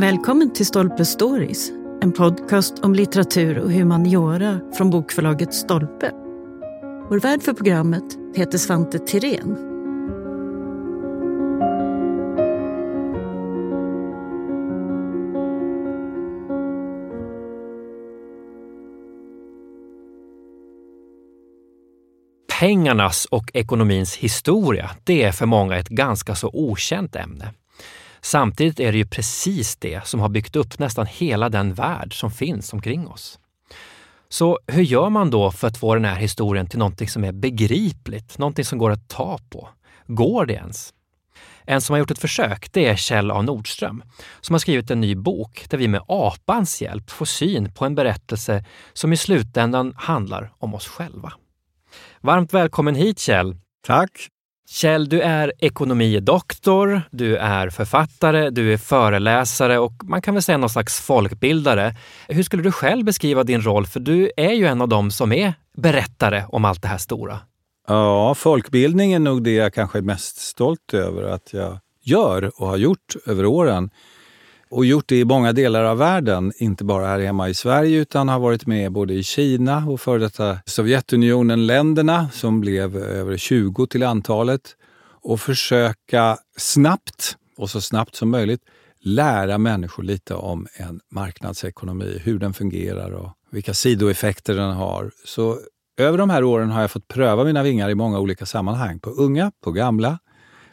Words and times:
Välkommen 0.00 0.52
till 0.52 0.66
Stolpe 0.66 1.04
Stories, 1.04 1.70
en 2.02 2.12
podcast 2.12 2.78
om 2.78 2.94
litteratur 2.94 3.58
och 3.58 3.72
humaniora 3.72 4.60
från 4.76 4.90
bokförlaget 4.90 5.54
Stolpe. 5.54 6.10
Vår 7.10 7.20
värd 7.20 7.42
för 7.42 7.52
programmet 7.52 8.04
heter 8.34 8.58
Svante 8.58 8.98
Tirén. 8.98 9.56
Pengarnas 22.60 23.24
och 23.24 23.50
ekonomins 23.54 24.16
historia, 24.16 24.90
det 25.04 25.22
är 25.22 25.32
för 25.32 25.46
många 25.46 25.76
ett 25.76 25.88
ganska 25.88 26.34
så 26.34 26.50
okänt 26.52 27.16
ämne. 27.16 27.54
Samtidigt 28.22 28.80
är 28.80 28.92
det 28.92 28.98
ju 28.98 29.06
precis 29.06 29.76
det 29.76 30.06
som 30.06 30.20
har 30.20 30.28
byggt 30.28 30.56
upp 30.56 30.78
nästan 30.78 31.06
hela 31.06 31.48
den 31.48 31.74
värld 31.74 32.20
som 32.20 32.30
finns 32.30 32.72
omkring 32.72 33.08
oss. 33.08 33.38
Så 34.28 34.58
hur 34.66 34.82
gör 34.82 35.10
man 35.10 35.30
då 35.30 35.50
för 35.50 35.68
att 35.68 35.78
få 35.78 35.94
den 35.94 36.04
här 36.04 36.16
historien 36.16 36.66
till 36.66 36.78
någonting 36.78 37.08
som 37.08 37.24
är 37.24 37.32
begripligt, 37.32 38.38
någonting 38.38 38.64
som 38.64 38.78
går 38.78 38.90
att 38.90 39.08
ta 39.08 39.38
på? 39.50 39.68
Går 40.06 40.46
det 40.46 40.54
ens? 40.54 40.94
En 41.64 41.80
som 41.80 41.94
har 41.94 41.98
gjort 41.98 42.10
ett 42.10 42.18
försök, 42.18 42.72
det 42.72 42.86
är 42.86 42.96
Kjell 42.96 43.30
A 43.30 43.42
Nordström, 43.42 44.02
som 44.40 44.54
har 44.54 44.58
skrivit 44.58 44.90
en 44.90 45.00
ny 45.00 45.14
bok 45.14 45.66
där 45.68 45.78
vi 45.78 45.88
med 45.88 46.02
apans 46.08 46.82
hjälp 46.82 47.10
får 47.10 47.26
syn 47.26 47.72
på 47.72 47.84
en 47.84 47.94
berättelse 47.94 48.64
som 48.92 49.12
i 49.12 49.16
slutändan 49.16 49.94
handlar 49.96 50.52
om 50.58 50.74
oss 50.74 50.86
själva. 50.86 51.32
Varmt 52.20 52.54
välkommen 52.54 52.94
hit 52.94 53.18
Kjell! 53.18 53.56
Tack! 53.86 54.28
Kjell, 54.72 55.08
du 55.08 55.20
är 55.20 55.52
ekonomidoktor, 55.58 57.02
du 57.10 57.36
är 57.36 57.70
författare, 57.70 58.50
du 58.50 58.72
är 58.72 58.76
föreläsare 58.76 59.78
och 59.78 59.92
man 60.02 60.22
kan 60.22 60.34
väl 60.34 60.42
säga 60.42 60.58
någon 60.58 60.70
slags 60.70 61.00
folkbildare. 61.00 61.94
Hur 62.28 62.42
skulle 62.42 62.62
du 62.62 62.72
själv 62.72 63.04
beskriva 63.04 63.44
din 63.44 63.62
roll? 63.62 63.86
För 63.86 64.00
du 64.00 64.30
är 64.36 64.52
ju 64.52 64.66
en 64.66 64.80
av 64.80 64.88
dem 64.88 65.10
som 65.10 65.32
är 65.32 65.54
berättare 65.76 66.44
om 66.48 66.64
allt 66.64 66.82
det 66.82 66.88
här 66.88 66.98
stora. 66.98 67.38
Ja, 67.88 68.34
folkbildning 68.34 69.12
är 69.12 69.18
nog 69.18 69.44
det 69.44 69.54
jag 69.54 69.74
kanske 69.74 69.98
är 69.98 70.02
mest 70.02 70.40
stolt 70.40 70.94
över 70.94 71.22
att 71.22 71.52
jag 71.52 71.78
gör 72.02 72.60
och 72.60 72.66
har 72.66 72.76
gjort 72.76 73.16
över 73.26 73.46
åren. 73.46 73.90
Och 74.70 74.84
gjort 74.84 75.08
det 75.08 75.16
i 75.16 75.24
många 75.24 75.52
delar 75.52 75.84
av 75.84 75.98
världen, 75.98 76.52
inte 76.56 76.84
bara 76.84 77.06
här 77.06 77.20
hemma 77.20 77.48
i 77.48 77.54
Sverige 77.54 77.98
utan 77.98 78.28
har 78.28 78.38
varit 78.38 78.66
med 78.66 78.92
både 78.92 79.14
i 79.14 79.22
Kina 79.22 79.86
och 79.88 80.00
före 80.00 80.18
detta 80.18 80.58
Sovjetunionen-länderna 80.66 82.28
som 82.32 82.60
blev 82.60 82.96
över 82.96 83.36
20 83.36 83.86
till 83.86 84.02
antalet 84.02 84.76
och 85.22 85.40
försöka 85.40 86.38
snabbt, 86.56 87.36
och 87.56 87.70
så 87.70 87.80
snabbt 87.80 88.14
som 88.14 88.30
möjligt, 88.30 88.60
lära 89.00 89.58
människor 89.58 90.02
lite 90.02 90.34
om 90.34 90.66
en 90.74 91.00
marknadsekonomi, 91.10 92.20
hur 92.24 92.38
den 92.38 92.54
fungerar 92.54 93.10
och 93.10 93.32
vilka 93.50 93.74
sidoeffekter 93.74 94.54
den 94.54 94.70
har. 94.70 95.10
Så 95.24 95.58
över 95.98 96.18
de 96.18 96.30
här 96.30 96.44
åren 96.44 96.70
har 96.70 96.80
jag 96.80 96.90
fått 96.90 97.08
pröva 97.08 97.44
mina 97.44 97.62
vingar 97.62 97.90
i 97.90 97.94
många 97.94 98.18
olika 98.18 98.46
sammanhang. 98.46 99.00
På 99.00 99.10
unga, 99.10 99.52
på 99.64 99.72
gamla, 99.72 100.18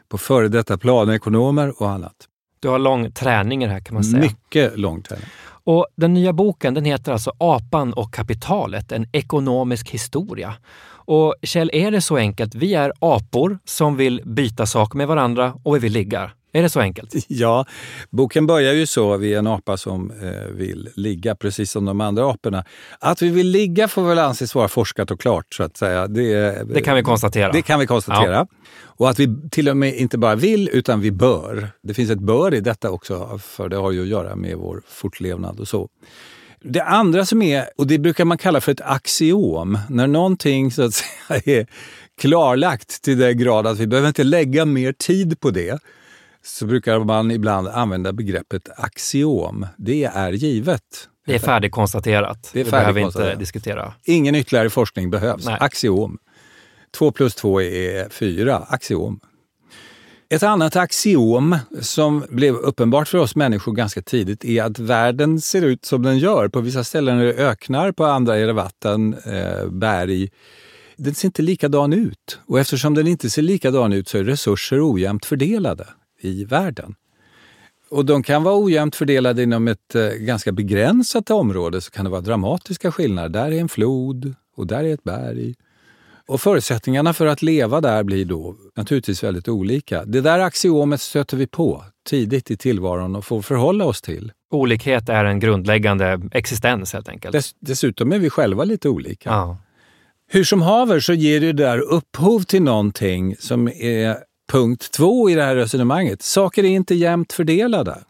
på 0.09 0.17
före 0.17 0.48
detta 0.48 0.78
planekonomer 0.78 1.82
och 1.82 1.89
annat. 1.89 2.28
Du 2.59 2.67
har 2.67 2.80
lång 2.80 3.11
träning 3.11 3.63
i 3.63 3.67
det 3.67 3.73
här 3.73 3.80
kan 3.80 3.94
man 3.94 4.03
säga. 4.03 4.22
Mycket 4.22 4.80
lång 4.80 5.02
träning. 5.02 5.25
Och 5.63 5.88
den 5.95 6.13
nya 6.13 6.33
boken 6.33 6.73
den 6.73 6.86
heter 6.86 7.11
alltså 7.11 7.31
Apan 7.38 7.94
och 7.94 8.14
kapitalet, 8.14 8.91
en 8.91 9.08
ekonomisk 9.11 9.89
historia. 9.89 10.53
Och 10.89 11.36
Kjell, 11.41 11.69
är 11.73 11.91
det 11.91 12.02
så 12.02 12.17
enkelt? 12.17 12.55
Vi 12.55 12.73
är 12.73 12.94
apor 12.99 13.59
som 13.66 13.95
vill 13.95 14.22
byta 14.25 14.66
saker 14.66 14.97
med 14.97 15.08
varandra 15.08 15.53
och 15.64 15.75
vi 15.75 15.80
vill 15.80 15.94
ligga. 15.94 16.31
Är 16.52 16.62
det 16.62 16.70
så 16.70 16.80
enkelt? 16.80 17.14
Ja, 17.28 17.66
boken 18.09 18.48
börjar 18.48 18.73
ju 18.73 18.86
så. 18.86 19.17
Vi 19.17 19.34
är 19.34 19.40
en 19.40 19.48
apa 19.48 19.78
som 19.78 20.12
eh, 20.12 20.52
vill 20.52 20.89
ligga, 20.95 21.36
precis 21.36 21.72
som 21.72 21.86
de 21.86 22.02
andra 22.02 22.31
aporna. 22.31 22.66
Att 23.00 23.22
vi 23.22 23.30
vill 23.30 23.48
ligga 23.48 23.88
får 23.88 24.02
väl 24.08 24.20
anses 24.20 24.55
vara 24.55 24.67
forskat 24.67 25.11
och 25.11 25.21
klart, 25.21 25.54
så 25.54 25.64
att 25.64 25.77
säga. 25.77 26.08
Det, 26.08 26.64
det 26.73 26.82
kan 26.82 26.95
vi 26.95 27.04
konstatera. 27.04 27.52
Det 27.52 27.61
kan 27.61 27.80
vi 27.80 27.88
konstatera. 27.88 28.33
Ja. 28.33 28.48
Och 28.80 29.10
att 29.10 29.20
vi 29.20 29.49
till 29.52 29.70
och 29.70 29.77
med 29.77 29.95
inte 29.95 30.17
bara 30.17 30.36
vill, 30.36 30.70
utan 30.73 31.02
vi 31.02 31.11
bör. 31.11 31.70
Det 31.83 31.94
finns 31.94 32.10
ett 32.10 32.20
bör 32.20 32.54
i 32.54 32.60
detta 32.60 32.92
också, 32.92 33.39
för 33.44 33.70
det 33.70 33.76
har 33.76 33.92
ju 33.92 34.02
att 34.02 34.08
göra 34.08 34.36
med 34.36 34.58
vår 34.58 34.82
fortlevnad 34.88 35.60
och 35.60 35.67
så. 35.67 35.89
Det 36.61 36.83
andra 36.83 37.26
som 37.26 37.42
är, 37.42 37.70
och 37.77 37.88
det 37.88 38.00
brukar 38.00 38.26
man 38.26 38.38
kalla 38.38 38.61
för 38.61 38.71
ett 38.71 38.82
axiom, 38.82 39.80
när 39.89 40.08
någonting 40.08 40.71
så 40.71 40.83
att 40.83 40.94
säga 41.27 41.60
är 41.60 41.67
klarlagt 42.21 43.02
till 43.02 43.17
den 43.17 43.38
grad 43.38 43.67
att 43.67 43.80
vi 43.80 43.88
behöver 43.88 44.08
inte 44.08 44.23
lägga 44.23 44.66
mer 44.66 44.92
tid 44.92 45.39
på 45.39 45.52
det, 45.52 45.80
så 46.47 46.65
brukar 46.65 46.99
man 46.99 47.31
ibland 47.31 47.67
använda 47.67 48.13
begreppet 48.13 48.69
axiom. 48.77 49.67
Det 49.77 50.03
är 50.03 50.31
givet. 50.31 50.81
Det 51.25 51.35
är 51.35 51.39
färdigkonstaterat. 51.39 52.49
Det, 52.53 52.59
är 52.59 52.65
det 52.65 52.71
behöver 52.71 52.93
vi 52.93 53.02
inte 53.02 53.35
diskutera. 53.35 53.93
Ingen 54.03 54.35
ytterligare 54.35 54.69
forskning 54.69 55.09
behövs. 55.09 55.45
Nej. 55.45 55.58
Axiom. 55.59 56.17
Två 56.97 57.11
plus 57.11 57.35
två 57.35 57.61
är 57.61 58.09
fyra. 58.09 58.58
Axiom. 58.58 59.19
Ett 60.30 60.43
annat 60.43 60.75
axiom 60.75 61.58
som 61.81 62.25
blev 62.30 62.55
uppenbart 62.55 63.08
för 63.08 63.17
oss 63.17 63.35
människor 63.35 63.71
ganska 63.71 64.02
tidigt 64.02 64.45
är 64.45 64.64
att 64.64 64.79
världen 64.79 65.41
ser 65.41 65.61
ut 65.61 65.85
som 65.85 66.03
den 66.03 66.17
gör. 66.19 66.47
På 66.47 66.61
vissa 66.61 66.83
ställen 66.83 67.19
är 67.19 67.25
det 67.25 67.33
öknar, 67.33 67.91
på 67.91 68.05
andra 68.05 68.37
är 68.37 68.47
det 68.47 68.53
vatten, 68.53 69.14
eh, 69.25 69.69
berg. 69.69 70.29
Den 70.97 71.15
ser 71.15 71.27
inte 71.27 71.41
likadan 71.41 71.93
ut. 71.93 72.39
Och 72.45 72.59
eftersom 72.59 72.93
den 72.93 73.08
inte 73.08 73.29
ser 73.29 73.41
likadan 73.41 73.93
ut 73.93 74.08
så 74.08 74.17
är 74.17 74.23
resurser 74.23 74.93
ojämnt 74.93 75.25
fördelade 75.25 75.87
i 76.20 76.45
världen. 76.45 76.95
Och 77.89 78.05
de 78.05 78.23
kan 78.23 78.44
vara 78.44 78.64
ojämnt 78.64 78.95
fördelade 78.95 79.44
inom 79.44 79.67
ett 79.67 79.95
eh, 79.95 80.10
ganska 80.10 80.52
begränsat 80.52 81.30
område 81.30 81.82
så 81.82 81.92
kan 81.92 82.05
det 82.05 82.11
vara 82.11 82.22
dramatiska 82.22 82.92
skillnader. 82.92 83.30
Där 83.30 83.52
är 83.52 83.61
en 83.61 83.70
flod 83.70 84.33
och 84.56 84.67
där 84.67 84.83
är 84.83 84.94
ett 84.94 85.04
berg. 85.04 85.56
Och 86.27 86.42
förutsättningarna 86.42 87.14
för 87.14 87.26
att 87.26 87.42
leva 87.42 87.82
där 87.82 88.04
blir 88.04 88.26
då 88.26 88.56
naturligtvis 88.76 89.23
väldigt 89.23 89.48
olika. 89.48 90.06
Det 90.06 90.22
där 90.22 90.39
axiomet 90.39 91.02
stöter 91.02 91.38
vi 91.38 91.48
på 91.48 91.83
tidigt 92.10 92.52
i 92.52 92.58
tillvaron 92.58 93.16
och 93.16 93.26
får 93.26 93.42
förhålla 93.42 93.86
oss 93.86 94.02
till. 94.02 94.32
Olikhet 94.52 95.10
är 95.10 95.26
en 95.26 95.39
grundläggande 95.39 96.22
existens 96.32 96.94
helt 96.94 97.10
enkelt. 97.10 97.32
Dess, 97.32 97.56
dessutom 97.60 98.11
är 98.11 98.20
vi 98.20 98.30
själva 98.30 98.64
lite 98.64 98.89
olika. 98.89 99.30
Ja. 99.30 99.58
Hur 100.30 100.44
som 100.44 100.61
haver 100.61 101.00
så 101.00 101.14
ger 101.14 101.39
det 101.39 101.54
där 101.54 101.80
upphov 101.80 102.39
till 102.39 102.61
någonting 102.61 103.36
som 103.39 103.67
är 103.67 104.17
punkt 104.47 104.91
två 104.91 105.30
i 105.30 105.35
det 105.35 105.43
här 105.43 105.55
resonemanget. 105.55 106.21
Saker 106.21 106.63
är 106.63 106.69
inte 106.69 106.95
jämnt 106.95 107.33
fördelade. 107.33 108.03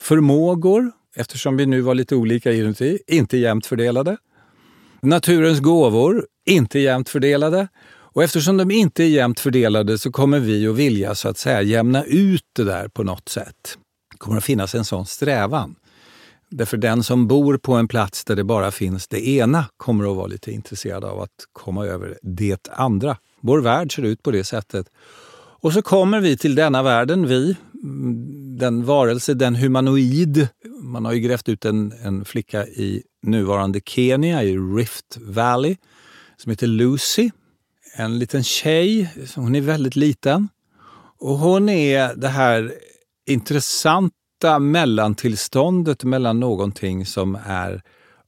Förmågor, 0.00 0.92
eftersom 1.16 1.56
vi 1.56 1.66
nu 1.66 1.80
var 1.80 1.94
lite 1.94 2.16
olika 2.16 2.52
inuti, 2.52 2.98
inte 3.06 3.36
jämnt 3.36 3.66
fördelade. 3.66 4.16
Naturens 5.00 5.60
gåvor, 5.60 6.26
inte 6.46 6.78
jämnt 6.78 7.08
fördelade. 7.08 7.68
Och 8.16 8.22
eftersom 8.22 8.56
de 8.56 8.70
inte 8.70 9.04
är 9.04 9.08
jämnt 9.08 9.40
fördelade 9.40 9.98
så 9.98 10.12
kommer 10.12 10.40
vi 10.40 10.66
att 10.66 10.76
vilja 10.76 11.14
så 11.14 11.28
att 11.28 11.38
säga 11.38 11.62
jämna 11.62 12.04
ut 12.04 12.44
det 12.52 12.64
där 12.64 12.88
på 12.88 13.02
något 13.02 13.28
sätt. 13.28 13.78
Det 14.10 14.18
kommer 14.18 14.36
att 14.36 14.44
finnas 14.44 14.74
en 14.74 14.84
sån 14.84 15.06
strävan. 15.06 15.74
Därför 16.50 16.76
den 16.76 17.02
som 17.02 17.28
bor 17.28 17.58
på 17.58 17.74
en 17.74 17.88
plats 17.88 18.24
där 18.24 18.36
det 18.36 18.44
bara 18.44 18.70
finns 18.70 19.08
det 19.08 19.28
ena 19.28 19.64
kommer 19.76 20.10
att 20.10 20.16
vara 20.16 20.26
lite 20.26 20.52
intresserad 20.52 21.04
av 21.04 21.20
att 21.20 21.30
komma 21.52 21.86
över 21.86 22.18
det 22.22 22.68
andra. 22.72 23.16
Vår 23.40 23.60
värld 23.60 23.94
ser 23.94 24.02
ut 24.02 24.22
på 24.22 24.30
det 24.30 24.44
sättet. 24.44 24.86
Och 25.60 25.72
så 25.72 25.82
kommer 25.82 26.20
vi 26.20 26.36
till 26.36 26.54
denna 26.54 26.82
världen, 26.82 27.26
vi, 27.26 27.56
den 28.58 28.84
varelse, 28.84 29.34
den 29.34 29.56
humanoid. 29.56 30.48
Man 30.82 31.04
har 31.04 31.12
ju 31.12 31.20
grävt 31.20 31.48
ut 31.48 31.64
en, 31.64 31.92
en 32.02 32.24
flicka 32.24 32.66
i 32.66 33.02
nuvarande 33.22 33.80
Kenya, 33.84 34.42
i 34.42 34.56
Rift 34.56 35.18
Valley, 35.20 35.76
som 36.36 36.50
heter 36.50 36.66
Lucy. 36.66 37.30
En 37.96 38.18
liten 38.18 38.44
tjej, 38.44 39.10
hon 39.36 39.54
är 39.54 39.60
väldigt 39.60 39.96
liten. 39.96 40.48
Och 41.18 41.38
hon 41.38 41.68
är 41.68 42.14
det 42.14 42.28
här 42.28 42.72
intressanta 43.26 44.58
mellantillståndet 44.60 46.04
mellan 46.04 46.40
någonting 46.40 47.06
som 47.06 47.38
är 47.46 47.82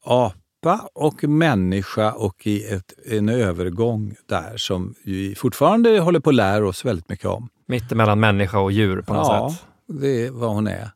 apa 0.05 0.38
apa 0.63 0.89
och 0.95 1.25
människa 1.25 2.13
och 2.13 2.47
i 2.47 2.65
ett, 2.65 2.93
en 3.07 3.29
övergång 3.29 4.15
där 4.27 4.57
som 4.57 4.95
vi 5.05 5.35
fortfarande 5.35 5.99
håller 5.99 6.21
på 6.21 6.31
att 6.31 6.37
lära 6.37 6.69
oss 6.69 6.85
väldigt 6.85 7.09
mycket 7.09 7.27
om. 7.27 7.49
Mittemellan 7.67 8.21
människa 8.21 8.59
och 8.59 8.73
djur 8.73 9.03
på 9.03 9.15
något 9.15 9.27
ja, 9.29 9.51
sätt? 9.51 9.67
Ja, 9.87 9.95
det 9.95 10.27
är 10.27 10.31
vad 10.31 10.51
hon 10.51 10.67
är. 10.67 10.91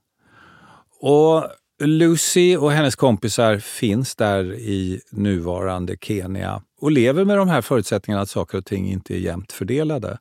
Och 1.01 1.45
Lucy 1.81 2.57
och 2.57 2.73
hennes 2.73 2.97
kompisar 2.97 3.59
finns 3.59 4.15
där 4.15 4.55
i 4.55 5.01
nuvarande 5.11 5.97
Kenya 6.01 6.63
och 6.81 6.91
lever 6.91 7.25
med 7.25 7.39
de 7.39 7.49
här 7.49 7.61
förutsättningarna 7.61 8.23
att 8.23 8.31
saker 8.31 8.59
och 8.59 8.65
ting 8.65 8.93
inte 8.93 9.15
är 9.15 9.19
jämnt 9.19 9.53
fördelade. 9.53 10.19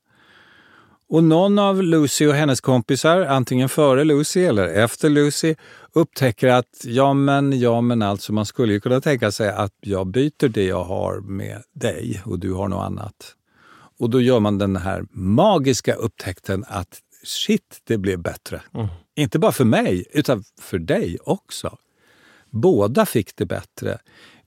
Och 1.12 1.24
någon 1.24 1.60
av 1.60 1.84
Lucy 1.84 2.28
och 2.28 2.34
hennes 2.34 2.62
kompisar, 2.62 3.22
antingen 3.22 3.69
före 3.69 4.04
Lucy 4.04 4.44
eller 4.44 4.68
efter 4.68 5.10
Lucy, 5.10 5.56
upptäcker 5.94 6.48
att 6.48 6.81
ja 6.84 7.13
men, 7.13 7.60
ja 7.60 7.81
men 7.81 8.02
alltså 8.02 8.34
man 8.34 8.46
skulle 8.46 8.74
ju 8.74 8.80
kunna 8.80 9.02
tänka 9.02 9.31
sig 9.31 9.50
att 9.50 9.74
jag 9.80 10.08
byter 10.08 10.48
det 10.48 10.63
jag 10.63 10.84
har 10.84 11.19
med 11.19 11.62
dig 11.74 12.22
och 12.25 12.40
du 12.40 12.54
har 12.54 12.68
något 12.68 12.86
annat. 12.86 13.36
Och 14.00 14.10
då 14.10 14.22
gör 14.22 14.40
man 14.40 14.58
den 14.58 14.75
här 14.75 15.06
magiska 15.12 15.94
upptäckten 15.94 16.66
att 16.68 17.00
shit, 17.24 17.81
det 17.84 17.98
blev 17.98 18.19
bättre. 18.19 18.62
Mm. 18.74 18.88
Inte 19.16 19.40
bara 19.40 19.52
för 19.52 19.66
mig, 19.66 20.06
utan 20.13 20.44
för 20.62 20.80
dig 20.80 21.18
också. 21.24 21.78
Båda 22.50 23.06
fick 23.06 23.36
det 23.36 23.46
bättre. 23.46 23.98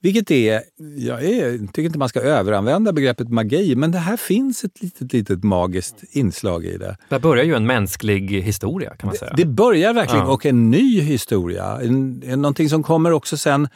Vilket 0.05 0.31
är, 0.31 0.61
jag 0.97 1.23
är, 1.23 1.57
tycker 1.57 1.81
inte 1.81 1.99
man 1.99 2.09
ska 2.09 2.19
överanvända 2.19 2.93
begreppet 2.93 3.29
magi, 3.29 3.75
men 3.75 3.91
det 3.91 3.97
här 3.97 4.17
finns 4.17 4.63
ett 4.63 4.81
litet, 4.81 5.13
litet 5.13 5.43
magiskt 5.43 6.03
inslag 6.11 6.65
i 6.65 6.77
det. 6.77 6.97
Där 7.09 7.19
börjar 7.19 7.43
ju 7.43 7.55
en 7.55 7.65
mänsklig 7.65 8.41
historia 8.41 8.95
kan 8.95 9.07
man 9.07 9.15
säga. 9.15 9.33
Det, 9.35 9.43
det 9.43 9.49
börjar 9.49 9.93
verkligen, 9.93 10.25
Ja. 10.25 10.31
och 10.31 10.45
en 10.45 10.71
ny 10.71 11.01
historia. 11.01 11.79
En, 11.81 12.23
en, 12.25 12.41
någonting 12.41 12.69
som 12.69 12.83
kommer 12.83 13.11
också 13.11 13.37
sen 13.37 13.67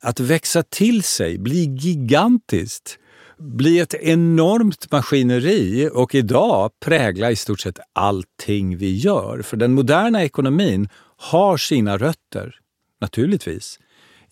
att 0.00 0.20
växa 0.20 0.62
till 0.62 1.02
sig, 1.02 1.38
bli 1.38 1.64
gigantiskt, 1.64 2.98
bli 3.38 3.78
ett 3.78 3.94
enormt 3.94 4.92
maskineri 4.92 5.90
och 5.92 6.14
idag 6.14 6.70
prägla 6.84 7.30
i 7.30 7.36
stort 7.36 7.60
sett 7.60 7.78
allting 7.92 8.76
vi 8.76 8.96
gör. 8.96 9.42
För 9.42 9.56
den 9.56 9.72
moderna 9.72 10.24
ekonomin 10.24 10.88
har 11.16 11.56
sina 11.56 11.98
rötter, 11.98 12.54
naturligtvis, 13.00 13.78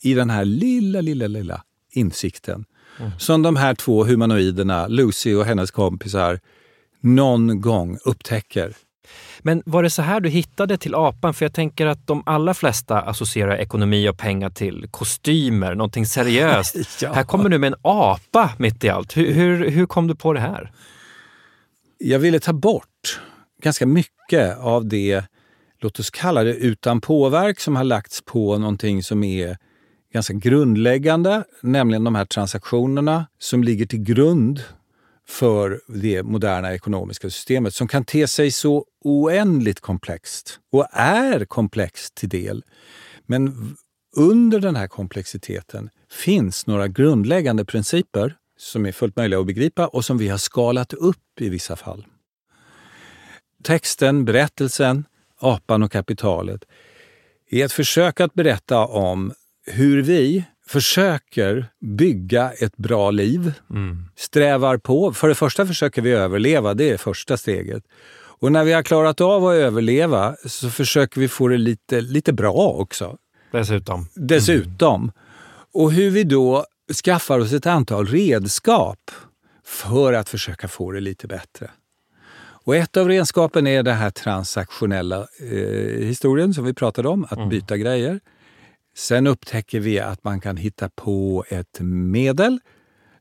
i 0.04 0.14
den 0.14 0.30
här 0.30 0.44
lilla, 0.44 1.00
lilla, 1.00 1.26
lilla 1.26 1.62
insikten 1.92 2.64
som 3.18 3.42
de 3.42 3.56
här 3.56 3.74
två 3.74 4.04
humanoiderna, 4.04 4.86
Lucy 4.86 5.34
och 5.34 5.44
hennes 5.44 5.70
kompisar, 5.70 6.40
någon 7.00 7.60
gång 7.60 7.98
upptäcker. 8.04 8.76
Men 9.40 9.62
var 9.66 9.82
det 9.82 9.90
så 9.90 10.02
här 10.02 10.20
du 10.20 10.28
hittade 10.28 10.78
till 10.78 10.94
apan? 10.94 11.34
För 11.34 11.44
jag 11.44 11.54
tänker 11.54 11.86
att 11.86 12.06
de 12.06 12.22
allra 12.26 12.54
flesta 12.54 13.00
associerar 13.00 13.56
ekonomi 13.56 14.08
och 14.08 14.18
pengar 14.18 14.50
till 14.50 14.86
kostymer, 14.90 15.74
någonting 15.74 16.06
seriöst. 16.06 16.76
Ja. 17.02 17.12
Här 17.12 17.24
kommer 17.24 17.48
du 17.48 17.58
med 17.58 17.66
en 17.72 17.78
apa 17.82 18.52
mitt 18.58 18.84
i 18.84 18.88
allt. 18.88 19.16
Hur, 19.16 19.32
hur, 19.32 19.70
hur 19.70 19.86
kom 19.86 20.06
du 20.06 20.14
på 20.14 20.32
det 20.32 20.40
här? 20.40 20.72
Jag 21.98 22.18
ville 22.18 22.40
ta 22.40 22.52
bort 22.52 23.20
ganska 23.62 23.86
mycket 23.86 24.58
av 24.58 24.86
det, 24.86 25.24
låt 25.80 26.00
oss 26.00 26.10
kalla 26.10 26.44
det 26.44 26.54
utan 26.54 27.00
påverk, 27.00 27.60
som 27.60 27.76
har 27.76 27.84
lagts 27.84 28.22
på 28.22 28.58
någonting 28.58 29.02
som 29.02 29.24
är 29.24 29.56
ganska 30.14 30.34
grundläggande, 30.34 31.44
nämligen 31.60 32.04
de 32.04 32.14
här 32.14 32.24
transaktionerna 32.24 33.26
som 33.38 33.64
ligger 33.64 33.86
till 33.86 34.02
grund 34.02 34.62
för 35.28 35.80
det 35.88 36.22
moderna 36.22 36.74
ekonomiska 36.74 37.30
systemet 37.30 37.74
som 37.74 37.88
kan 37.88 38.04
te 38.04 38.26
sig 38.26 38.50
så 38.50 38.84
oändligt 39.04 39.80
komplext 39.80 40.60
och 40.72 40.86
är 40.92 41.44
komplext 41.44 42.14
till 42.14 42.28
del. 42.28 42.64
Men 43.26 43.76
under 44.16 44.60
den 44.60 44.76
här 44.76 44.86
komplexiteten 44.86 45.90
finns 46.10 46.66
några 46.66 46.88
grundläggande 46.88 47.64
principer 47.64 48.36
som 48.58 48.86
är 48.86 48.92
fullt 48.92 49.16
möjliga 49.16 49.40
att 49.40 49.46
begripa 49.46 49.86
och 49.86 50.04
som 50.04 50.18
vi 50.18 50.28
har 50.28 50.38
skalat 50.38 50.92
upp 50.92 51.40
i 51.40 51.48
vissa 51.48 51.76
fall. 51.76 52.06
Texten, 53.62 54.24
berättelsen, 54.24 55.04
Apan 55.38 55.82
och 55.82 55.92
kapitalet 55.92 56.64
är 57.50 57.64
ett 57.64 57.72
försök 57.72 58.20
att 58.20 58.34
berätta 58.34 58.86
om 58.86 59.32
hur 59.66 60.02
vi 60.02 60.44
försöker 60.66 61.66
bygga 61.80 62.52
ett 62.52 62.76
bra 62.76 63.10
liv, 63.10 63.52
strävar 64.16 64.78
på. 64.78 65.12
För 65.12 65.28
det 65.28 65.34
första 65.34 65.66
försöker 65.66 66.02
vi 66.02 66.10
överleva, 66.10 66.74
det 66.74 66.90
är 66.90 66.96
första 66.96 67.36
steget. 67.36 67.84
Och 68.40 68.52
när 68.52 68.64
vi 68.64 68.72
har 68.72 68.82
klarat 68.82 69.20
av 69.20 69.46
att 69.46 69.54
överleva 69.54 70.36
så 70.46 70.70
försöker 70.70 71.20
vi 71.20 71.28
få 71.28 71.48
det 71.48 71.58
lite, 71.58 72.00
lite 72.00 72.32
bra 72.32 72.54
också. 72.54 73.16
Dessutom. 73.52 74.08
Dessutom. 74.14 75.12
Och 75.74 75.92
hur 75.92 76.10
vi 76.10 76.24
då 76.24 76.64
skaffar 77.04 77.38
oss 77.38 77.52
ett 77.52 77.66
antal 77.66 78.06
redskap 78.06 79.10
för 79.64 80.12
att 80.12 80.28
försöka 80.28 80.68
få 80.68 80.92
det 80.92 81.00
lite 81.00 81.26
bättre. 81.26 81.70
Och 82.64 82.76
ett 82.76 82.96
av 82.96 83.08
redskapen 83.08 83.66
är 83.66 83.82
den 83.82 83.96
här 83.96 84.10
transaktionella 84.10 85.26
eh, 85.40 86.04
historien 86.06 86.54
som 86.54 86.64
vi 86.64 86.74
pratade 86.74 87.08
om, 87.08 87.26
att 87.30 87.50
byta 87.50 87.76
grejer. 87.76 88.20
Sen 88.96 89.26
upptäcker 89.26 89.80
vi 89.80 90.00
att 90.00 90.24
man 90.24 90.40
kan 90.40 90.56
hitta 90.56 90.88
på 90.88 91.44
ett 91.48 91.80
medel 91.80 92.60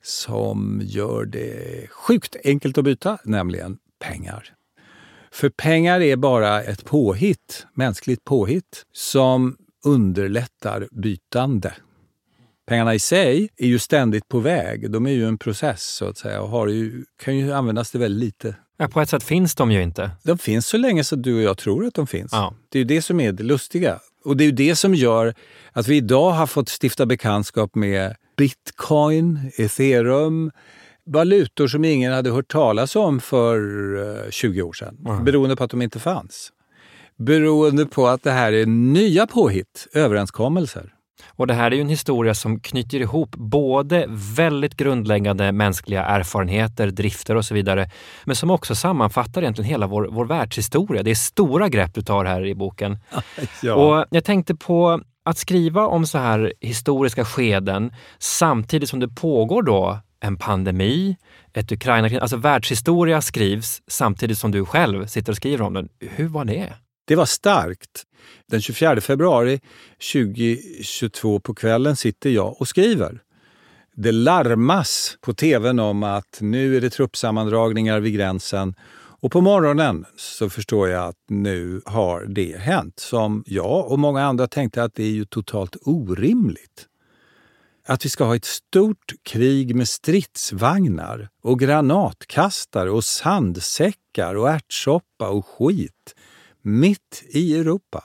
som 0.02 0.82
gör 0.84 1.26
det 1.26 1.88
sjukt 1.90 2.36
enkelt 2.44 2.78
att 2.78 2.84
byta, 2.84 3.18
nämligen 3.24 3.78
pengar. 4.00 4.54
För 5.32 5.50
pengar 5.50 6.02
är 6.02 6.16
bara 6.16 6.64
ett 6.64 6.86
påhitt, 6.86 7.66
mänskligt 7.74 8.24
påhitt, 8.24 8.86
som 8.92 9.58
underlättar 9.86 10.88
bytande. 10.92 11.74
Pengarna 12.68 12.94
i 12.94 13.00
sig 13.00 13.50
är 13.58 13.68
ju 13.68 13.80
ständigt 13.80 14.28
på 14.28 14.40
väg. 14.40 14.92
De 14.92 15.06
är 15.06 15.12
ju 15.12 15.28
en 15.28 15.38
process 15.38 15.84
så 15.84 16.06
att 16.06 16.18
säga 16.18 16.42
och 16.42 16.72
ju, 16.72 17.06
kan 17.24 17.38
ju 17.38 17.54
användas 17.54 17.92
till 17.92 18.00
väldigt 18.00 18.24
lite. 18.24 18.56
Ja, 18.78 18.88
på 18.88 19.02
ett 19.02 19.10
sätt 19.10 19.24
finns 19.24 19.56
de 19.56 19.72
ju 19.72 19.84
inte. 19.84 20.12
De 20.24 20.38
finns 20.38 20.68
så 20.68 20.78
länge 20.78 21.04
så 21.04 21.16
du 21.16 21.36
och 21.36 21.42
jag 21.42 21.58
tror 21.58 21.86
att 21.86 21.94
de 21.94 22.08
finns. 22.08 22.32
Ja. 22.32 22.54
Det 22.70 22.78
är 22.78 22.80
ju 22.80 22.86
det 22.86 23.02
som 23.02 23.20
är 23.20 23.32
det 23.32 23.44
lustiga. 23.44 24.00
Och 24.26 24.38
det 24.38 24.44
är 24.44 24.52
det 24.52 24.76
som 24.76 24.96
gör 24.96 25.34
att 25.72 25.88
vi 25.88 25.98
idag 25.98 26.32
har 26.32 26.48
fått 26.48 26.70
stifta 26.82 27.06
bekantskap 27.06 27.76
med 27.76 28.16
bitcoin, 28.38 29.52
ethereum, 29.58 30.52
valutor 31.06 31.68
som 31.68 31.86
ingen 31.86 32.14
hade 32.14 32.32
hört 32.32 32.48
talas 32.52 32.96
om 32.96 33.20
för 33.20 33.58
eh, 34.26 34.30
20 34.30 34.62
år 34.62 34.74
sedan. 34.74 35.24
Beroende 35.26 35.56
på 35.56 35.64
att 35.64 35.72
de 35.72 35.82
inte 35.82 36.00
fanns. 36.00 36.52
Beroende 37.18 37.86
på 37.86 38.08
att 38.08 38.24
det 38.24 38.32
här 38.32 38.54
är 38.54 38.66
nya 38.66 39.28
påhitt, 39.28 39.88
överenskommelser. 39.94 40.93
Och 41.28 41.48
det 41.48 41.54
här 41.54 41.72
är 41.72 41.76
ju 41.76 41.82
en 41.82 41.90
historia 41.90 42.34
som 42.34 42.60
knyter 42.60 43.00
ihop 43.00 43.36
både 43.36 44.06
väldigt 44.10 44.78
grundläggande 44.78 45.52
mänskliga 45.52 46.06
erfarenheter, 46.06 46.88
drifter 46.88 47.36
och 47.36 47.46
så 47.46 47.54
vidare, 47.54 47.90
men 48.26 48.36
som 48.36 48.50
också 48.50 48.76
sammanfattar 48.76 49.42
egentligen 49.42 49.70
hela 49.70 49.88
vår, 49.88 50.10
vår 50.12 50.26
världshistoria. 50.26 51.04
Det 51.04 51.12
är 51.12 51.16
stora 51.16 51.70
grepp 51.70 51.94
du 51.94 52.02
tar 52.02 52.26
här 52.26 52.46
i 52.46 52.56
boken. 52.56 52.98
Och 53.76 54.06
jag 54.10 54.24
tänkte 54.24 54.56
på 54.56 55.02
att 55.26 55.38
skriva 55.38 55.88
om 55.88 56.06
så 56.06 56.18
här 56.18 56.54
historiska 56.62 57.26
skeden 57.26 57.94
samtidigt 58.20 58.90
som 58.90 59.00
det 59.00 59.08
pågår 59.08 59.64
då 59.64 60.00
en 60.20 60.38
pandemi, 60.38 61.18
ett 61.54 61.72
Ukraina 61.72 62.20
alltså 62.20 62.38
världshistoria 62.38 63.22
skrivs 63.22 63.82
samtidigt 63.88 64.38
som 64.38 64.52
du 64.52 64.66
själv 64.66 65.06
sitter 65.06 65.32
och 65.32 65.38
skriver 65.38 65.66
om 65.66 65.74
den. 65.74 65.90
Hur 66.00 66.28
var 66.28 66.46
det? 66.46 66.74
Det 67.08 67.16
var 67.16 67.26
starkt. 67.26 68.04
Den 68.48 68.62
24 68.62 69.02
februari 69.02 69.60
2022 70.14 71.40
på 71.40 71.54
kvällen 71.54 71.96
sitter 71.96 72.30
jag 72.30 72.62
och 72.62 72.68
skriver. 72.68 73.22
Det 73.96 74.12
larmas 74.12 75.18
på 75.22 75.34
tvn 75.34 75.80
om 75.80 76.04
att 76.04 76.38
nu 76.42 76.78
är 76.78 76.82
det 76.82 76.90
truppsammandragningar 76.90 78.00
vid 78.00 78.14
gränsen 78.14 78.76
och 79.24 79.32
på 79.32 79.42
morgonen 79.42 80.06
så 80.16 80.50
förstår 80.50 80.90
jag 80.90 81.08
att 81.08 81.20
nu 81.30 81.82
har 81.86 82.26
det 82.26 82.58
hänt 82.58 83.00
som 83.00 83.44
jag 83.48 83.92
och 83.92 84.00
många 84.00 84.24
andra 84.24 84.48
tänkte 84.48 84.84
att 84.84 84.96
det 84.96 85.04
är 85.04 85.12
ju 85.12 85.26
totalt 85.26 85.76
orimligt. 85.82 86.88
Att 87.86 88.06
vi 88.06 88.10
ska 88.10 88.24
ha 88.24 88.36
ett 88.36 88.46
stort 88.46 89.14
krig 89.24 89.76
med 89.76 89.88
stridsvagnar 89.88 91.30
och 91.44 91.60
granatkastare 91.60 92.92
och 92.92 93.04
sandsäckar 93.04 94.36
och 94.36 94.50
ärtsoppa 94.50 95.30
och 95.30 95.46
skit 95.46 96.16
mitt 96.62 97.24
i 97.30 97.56
Europa. 97.56 98.04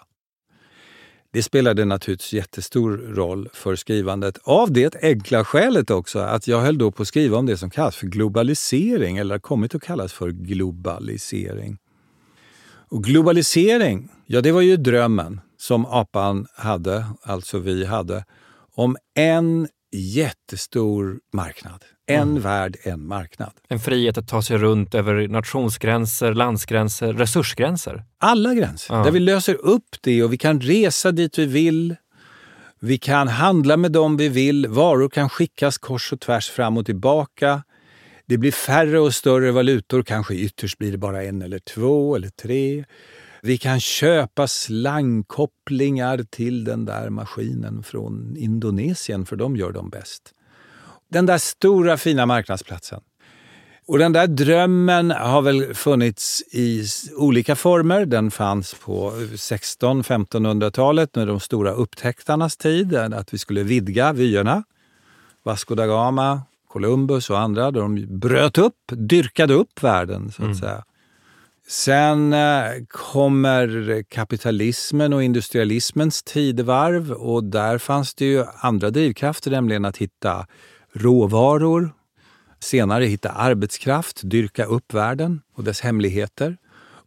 Det 1.33 1.43
spelade 1.43 1.85
naturligtvis 1.85 2.33
jättestor 2.33 2.91
roll 2.91 3.49
för 3.53 3.77
skrivandet. 3.77 4.39
Av 4.43 4.73
det 4.73 4.97
enkla 5.03 5.45
skälet 5.45 5.91
också 5.91 6.19
att 6.19 6.49
jag 6.49 6.61
höll 6.61 6.79
då 6.79 6.91
på 6.91 7.03
att 7.03 7.09
skriva 7.09 7.39
om 7.39 7.47
det 7.47 7.57
som 7.57 7.71
kallas 7.71 7.97
för 7.97 8.07
globalisering 8.07 9.19
eller 9.19 9.35
har 9.35 9.41
kommit 9.41 9.75
att 9.75 9.83
kallas 9.83 10.13
för 10.13 10.31
globalisering. 10.31 11.79
Och 12.91 13.05
globalisering, 13.05 14.09
ja 14.27 14.41
det 14.41 14.53
var 14.53 14.61
ju 14.61 14.77
drömmen 14.77 15.41
som 15.57 15.87
apan 15.87 16.47
hade, 16.55 17.05
alltså 17.23 17.59
vi 17.59 17.85
hade, 17.85 18.25
om 18.75 18.97
en 19.15 19.69
jättestor 19.93 21.21
marknad. 21.33 21.85
En 22.11 22.41
värld, 22.41 22.77
en 22.83 23.07
marknad. 23.07 23.51
En 23.69 23.81
frihet 23.81 24.19
att 24.19 24.29
ta 24.29 24.43
sig 24.43 24.59
runt 24.59 24.95
över 24.95 25.29
nationsgränser, 25.29 26.35
landsgränser, 26.35 27.13
resursgränser. 27.13 28.05
Alla 28.19 28.55
gränser. 28.55 28.95
Ja. 28.95 29.05
Där 29.05 29.11
vi 29.11 29.21
löser 29.21 29.55
upp 29.55 29.97
det 30.01 30.23
och 30.23 30.33
vi 30.33 30.39
kan 30.39 30.61
resa 30.61 31.13
dit 31.13 31.39
vi 31.39 31.47
vill. 31.47 31.97
Vi 32.81 32.99
kan 32.99 33.29
handla 33.29 33.77
med 33.77 33.93
dem 33.93 34.17
vi 34.17 34.29
vill. 34.29 34.67
Varor 34.67 35.09
kan 35.09 35.29
skickas 35.29 35.79
kors 35.79 36.13
och 36.13 36.21
tvärs 36.21 36.49
fram 36.51 36.77
och 36.77 36.87
tillbaka. 36.87 37.63
Det 38.27 38.39
blir 38.39 38.53
färre 38.53 39.01
och 39.01 39.15
större 39.15 39.53
valutor. 39.53 40.03
Kanske 40.03 40.35
ytterst 40.35 40.79
blir 40.79 40.93
det 40.93 40.99
bara 40.99 41.25
en 41.25 41.43
eller 41.43 41.59
två 41.59 42.17
eller 42.17 42.29
tre. 42.29 42.85
Vi 43.43 43.59
kan 43.59 43.81
köpa 43.81 44.47
slangkopplingar 44.47 46.25
till 46.31 46.65
den 46.65 46.85
där 46.85 47.11
maskinen 47.11 47.83
från 47.83 48.37
Indonesien, 48.37 49.27
för 49.27 49.37
de 49.37 49.57
gör 49.57 49.73
dem 49.73 49.91
bäst. 49.91 50.35
Den 51.09 51.27
där 51.27 51.39
stora 51.39 51.97
fina 51.97 52.27
marknadsplatsen. 52.27 53.01
Och 53.87 53.99
den 53.99 54.13
där 54.13 54.27
drömmen 54.27 55.11
har 55.11 55.43
väl 55.43 55.75
funnits 55.75 56.43
i 56.53 56.85
olika 57.17 57.57
former. 57.57 58.07
Den 58.07 58.31
fanns 58.31 58.75
på 58.75 59.11
1600-1500-talet 59.11 61.15
med 61.15 61.27
de 61.27 61.41
stora 61.41 61.73
upptäcktarnas 61.73 62.57
tid, 62.57 62.95
att 62.95 63.35
vi 63.35 63.39
skulle 63.39 63.63
vidga 63.63 64.13
vyerna. 64.13 64.63
Vasco 65.43 65.75
da 65.75 65.87
Gama, 65.87 66.43
Columbus 66.69 67.31
och 67.31 67.39
andra, 67.39 67.71
de 67.71 68.19
bröt 68.19 68.59
upp, 68.59 68.93
dyrkade 68.93 69.55
upp 69.55 69.83
världen 69.83 70.33
så 70.33 70.51
att 70.51 70.59
säga. 70.59 70.85
Sen 71.69 72.33
eh, 72.33 72.65
kommer 72.89 74.03
kapitalismen 74.03 75.13
och 75.13 75.23
industrialismens 75.23 76.23
tidevarv 76.23 77.13
och 77.13 77.45
där 77.45 77.79
fanns 77.79 78.15
det 78.15 78.25
ju 78.25 78.45
andra 78.61 78.91
drivkrafter, 78.91 79.51
nämligen 79.51 79.85
att 79.85 79.97
hitta 79.97 80.47
råvaror, 80.99 81.91
senare 82.61 83.05
hitta 83.05 83.29
arbetskraft, 83.29 84.21
dyrka 84.23 84.65
upp 84.65 84.95
världen 84.95 85.41
och 85.55 85.65
dess 85.65 85.81
hemligheter. 85.81 86.57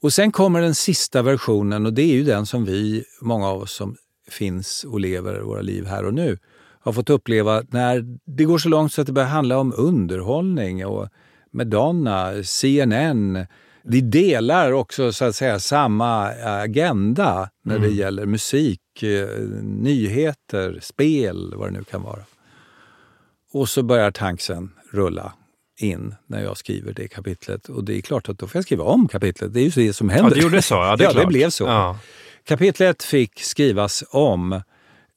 Och 0.01 0.13
sen 0.13 0.31
kommer 0.31 0.61
den 0.61 0.75
sista 0.75 1.21
versionen 1.21 1.85
och 1.85 1.93
det 1.93 2.01
är 2.01 2.13
ju 2.13 2.23
den 2.23 2.45
som 2.45 2.65
vi, 2.65 3.03
många 3.21 3.47
av 3.47 3.61
oss 3.61 3.73
som 3.73 3.95
finns 4.29 4.83
och 4.83 4.99
lever 4.99 5.39
våra 5.39 5.61
liv 5.61 5.85
här 5.85 6.05
och 6.05 6.13
nu, 6.13 6.37
har 6.79 6.93
fått 6.93 7.09
uppleva 7.09 7.63
när 7.69 8.17
det 8.25 8.43
går 8.43 8.57
så 8.57 8.69
långt 8.69 8.93
så 8.93 9.01
att 9.01 9.07
det 9.07 9.13
börjar 9.13 9.29
handla 9.29 9.57
om 9.57 9.73
underhållning 9.77 10.85
och 10.85 11.07
Madonna, 11.51 12.43
CNN. 12.43 13.45
Vi 13.83 14.01
delar 14.01 14.71
också 14.71 15.13
så 15.13 15.25
att 15.25 15.35
säga 15.35 15.59
samma 15.59 16.27
agenda 16.43 17.49
när 17.63 17.79
det 17.79 17.85
mm. 17.85 17.97
gäller 17.97 18.25
musik, 18.25 19.03
eh, 19.03 19.27
nyheter, 19.61 20.79
spel, 20.81 21.53
vad 21.55 21.67
det 21.67 21.71
nu 21.71 21.83
kan 21.83 22.03
vara. 22.03 22.23
Och 23.53 23.69
så 23.69 23.83
börjar 23.83 24.11
tanksen 24.11 24.71
rulla 24.91 25.33
in 25.79 26.15
när 26.27 26.43
jag 26.43 26.57
skriver 26.57 26.93
det 26.93 27.07
kapitlet. 27.07 27.69
Och 27.69 27.83
det 27.83 27.97
är 27.97 28.01
klart 28.01 28.29
att 28.29 28.37
då 28.37 28.47
får 28.47 28.57
jag 28.57 28.65
skriva 28.65 28.83
om 28.83 29.07
kapitlet. 29.07 29.53
Det 29.53 29.59
är 29.59 29.63
ju 29.63 29.87
det 29.87 29.93
som 29.93 30.09
händer. 30.09 30.29
Ja, 30.29 30.35
det 30.35 30.41
gjorde 30.41 30.61
så? 30.61 30.75
Ja, 30.75 30.95
det, 30.95 31.03
ja, 31.13 31.13
det 31.13 31.25
blev 31.25 31.49
så. 31.49 31.63
Ja. 31.63 31.99
Kapitlet 32.43 33.03
fick 33.03 33.39
skrivas 33.39 34.03
om 34.09 34.61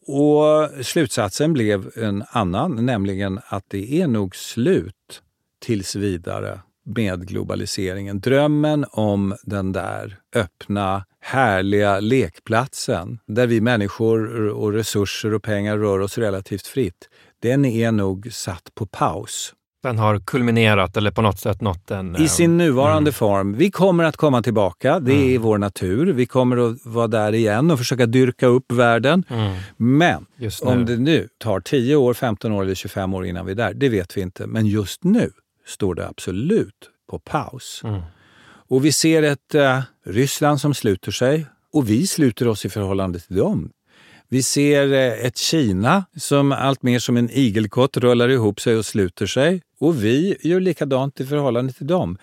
och 0.06 0.70
slutsatsen 0.86 1.52
blev 1.52 1.90
en 1.96 2.24
annan, 2.28 2.86
nämligen 2.86 3.40
att 3.46 3.64
det 3.68 4.00
är 4.00 4.06
nog 4.06 4.36
slut 4.36 5.22
tills 5.60 5.96
vidare 5.96 6.60
med 6.84 7.28
globaliseringen. 7.28 8.20
Drömmen 8.20 8.84
om 8.90 9.36
den 9.42 9.72
där 9.72 10.16
öppna, 10.34 11.04
härliga 11.20 12.00
lekplatsen 12.00 13.18
där 13.26 13.46
vi 13.46 13.60
människor 13.60 14.48
och 14.48 14.72
resurser 14.72 15.34
och 15.34 15.42
pengar 15.42 15.78
rör 15.78 15.98
oss 15.98 16.18
relativt 16.18 16.66
fritt, 16.66 17.08
den 17.44 17.64
är 17.64 17.92
nog 17.92 18.28
satt 18.32 18.74
på 18.74 18.86
paus. 18.86 19.54
Den 19.82 19.98
har 19.98 20.18
kulminerat 20.18 20.96
eller 20.96 21.10
på 21.10 21.22
något 21.22 21.38
sätt 21.38 21.60
nått 21.60 21.90
en... 21.90 22.16
I 22.16 22.28
sin 22.28 22.50
eh, 22.50 22.56
nuvarande 22.56 22.98
mm. 23.08 23.12
form. 23.12 23.54
Vi 23.54 23.70
kommer 23.70 24.04
att 24.04 24.16
komma 24.16 24.42
tillbaka, 24.42 25.00
det 25.00 25.12
mm. 25.12 25.34
är 25.34 25.38
vår 25.38 25.58
natur. 25.58 26.12
Vi 26.12 26.26
kommer 26.26 26.56
att 26.56 26.86
vara 26.86 27.06
där 27.06 27.32
igen 27.32 27.70
och 27.70 27.78
försöka 27.78 28.06
dyrka 28.06 28.46
upp 28.46 28.72
världen. 28.72 29.24
Mm. 29.28 29.56
Men 29.76 30.26
om 30.62 30.86
det 30.86 30.96
nu 30.96 31.28
tar 31.38 31.60
10 31.60 31.96
år, 31.96 32.14
15 32.14 32.52
år 32.52 32.62
eller 32.62 32.74
25 32.74 33.14
år 33.14 33.26
innan 33.26 33.46
vi 33.46 33.52
är 33.52 33.56
där, 33.56 33.74
det 33.74 33.88
vet 33.88 34.16
vi 34.16 34.20
inte. 34.20 34.46
Men 34.46 34.66
just 34.66 35.04
nu 35.04 35.30
står 35.66 35.94
det 35.94 36.08
absolut 36.08 36.90
på 37.10 37.18
paus. 37.18 37.80
Mm. 37.84 38.00
Och 38.68 38.84
vi 38.84 38.92
ser 38.92 39.22
ett 39.22 39.54
uh, 39.54 39.80
Ryssland 40.06 40.60
som 40.60 40.74
sluter 40.74 41.12
sig 41.12 41.46
och 41.72 41.90
vi 41.90 42.06
sluter 42.06 42.48
oss 42.48 42.64
i 42.64 42.68
förhållande 42.68 43.20
till 43.20 43.36
dem. 43.36 43.70
Vi 44.34 44.42
ser 44.42 44.86
uh, 44.86 45.26
ett 45.26 45.36
Kina 45.36 46.04
som 46.16 46.52
allt 46.52 46.82
mer 46.82 46.98
som 46.98 47.16
en 47.16 47.30
igelkott 47.30 47.96
rullar 47.96 48.28
ihop 48.28 48.60
sig 48.60 48.76
och 48.76 48.86
sluter 48.86 49.26
sig. 49.26 49.62
Och 49.80 50.04
vi 50.04 50.36
gör 50.40 50.60
likadant 50.60 51.20
i 51.20 51.26
förhållande 51.26 51.72
till 51.72 51.86
dem. 51.86 52.18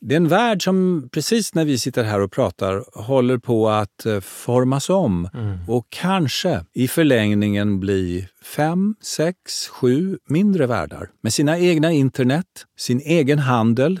Det 0.00 0.14
är 0.14 0.16
en 0.16 0.28
värld 0.28 0.64
som 0.64 1.08
precis 1.12 1.54
när 1.54 1.64
vi 1.64 1.78
sitter 1.78 2.04
här 2.04 2.20
och 2.20 2.32
pratar 2.32 2.84
håller 3.00 3.38
på 3.38 3.68
att 3.68 4.06
uh, 4.06 4.20
formas 4.20 4.90
om 4.90 5.28
mm. 5.34 5.58
och 5.68 5.86
kanske 5.88 6.64
i 6.72 6.88
förlängningen 6.88 7.80
bli 7.80 8.28
fem, 8.42 8.94
sex, 9.02 9.68
sju 9.68 10.18
mindre 10.28 10.66
världar 10.66 11.10
med 11.20 11.32
sina 11.32 11.58
egna 11.58 11.92
internet, 11.92 12.66
sin 12.76 13.00
egen 13.00 13.38
handel, 13.38 14.00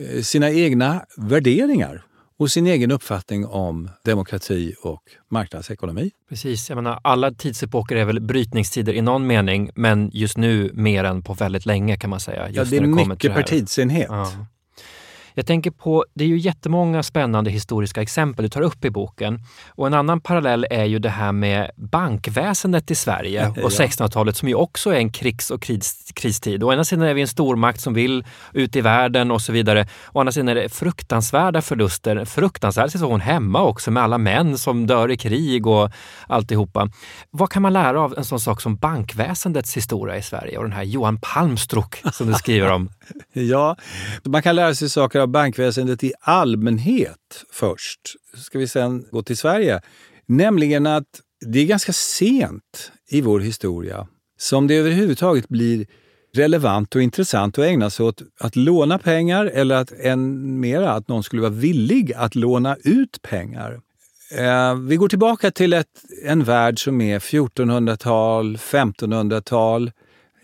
Eh, 0.00 0.22
sina 0.22 0.50
egna 0.50 1.04
värderingar 1.16 2.02
och 2.40 2.50
sin 2.50 2.66
egen 2.66 2.90
uppfattning 2.90 3.46
om 3.46 3.90
demokrati 4.04 4.74
och 4.82 5.02
marknadsekonomi. 5.28 6.10
Precis. 6.28 6.68
Jag 6.68 6.76
menar, 6.76 7.00
alla 7.02 7.32
tidsepoker 7.32 7.96
är 7.96 8.04
väl 8.04 8.20
brytningstider 8.20 8.92
i 8.92 9.02
någon 9.02 9.26
mening, 9.26 9.70
men 9.74 10.10
just 10.12 10.36
nu 10.36 10.70
mer 10.74 11.04
än 11.04 11.22
på 11.22 11.34
väldigt 11.34 11.66
länge 11.66 11.96
kan 11.96 12.10
man 12.10 12.20
säga. 12.20 12.50
ja, 12.50 12.64
det 12.64 12.76
är 12.76 12.80
det 12.80 12.86
mycket 12.86 13.34
per 13.34 13.42
tidsenhet. 13.42 14.06
Ja. 14.08 14.32
Jag 15.40 15.46
tänker 15.46 15.70
på, 15.70 16.04
det 16.14 16.24
är 16.24 16.28
ju 16.28 16.38
jättemånga 16.38 17.02
spännande 17.02 17.50
historiska 17.50 18.02
exempel 18.02 18.42
du 18.42 18.48
tar 18.48 18.60
upp 18.60 18.84
i 18.84 18.90
boken. 18.90 19.40
Och 19.68 19.86
en 19.86 19.94
annan 19.94 20.20
parallell 20.20 20.66
är 20.70 20.84
ju 20.84 20.98
det 20.98 21.08
här 21.08 21.32
med 21.32 21.70
bankväsendet 21.76 22.90
i 22.90 22.94
Sverige 22.94 23.48
och 23.48 23.56
ja. 23.56 23.68
1600-talet 23.68 24.36
som 24.36 24.48
ju 24.48 24.54
också 24.54 24.90
är 24.90 24.96
en 24.96 25.12
krigs 25.12 25.50
och 25.50 25.62
kris, 25.62 26.12
kristid. 26.14 26.62
Å 26.62 26.72
ena 26.72 26.84
sidan 26.84 27.06
är 27.06 27.14
vi 27.14 27.20
en 27.20 27.28
stormakt 27.28 27.80
som 27.80 27.94
vill 27.94 28.24
ut 28.52 28.76
i 28.76 28.80
världen 28.80 29.30
och 29.30 29.42
så 29.42 29.52
vidare. 29.52 29.88
Å 30.12 30.20
andra 30.20 30.32
sidan 30.32 30.48
är 30.48 30.54
det 30.54 30.68
fruktansvärda 30.68 31.62
förluster, 31.62 32.24
fruktansvärd 32.24 32.90
situation 32.90 33.20
hemma 33.20 33.62
också 33.62 33.90
med 33.90 34.02
alla 34.02 34.18
män 34.18 34.58
som 34.58 34.86
dör 34.86 35.10
i 35.10 35.16
krig 35.16 35.66
och 35.66 35.90
alltihopa. 36.26 36.88
Vad 37.30 37.50
kan 37.50 37.62
man 37.62 37.72
lära 37.72 38.00
av 38.00 38.14
en 38.18 38.24
sån 38.24 38.40
sak 38.40 38.60
som 38.60 38.76
bankväsendets 38.76 39.76
historia 39.76 40.16
i 40.16 40.22
Sverige 40.22 40.58
och 40.58 40.64
den 40.64 40.72
här 40.72 40.82
Johan 40.82 41.18
Palmstrock 41.20 42.02
som 42.12 42.26
du 42.26 42.34
skriver 42.34 42.72
om? 42.72 42.90
ja, 43.32 43.76
man 44.24 44.42
kan 44.42 44.56
lära 44.56 44.74
sig 44.74 44.88
saker 44.90 45.20
av 45.20 45.29
bankväsendet 45.32 46.04
i 46.04 46.12
allmänhet 46.20 47.44
först. 47.50 48.00
Ska 48.34 48.58
vi 48.58 48.68
sen 48.68 49.04
gå 49.10 49.22
till 49.22 49.36
Sverige. 49.36 49.80
Nämligen 50.26 50.86
att 50.86 51.20
det 51.46 51.58
är 51.58 51.66
ganska 51.66 51.92
sent 51.92 52.92
i 53.10 53.20
vår 53.20 53.40
historia 53.40 54.06
som 54.38 54.66
det 54.66 54.74
överhuvudtaget 54.74 55.48
blir 55.48 55.86
relevant 56.34 56.96
och 56.96 57.02
intressant 57.02 57.58
att 57.58 57.64
ägna 57.64 57.90
sig 57.90 58.06
åt 58.06 58.22
att 58.40 58.56
låna 58.56 58.98
pengar 58.98 59.46
eller 59.46 59.74
att 59.74 59.92
än 59.92 60.60
mera 60.60 60.92
att 60.92 61.08
någon 61.08 61.22
skulle 61.22 61.42
vara 61.42 61.52
villig 61.52 62.12
att 62.16 62.34
låna 62.34 62.76
ut 62.84 63.22
pengar. 63.22 63.80
Eh, 64.38 64.74
vi 64.74 64.96
går 64.96 65.08
tillbaka 65.08 65.50
till 65.50 65.72
ett, 65.72 66.04
en 66.24 66.44
värld 66.44 66.84
som 66.84 67.00
är 67.00 67.18
1400-tal, 67.18 68.56
1500-tal 68.56 69.92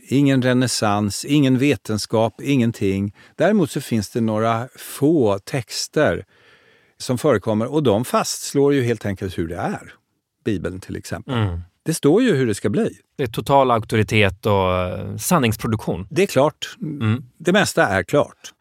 ingen 0.08 0.42
renässans, 0.42 1.24
ingen 1.24 1.58
vetenskap, 1.58 2.40
ingenting. 2.42 3.14
Däremot 3.36 3.70
så 3.70 3.80
finns 3.80 4.10
det 4.10 4.20
några 4.20 4.68
få 4.78 5.38
texter 5.38 6.24
som 6.98 7.18
förekommer 7.18 7.66
och 7.66 7.82
de 7.82 8.04
fastslår 8.04 8.74
ju 8.74 8.82
helt 8.82 9.06
enkelt 9.06 9.38
hur 9.38 9.48
det 9.48 9.56
är. 9.56 9.92
Bibeln 10.44 10.80
till 10.80 10.96
exempel. 10.96 11.34
Mm. 11.34 11.60
Det 11.82 11.94
står 11.94 12.22
ju 12.22 12.34
hur 12.34 12.46
det 12.46 12.54
ska 12.54 12.68
bli. 12.68 12.98
Det 13.16 13.22
är 13.22 13.26
total 13.26 13.70
auktoritet 13.70 14.46
och 14.46 14.72
eh, 14.72 15.16
sanningsproduktion. 15.16 16.06
Det 16.10 16.22
är 16.22 16.26
klart. 16.26 16.76
Mm. 16.82 17.24
Det 17.38 17.52
mesta 17.52 17.86
är 17.86 18.02
klart. 18.02 18.52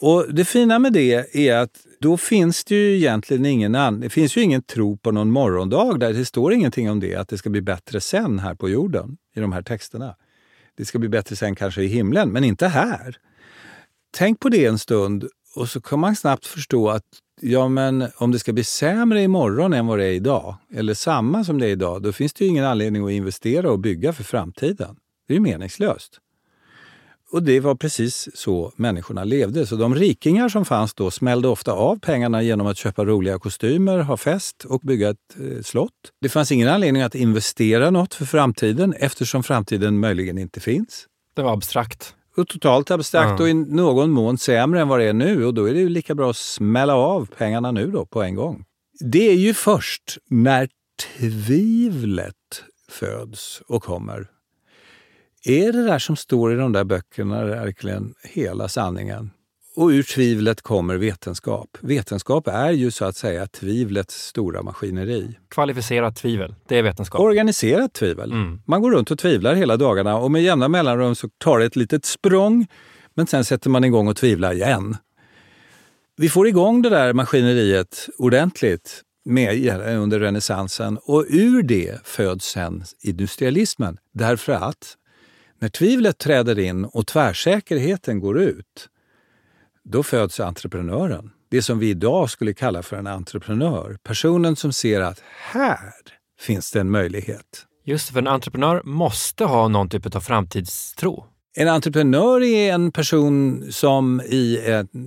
Och 0.00 0.34
Det 0.34 0.44
fina 0.44 0.78
med 0.78 0.92
det 0.92 1.36
är 1.48 1.56
att 1.56 1.70
då 2.00 2.16
finns 2.16 2.64
det 2.64 2.74
ju 2.74 2.96
egentligen 2.96 3.46
ingen, 3.46 3.74
an 3.74 4.00
det 4.00 4.10
finns 4.10 4.36
ju 4.36 4.40
ingen 4.40 4.62
tro 4.62 4.96
på 4.96 5.10
någon 5.10 5.30
morgondag 5.30 5.98
där 5.98 6.12
det 6.12 6.24
står 6.24 6.52
ingenting 6.52 6.90
om 6.90 7.00
det, 7.00 7.14
att 7.14 7.28
det 7.28 7.38
ska 7.38 7.50
bli 7.50 7.60
bättre 7.60 8.00
sen 8.00 8.38
här 8.38 8.54
på 8.54 8.68
jorden 8.68 9.16
i 9.34 9.40
de 9.40 9.52
här 9.52 9.62
texterna. 9.62 10.14
Det 10.76 10.84
ska 10.84 10.98
bli 10.98 11.08
bättre 11.08 11.36
sen 11.36 11.54
kanske 11.54 11.82
i 11.82 11.86
himlen, 11.86 12.32
men 12.32 12.44
inte 12.44 12.68
här. 12.68 13.16
Tänk 14.16 14.40
på 14.40 14.48
det 14.48 14.66
en 14.66 14.78
stund 14.78 15.28
och 15.54 15.68
så 15.68 15.80
kan 15.80 15.98
man 15.98 16.16
snabbt 16.16 16.46
förstå 16.46 16.88
att 16.88 17.04
ja, 17.40 17.68
men 17.68 18.08
om 18.16 18.32
det 18.32 18.38
ska 18.38 18.52
bli 18.52 18.64
sämre 18.64 19.22
imorgon 19.22 19.72
än 19.72 19.86
vad 19.86 19.98
det 19.98 20.04
är 20.04 20.12
idag, 20.12 20.56
eller 20.74 20.94
samma 20.94 21.44
som 21.44 21.58
det 21.58 21.66
är 21.66 21.70
idag, 21.70 22.02
då 22.02 22.12
finns 22.12 22.32
det 22.32 22.44
ju 22.44 22.50
ingen 22.50 22.64
anledning 22.64 23.04
att 23.04 23.10
investera 23.10 23.70
och 23.70 23.78
bygga 23.78 24.12
för 24.12 24.24
framtiden. 24.24 24.96
Det 25.28 25.34
är 25.34 25.36
ju 25.36 25.42
meningslöst. 25.42 26.20
Och 27.36 27.42
det 27.42 27.60
var 27.60 27.74
precis 27.74 28.28
så 28.34 28.72
människorna 28.76 29.24
levde. 29.24 29.66
Så 29.66 29.76
de 29.76 29.94
rikingar 29.94 30.48
som 30.48 30.64
fanns 30.64 30.94
då 30.94 31.10
smällde 31.10 31.48
ofta 31.48 31.72
av 31.72 31.98
pengarna 31.98 32.42
genom 32.42 32.66
att 32.66 32.78
köpa 32.78 33.04
roliga 33.04 33.38
kostymer, 33.38 33.98
ha 33.98 34.16
fest 34.16 34.64
och 34.64 34.80
bygga 34.80 35.10
ett 35.10 35.36
eh, 35.40 35.62
slott. 35.62 35.92
Det 36.20 36.28
fanns 36.28 36.52
ingen 36.52 36.68
anledning 36.68 37.02
att 37.02 37.14
investera 37.14 37.90
något 37.90 38.14
för 38.14 38.24
framtiden 38.24 38.94
eftersom 38.98 39.42
framtiden 39.42 39.98
möjligen 39.98 40.38
inte 40.38 40.60
finns. 40.60 41.06
Det 41.34 41.42
var 41.42 41.52
abstrakt. 41.52 42.14
Och 42.36 42.48
totalt 42.48 42.90
abstrakt 42.90 43.40
mm. 43.40 43.42
och 43.42 43.48
i 43.48 43.54
någon 43.54 44.10
mån 44.10 44.38
sämre 44.38 44.80
än 44.80 44.88
vad 44.88 45.00
det 45.00 45.04
är 45.04 45.12
nu. 45.12 45.44
Och 45.44 45.54
då 45.54 45.64
är 45.64 45.74
det 45.74 45.80
ju 45.80 45.88
lika 45.88 46.14
bra 46.14 46.30
att 46.30 46.36
smälla 46.36 46.94
av 46.94 47.28
pengarna 47.38 47.70
nu 47.70 47.90
då 47.90 48.06
på 48.06 48.22
en 48.22 48.34
gång. 48.34 48.64
Det 49.00 49.28
är 49.28 49.36
ju 49.36 49.54
först 49.54 50.18
när 50.30 50.68
tvivlet 51.18 52.34
föds 52.88 53.62
och 53.68 53.82
kommer 53.82 54.35
är 55.44 55.72
det 55.72 55.84
där 55.84 55.98
som 55.98 56.16
står 56.16 56.52
i 56.52 56.56
de 56.56 56.72
där 56.72 56.84
böckerna 56.84 57.44
verkligen 57.44 58.14
hela 58.22 58.68
sanningen? 58.68 59.30
Och 59.76 59.88
ur 59.88 60.02
tvivlet 60.02 60.62
kommer 60.62 60.96
vetenskap. 60.96 61.78
Vetenskap 61.80 62.48
är 62.48 62.70
ju 62.70 62.90
så 62.90 63.04
att 63.04 63.16
säga 63.16 63.46
tvivlets 63.46 64.26
stora 64.26 64.62
maskineri. 64.62 65.38
Kvalificerat 65.48 66.16
tvivel, 66.16 66.54
det 66.68 66.78
är 66.78 66.82
vetenskap. 66.82 67.20
Organiserat 67.20 67.92
tvivel. 67.92 68.32
Mm. 68.32 68.60
Man 68.64 68.82
går 68.82 68.90
runt 68.90 69.10
och 69.10 69.18
tvivlar 69.18 69.54
hela 69.54 69.76
dagarna 69.76 70.16
och 70.16 70.30
med 70.30 70.42
jämna 70.42 70.68
mellanrum 70.68 71.14
så 71.14 71.28
tar 71.38 71.58
det 71.58 71.64
ett 71.64 71.76
litet 71.76 72.04
språng 72.04 72.66
men 73.14 73.26
sen 73.26 73.44
sätter 73.44 73.70
man 73.70 73.84
igång 73.84 74.08
och 74.08 74.16
tvivlar 74.16 74.52
igen. 74.52 74.96
Vi 76.16 76.28
får 76.28 76.48
igång 76.48 76.82
det 76.82 76.88
där 76.88 77.12
maskineriet 77.12 78.08
ordentligt 78.18 79.02
med, 79.24 79.80
under 79.86 80.20
renässansen 80.20 80.98
och 81.02 81.24
ur 81.28 81.62
det 81.62 82.06
föds 82.06 82.46
sen 82.46 82.84
industrialismen. 83.00 83.98
Därför 84.12 84.52
att 84.52 84.96
när 85.58 85.68
tvivlet 85.68 86.18
träder 86.18 86.58
in 86.58 86.84
och 86.84 87.06
tvärsäkerheten 87.06 88.20
går 88.20 88.38
ut, 88.38 88.88
då 89.84 90.02
föds 90.02 90.40
entreprenören. 90.40 91.30
det 91.48 91.62
som 91.62 91.78
vi 91.78 91.90
idag 91.90 92.30
skulle 92.30 92.54
kalla 92.54 92.82
för 92.82 92.96
en 92.96 93.06
entreprenör. 93.06 93.98
Personen 94.02 94.56
som 94.56 94.72
ser 94.72 95.00
att 95.00 95.22
här 95.52 95.94
finns 96.40 96.72
det 96.72 96.80
en 96.80 96.90
möjlighet. 96.90 97.66
Just 97.84 98.10
för 98.10 98.18
en 98.18 98.26
entreprenör 98.26 98.82
måste 98.84 99.44
ha 99.44 99.68
någon 99.68 99.88
typ 99.88 100.16
av 100.16 100.20
framtidstro. 100.20 101.24
En 101.58 101.68
entreprenör 101.68 102.42
är 102.42 102.72
en 102.72 102.92
person 102.92 103.66
som 103.72 104.20
i, 104.20 104.58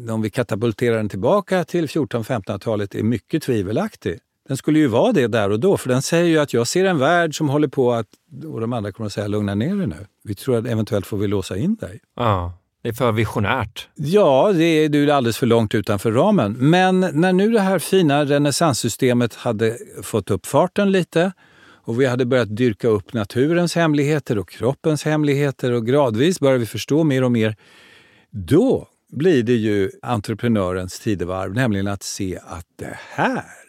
om 0.09 0.21
vi 0.21 0.29
katapulterar 0.29 0.97
den 0.97 1.09
tillbaka 1.09 1.63
till 1.63 1.85
1400-1500-talet, 1.85 2.95
är 2.95 3.03
mycket 3.03 3.43
tvivelaktig. 3.43 4.19
Den 4.49 4.57
skulle 4.57 4.79
ju 4.79 4.87
vara 4.87 5.11
det 5.11 5.27
där 5.27 5.49
och 5.49 5.59
då, 5.59 5.77
för 5.77 5.89
den 5.89 6.01
säger 6.01 6.25
ju 6.25 6.37
att 6.39 6.53
jag 6.53 6.67
ser 6.67 6.85
en 6.85 6.99
värld 6.99 7.37
som 7.37 7.49
håller 7.49 7.67
på 7.67 7.93
att... 7.93 8.07
Och 8.45 8.61
de 8.61 8.73
andra 8.73 8.91
kommer 8.91 9.07
att 9.07 9.13
säga 9.13 9.27
lugna 9.27 9.55
ner 9.55 9.75
dig 9.75 9.87
nu. 9.87 10.07
Vi 10.23 10.35
tror 10.35 10.57
att 10.57 10.65
eventuellt 10.65 11.05
får 11.05 11.17
vi 11.17 11.27
låsa 11.27 11.57
in 11.57 11.75
dig. 11.75 11.99
Ja, 12.15 12.53
det 12.81 12.89
är 12.89 12.93
för 12.93 13.11
visionärt. 13.11 13.87
Ja, 13.95 14.51
det 14.53 14.63
är, 14.63 14.89
du 14.89 15.03
är 15.03 15.13
alldeles 15.13 15.37
för 15.37 15.45
långt 15.45 15.75
utanför 15.75 16.11
ramen. 16.11 16.55
Men 16.59 16.99
när 16.99 17.33
nu 17.33 17.51
det 17.51 17.59
här 17.59 17.79
fina 17.79 18.25
renässanssystemet 18.25 19.35
hade 19.35 19.77
fått 20.03 20.31
upp 20.31 20.45
farten 20.45 20.91
lite 20.91 21.31
och 21.71 22.01
vi 22.01 22.05
hade 22.05 22.25
börjat 22.25 22.55
dyrka 22.55 22.87
upp 22.87 23.13
naturens 23.13 23.75
hemligheter 23.75 24.37
och 24.37 24.49
kroppens 24.49 25.05
hemligheter 25.05 25.71
och 25.71 25.85
gradvis 25.85 26.39
börjar 26.39 26.57
vi 26.57 26.65
förstå 26.65 27.03
mer 27.03 27.23
och 27.23 27.31
mer. 27.31 27.55
Då 28.29 28.87
blir 29.11 29.43
det 29.43 29.55
ju 29.55 29.91
entreprenörens 30.01 30.99
tidevarv, 30.99 31.53
nämligen 31.53 31.87
att 31.87 32.03
se 32.03 32.39
att 32.47 32.65
det 32.75 32.99
här 33.15 33.68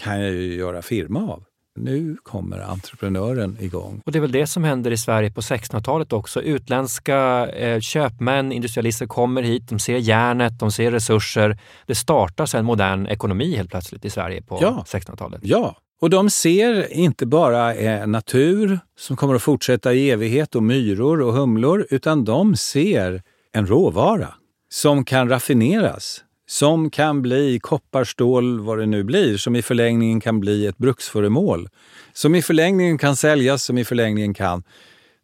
kan 0.00 0.20
jag 0.20 0.30
ju 0.32 0.54
göra 0.54 0.82
firma 0.82 1.20
av. 1.32 1.44
Nu 1.78 2.16
kommer 2.22 2.58
entreprenören 2.58 3.56
igång. 3.60 4.02
Och 4.06 4.12
det 4.12 4.18
är 4.18 4.20
väl 4.20 4.32
det 4.32 4.46
som 4.46 4.64
händer 4.64 4.90
i 4.90 4.96
Sverige 4.96 5.30
på 5.30 5.40
1600-talet 5.40 6.12
också. 6.12 6.42
Utländska 6.42 7.46
eh, 7.46 7.80
köpmän, 7.80 8.52
industrialister 8.52 9.06
kommer 9.06 9.42
hit, 9.42 9.68
de 9.68 9.78
ser 9.78 9.96
järnet, 9.96 10.58
de 10.58 10.72
ser 10.72 10.90
resurser. 10.90 11.58
Det 11.86 11.94
startas 11.94 12.54
en 12.54 12.64
modern 12.64 13.06
ekonomi 13.06 13.56
helt 13.56 13.70
plötsligt 13.70 14.04
i 14.04 14.10
Sverige 14.10 14.42
på 14.42 14.58
Ja. 14.62 14.84
1600-talet. 14.86 15.40
Ja, 15.44 15.76
och 16.00 16.10
de 16.10 16.30
ser 16.30 16.92
inte 16.92 17.26
bara 17.26 17.74
eh, 17.74 18.06
natur 18.06 18.78
som 18.98 19.16
kommer 19.16 19.34
att 19.34 19.42
fortsätta 19.42 19.92
i 19.94 20.10
evighet 20.10 20.54
och 20.54 20.62
myror 20.62 21.20
och 21.22 21.32
humlor, 21.32 21.86
utan 21.90 22.24
de 22.24 22.56
ser 22.56 23.22
en 23.52 23.66
råvara 23.66 24.28
som 24.72 25.04
kan 25.04 25.28
raffineras, 25.28 26.24
som 26.50 26.90
kan 26.90 27.22
bli 27.22 27.58
koppar, 27.60 28.04
stål, 28.04 28.60
vad 28.60 28.78
det 28.78 28.86
nu 28.86 29.02
blir, 29.02 29.36
som 29.36 29.56
i 29.56 29.62
förlängningen 29.62 30.20
kan 30.20 30.40
bli 30.40 30.66
ett 30.66 30.78
bruksföremål, 30.78 31.68
som 32.12 32.34
i 32.34 32.42
förlängningen 32.42 32.98
kan 32.98 33.16
säljas, 33.16 33.64
som 33.64 33.78
i 33.78 33.84
förlängningen 33.84 34.34
kan... 34.34 34.62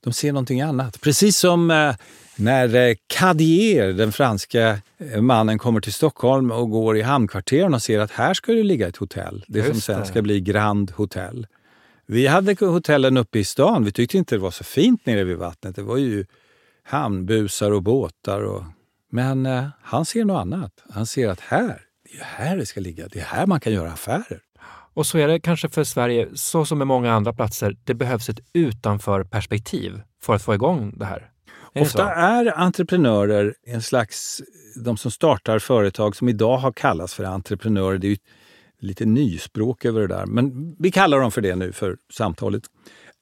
De 0.05 0.13
ser 0.13 0.33
någonting 0.33 0.61
annat. 0.61 1.01
Precis 1.01 1.39
som 1.39 1.71
eh, 1.71 1.95
när 2.37 2.75
eh, 2.75 2.95
Cadier, 3.07 3.93
den 3.93 4.13
franska 4.13 4.79
eh, 4.99 5.23
mannen, 5.23 5.59
kommer 5.59 5.81
till 5.81 5.93
Stockholm 5.93 6.51
och 6.51 6.71
går 6.71 6.97
i 6.97 7.03
hamnkvarteren 7.03 7.75
och 7.75 7.83
ser 7.83 8.01
att 8.01 8.11
här 8.11 8.35
ska 8.35 8.53
det 8.53 8.63
ligga 8.63 8.89
ett 8.89 8.97
hotell. 8.97 9.45
Det 9.49 9.63
som 9.63 9.73
Just 9.73 9.87
sen 9.87 10.01
det. 10.01 10.07
ska 10.07 10.23
bli 10.23 10.41
Grand 10.41 10.91
Hotel. 10.91 11.47
Vi 12.07 12.27
hade 12.27 12.57
hotellen 12.61 13.17
uppe 13.17 13.39
i 13.39 13.45
stan. 13.45 13.85
Vi 13.85 13.93
tyckte 13.93 14.19
inte 14.19 14.35
det 14.35 14.39
var 14.39 14.51
så 14.51 14.65
fint 14.65 15.07
nere 15.07 15.25
vid 15.25 15.37
vattnet. 15.37 15.77
Det 15.77 15.83
var 15.83 15.97
ju 15.97 16.27
hamnbusar 16.83 17.71
och 17.71 17.83
båtar. 17.83 18.43
Och... 18.43 18.65
Men 19.17 19.47
eh, 19.47 19.65
han 19.83 20.05
ser 20.05 20.25
något 20.25 20.41
annat. 20.41 20.73
Han 20.91 21.07
ser 21.07 21.29
att 21.29 21.41
här, 21.41 21.81
det 22.05 22.19
är 22.19 22.25
här 22.25 22.57
det 22.57 22.67
ska 22.67 22.81
ligga. 22.81 23.09
Det 23.09 23.19
är 23.19 23.25
här 23.25 23.47
man 23.47 23.61
kan 23.61 23.73
göra 23.73 23.93
affärer. 23.93 24.41
Och 24.95 25.07
så 25.07 25.19
är 25.19 25.29
det 25.29 25.41
kanske 25.41 25.69
för 25.69 25.85
Sverige, 25.85 26.29
så 26.35 26.65
som 26.65 26.79
med 26.79 26.87
många 26.87 27.13
andra 27.13 27.33
platser, 27.33 27.77
det 27.85 27.95
behövs 27.95 28.29
ett 28.29 28.41
utanför-perspektiv 28.53 30.01
för 30.23 30.35
att 30.35 30.43
få 30.43 30.55
igång 30.55 30.95
det 30.99 31.05
här. 31.05 31.17
Är 31.17 31.25
det 31.73 31.81
Ofta 31.81 31.99
så? 31.99 32.09
är 32.09 32.59
entreprenörer 32.59 33.55
en 33.67 33.83
slags, 33.83 34.43
de 34.85 34.97
som 34.97 35.11
startar 35.11 35.59
företag 35.59 36.17
som 36.17 36.29
idag 36.29 36.57
har 36.57 36.73
kallats 36.73 37.15
för 37.15 37.25
entreprenörer. 37.25 37.99
Det 37.99 38.09
är 38.09 38.19
lite 38.81 39.07
nyspråk 39.07 39.85
över 39.85 40.01
det 40.01 40.07
där, 40.07 40.27
men 40.27 40.77
vi 40.79 40.91
kallar 40.91 41.21
dem 41.21 41.31
för 41.31 41.41
det 41.41 41.57
nu 41.57 41.73
för 41.73 41.97
samtalet. 42.13 42.63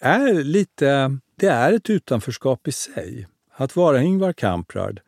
Är 0.00 0.32
lite, 0.32 1.18
det 1.40 1.48
är 1.48 1.72
ett 1.72 1.90
utanförskap 1.90 2.68
i 2.68 2.72
sig. 2.72 3.26
Att 3.56 3.76
vara 3.76 4.02
Ingvar 4.02 4.32
Kamprad 4.32 5.00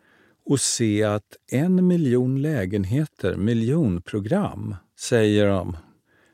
och 0.46 0.60
se 0.60 1.02
att 1.04 1.36
en 1.52 1.86
miljon 1.86 2.42
lägenheter, 2.42 3.36
miljonprogram, 3.36 4.76
säger 4.98 5.48
de. 5.48 5.76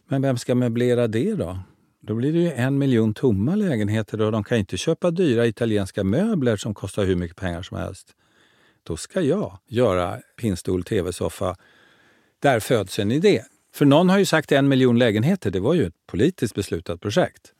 Men 0.08 0.22
vem 0.22 0.38
ska 0.38 0.54
möblera 0.54 1.06
det 1.06 1.34
då? 1.34 1.58
Då 2.00 2.14
blir 2.14 2.32
det 2.32 2.38
ju 2.38 2.52
en 2.52 2.78
miljon 2.78 3.14
tomma 3.14 3.54
lägenheter 3.54 4.20
och 4.20 4.32
de 4.32 4.44
kan 4.44 4.58
inte 4.58 4.76
köpa 4.76 5.10
dyra 5.10 5.46
italienska 5.46 6.04
möbler 6.04 6.56
som 6.56 6.74
kostar 6.74 7.04
hur 7.04 7.16
mycket 7.16 7.36
pengar 7.36 7.62
som 7.62 7.76
helst. 7.76 8.14
Då 8.82 8.96
ska 8.96 9.20
jag 9.20 9.58
göra 9.66 10.20
pinnstol, 10.40 10.84
tv-soffa. 10.84 11.56
Där 12.38 12.60
föds 12.60 12.98
en 12.98 13.12
idé. 13.12 13.42
För 13.74 13.84
någon 13.84 14.08
har 14.08 14.18
ju 14.18 14.24
sagt 14.24 14.52
en 14.52 14.68
miljon 14.68 14.98
lägenheter, 14.98 15.50
det 15.50 15.60
var 15.60 15.74
ju 15.74 15.86
ett 15.86 16.06
politiskt 16.06 16.54
beslutat 16.54 17.00
projekt. 17.00 17.51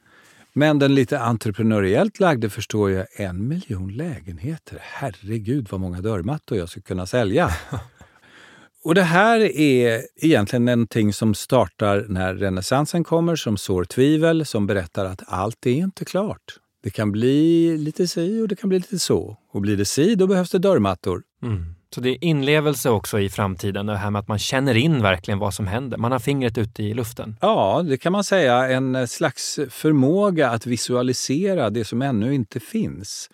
Men 0.55 0.79
den 0.79 0.95
lite 0.95 1.19
entreprenöriellt 1.19 2.21
lagde 2.21 2.51
förstår 2.51 2.91
jag 2.91 3.07
en 3.17 3.49
miljon 3.49 3.97
lägenheter. 3.97 4.79
Herregud 4.81 5.69
vad 5.71 5.81
många 5.81 6.01
dörrmattor 6.01 6.59
jag 6.59 6.69
skulle 6.69 6.83
kunna 6.83 7.07
sälja. 7.07 7.51
Och 8.85 8.95
det 8.95 9.03
här 9.03 9.41
är 9.41 10.03
egentligen 10.17 10.65
någonting 10.65 11.12
som 11.12 11.35
startar 11.35 12.07
när 12.09 12.35
renässansen 12.35 13.05
kommer, 13.05 13.37
som 13.37 13.57
sår 13.57 13.85
tvivel, 13.85 14.47
som 14.47 14.67
berättar 14.67 15.05
att 15.05 15.23
allt 15.27 15.67
är 15.67 15.71
inte 15.71 16.05
klart. 16.05 16.59
Det 16.83 16.91
kan 16.91 17.12
bli 17.12 17.79
lite 17.79 18.09
si 18.09 18.41
och 18.41 18.49
det 18.49 18.57
kan 18.57 18.69
bli 18.69 18.79
lite 18.79 18.99
så. 18.99 19.37
Och 19.53 19.61
blir 19.61 19.77
det 19.77 19.85
si, 19.85 20.15
då 20.15 20.27
behövs 20.27 20.51
det 20.51 20.59
dörrmattor. 20.59 21.23
Mm. 21.43 21.75
Så 21.94 22.00
det 22.00 22.11
är 22.11 22.24
inlevelse 22.24 22.90
också 22.90 23.20
i 23.20 23.28
framtiden, 23.28 23.87
det 23.87 23.96
här 23.96 24.11
med 24.11 24.20
att 24.20 24.28
man 24.28 24.38
känner 24.38 24.74
in 24.74 25.02
verkligen 25.02 25.38
vad 25.38 25.55
som 25.55 25.66
händer. 25.66 25.98
Man 25.98 26.12
har 26.12 26.18
fingret 26.18 26.59
ute 26.59 26.83
i 26.83 26.94
luften. 26.94 27.37
Ja, 27.40 27.83
det 27.88 27.96
kan 27.96 28.12
man 28.12 28.24
säga. 28.24 28.70
En 28.70 29.09
slags 29.09 29.59
förmåga 29.70 30.50
att 30.50 30.66
visualisera 30.66 31.70
det 31.70 31.85
som 31.85 32.02
ännu 32.02 32.35
inte 32.35 32.61
finns. 32.61 33.31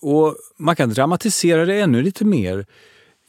Och 0.00 0.36
man 0.58 0.76
kan 0.76 0.90
dramatisera 0.90 1.64
det 1.64 1.80
ännu 1.80 2.02
lite 2.02 2.24
mer. 2.24 2.66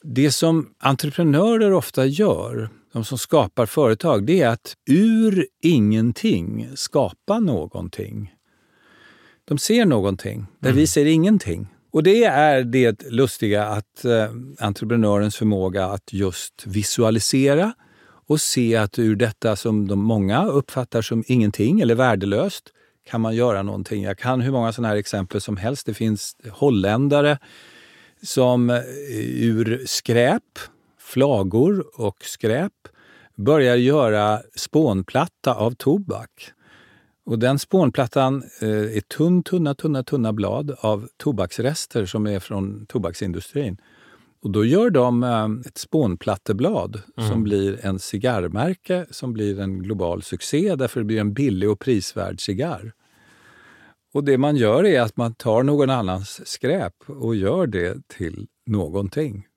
Det 0.03 0.31
som 0.31 0.69
entreprenörer 0.79 1.73
ofta 1.73 2.05
gör, 2.05 2.69
de 2.93 3.05
som 3.05 3.17
skapar 3.17 3.65
företag, 3.65 4.25
det 4.25 4.41
är 4.41 4.49
att 4.49 4.73
ur 4.89 5.47
ingenting 5.61 6.69
skapa 6.75 7.39
någonting. 7.39 8.33
De 9.45 9.57
ser 9.57 9.85
någonting 9.85 10.45
där 10.59 10.71
vi 10.71 10.87
ser 10.87 11.05
ingenting. 11.05 11.67
Och 11.91 12.03
det 12.03 12.23
är 12.23 12.63
det 12.63 13.11
lustiga 13.11 13.65
att 13.65 14.05
eh, 14.05 14.29
entreprenörens 14.59 15.35
förmåga 15.35 15.85
att 15.85 16.13
just 16.13 16.63
visualisera 16.65 17.73
och 18.27 18.41
se 18.41 18.75
att 18.75 18.99
ur 18.99 19.15
detta 19.15 19.55
som 19.55 19.87
de 19.87 19.99
många 19.99 20.45
uppfattar 20.45 21.01
som 21.01 21.23
ingenting 21.27 21.79
eller 21.79 21.95
värdelöst 21.95 22.63
kan 23.05 23.21
man 23.21 23.35
göra 23.35 23.63
någonting. 23.63 24.03
Jag 24.03 24.17
kan 24.17 24.41
hur 24.41 24.51
många 24.51 24.73
sådana 24.73 24.87
här 24.87 24.95
exempel 24.95 25.41
som 25.41 25.57
helst. 25.57 25.85
Det 25.85 25.93
finns 25.93 26.35
holländare 26.51 27.37
som 28.21 28.69
eh, 28.69 28.81
ur 29.43 29.83
skräp, 29.85 30.59
flagor 30.99 31.85
och 32.01 32.17
skräp 32.23 32.73
börjar 33.35 33.75
göra 33.75 34.41
spånplatta 34.55 35.53
av 35.53 35.71
tobak. 35.71 36.51
Och 37.29 37.39
den 37.39 37.59
spånplattan 37.59 38.43
eh, 38.61 38.69
är 38.69 39.01
tunn, 39.01 39.43
tunna, 39.43 39.75
tunna, 39.75 40.03
tunna 40.03 40.33
blad 40.33 40.75
av 40.79 41.07
tobaksrester 41.17 42.05
som 42.05 42.27
är 42.27 42.39
från 42.39 42.85
tobaksindustrin. 42.85 43.77
Och 44.41 44.51
då 44.51 44.65
gör 44.65 44.89
de 44.89 45.23
eh, 45.23 45.47
ett 45.67 45.77
spånplatteblad 45.77 47.01
som 47.29 47.43
blir 47.43 47.85
en 47.85 47.99
cigarrmärke 47.99 49.05
som 49.11 49.33
blir 49.33 49.59
en 49.59 49.83
global 49.83 50.23
succé 50.23 50.75
därför 50.75 50.99
det 50.99 51.05
blir 51.05 51.19
en 51.19 51.33
billig 51.33 51.69
och 51.69 51.79
prisvärd 51.79 52.41
cigarr. 52.41 52.93
Och 54.13 54.23
det 54.23 54.37
man 54.37 54.55
gör 54.55 54.85
är 54.85 55.01
att 55.01 55.17
man 55.17 55.33
tar 55.33 55.63
någon 55.63 55.89
annans 55.89 56.47
skräp 56.47 56.95
och 57.07 57.35
gör 57.35 57.67
det 57.67 58.07
till 58.07 58.47
någonting. 58.65 59.48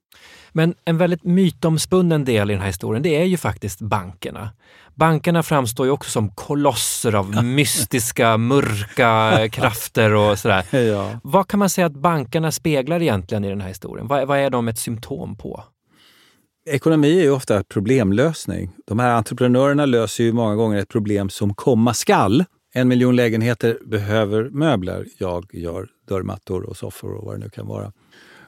Men 0.53 0.75
en 0.85 0.99
väldigt 0.99 1.25
mytomspunnen 1.25 2.25
del 2.25 2.51
i 2.51 2.53
den 2.53 2.61
här 2.61 2.69
historien, 2.69 3.03
det 3.03 3.17
är 3.17 3.25
ju 3.25 3.37
faktiskt 3.37 3.81
bankerna. 3.81 4.51
Bankerna 4.95 5.43
framstår 5.43 5.87
ju 5.87 5.93
också 5.93 6.11
som 6.11 6.31
kolosser 6.31 7.15
av 7.15 7.45
mystiska, 7.45 8.37
mörka 8.37 9.49
krafter 9.53 10.15
och 10.15 10.39
sådär. 10.39 10.77
Ja. 10.77 11.11
Vad 11.23 11.49
kan 11.49 11.59
man 11.59 11.71
säga 11.71 11.87
att 11.87 11.93
bankerna 11.93 12.53
speglar 12.53 13.03
egentligen 13.03 13.45
i 13.45 13.49
den 13.49 13.61
här 13.61 13.69
historien? 13.69 14.07
Vad, 14.07 14.29
vad 14.29 14.39
är 14.39 14.51
de 14.51 14.69
ett 14.69 14.79
symptom 14.79 15.37
på? 15.37 15.65
Ekonomi 16.71 17.19
är 17.19 17.23
ju 17.23 17.31
ofta 17.31 17.65
problemlösning. 17.65 18.71
De 18.87 18.99
här 18.99 19.11
entreprenörerna 19.11 19.87
löser 19.87 20.25
ju 20.25 20.33
många 20.33 20.55
gånger 20.55 20.79
ett 20.79 20.89
problem 20.89 21.29
som 21.29 21.55
komma 21.55 21.95
skall. 21.95 22.45
En 22.75 22.89
miljon 22.89 23.17
lägenheter 23.17 23.79
behöver 23.87 24.51
möbler. 24.51 25.07
Jag 25.19 25.55
gör 25.55 25.89
dörrmattor 26.09 26.63
och 26.63 26.77
soffor 26.77 27.13
och 27.15 27.25
vad 27.25 27.35
det 27.35 27.39
nu 27.39 27.51
kan 27.51 27.67
vara. 27.67 27.93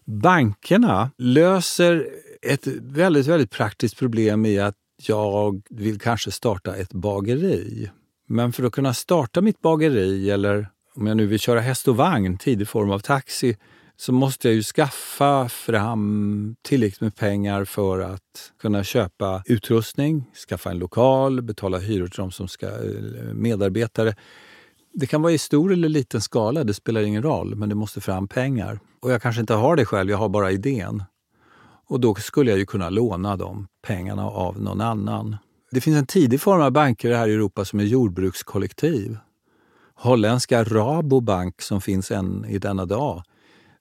Bankerna 0.04 1.10
löser 1.18 2.08
ett 2.42 2.66
väldigt, 2.82 3.26
väldigt 3.26 3.50
praktiskt 3.50 3.98
problem 3.98 4.46
i 4.46 4.58
att 4.58 4.74
jag 5.06 5.62
vill 5.70 6.00
kanske 6.00 6.30
starta 6.30 6.76
ett 6.76 6.92
bageri. 6.92 7.90
Men 8.26 8.52
för 8.52 8.64
att 8.64 8.72
kunna 8.72 8.94
starta 8.94 9.40
mitt 9.40 9.60
bageri 9.60 10.30
eller 10.30 10.68
om 10.94 11.06
jag 11.06 11.16
nu 11.16 11.26
vill 11.26 11.38
köra 11.38 11.60
häst 11.60 11.88
och 11.88 11.96
vagn, 11.96 12.38
tidig 12.38 12.68
form 12.68 12.90
av 12.90 12.98
taxi, 12.98 13.56
så 13.96 14.12
måste 14.12 14.48
jag 14.48 14.54
ju 14.54 14.62
skaffa 14.62 15.48
fram 15.48 16.56
tillräckligt 16.62 17.00
med 17.00 17.16
pengar 17.16 17.64
för 17.64 18.00
att 18.00 18.52
kunna 18.60 18.84
köpa 18.84 19.42
utrustning, 19.46 20.24
skaffa 20.48 20.70
en 20.70 20.78
lokal, 20.78 21.42
betala 21.42 21.78
hyror 21.78 22.06
till 22.06 22.20
de 22.20 22.30
som 22.30 22.48
ska 22.48 22.66
eh, 22.66 23.34
medarbetare. 23.34 24.14
Det 24.92 25.06
kan 25.06 25.22
vara 25.22 25.32
i 25.32 25.38
stor 25.38 25.72
eller 25.72 25.88
liten 25.88 26.20
skala, 26.20 26.64
det 26.64 26.74
spelar 26.74 27.02
ingen 27.02 27.22
roll, 27.22 27.54
men 27.54 27.68
det 27.68 27.74
måste 27.74 28.00
fram 28.00 28.28
pengar. 28.28 28.80
Och 29.04 29.12
jag 29.12 29.22
kanske 29.22 29.40
inte 29.40 29.54
har 29.54 29.76
det 29.76 29.84
själv, 29.84 30.10
jag 30.10 30.18
har 30.18 30.28
bara 30.28 30.52
idén. 30.52 31.02
Och 31.86 32.00
då 32.00 32.14
skulle 32.14 32.50
jag 32.50 32.58
ju 32.58 32.66
kunna 32.66 32.90
låna 32.90 33.36
de 33.36 33.66
pengarna 33.82 34.26
av 34.26 34.60
någon 34.60 34.80
annan. 34.80 35.36
Det 35.70 35.80
finns 35.80 35.96
en 35.96 36.06
tidig 36.06 36.40
form 36.40 36.60
av 36.60 36.70
banker 36.70 37.12
här 37.12 37.28
i 37.28 37.34
Europa 37.34 37.64
som 37.64 37.80
är 37.80 37.84
jordbrukskollektiv. 37.84 39.16
Holländska 39.94 40.64
Rabobank 40.64 41.62
som 41.62 41.80
finns 41.80 42.10
än 42.10 42.44
i 42.44 42.58
denna 42.58 42.84
dag. 42.84 43.22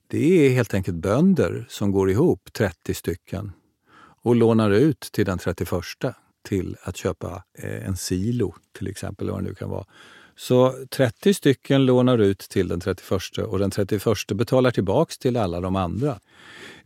Det 0.07 0.45
är 0.45 0.49
helt 0.49 0.73
enkelt 0.73 0.97
bönder 0.97 1.65
som 1.69 1.91
går 1.91 2.09
ihop, 2.09 2.53
30 2.53 2.93
stycken, 2.93 3.51
och 4.21 4.36
lånar 4.36 4.71
ut 4.71 4.99
till 4.99 5.25
den 5.25 5.38
31 5.38 5.69
till 6.47 6.77
att 6.83 6.97
köpa 6.97 7.43
eh, 7.59 7.88
en 7.88 7.97
silo 7.97 8.55
till 8.77 8.88
exempel, 8.88 9.29
vad 9.29 9.39
det 9.39 9.47
nu 9.47 9.55
kan 9.55 9.69
vara. 9.69 9.86
Så 10.36 10.74
30 10.89 11.34
stycken 11.34 11.86
lånar 11.86 12.17
ut 12.17 12.39
till 12.39 12.67
den 12.67 12.80
31 12.80 13.38
och 13.38 13.60
den 13.60 13.72
31 13.72 14.04
betalar 14.34 14.72
tillbaks 14.72 15.17
till 15.17 15.38
alla 15.38 15.62
de 15.62 15.76
andra. 15.76 16.19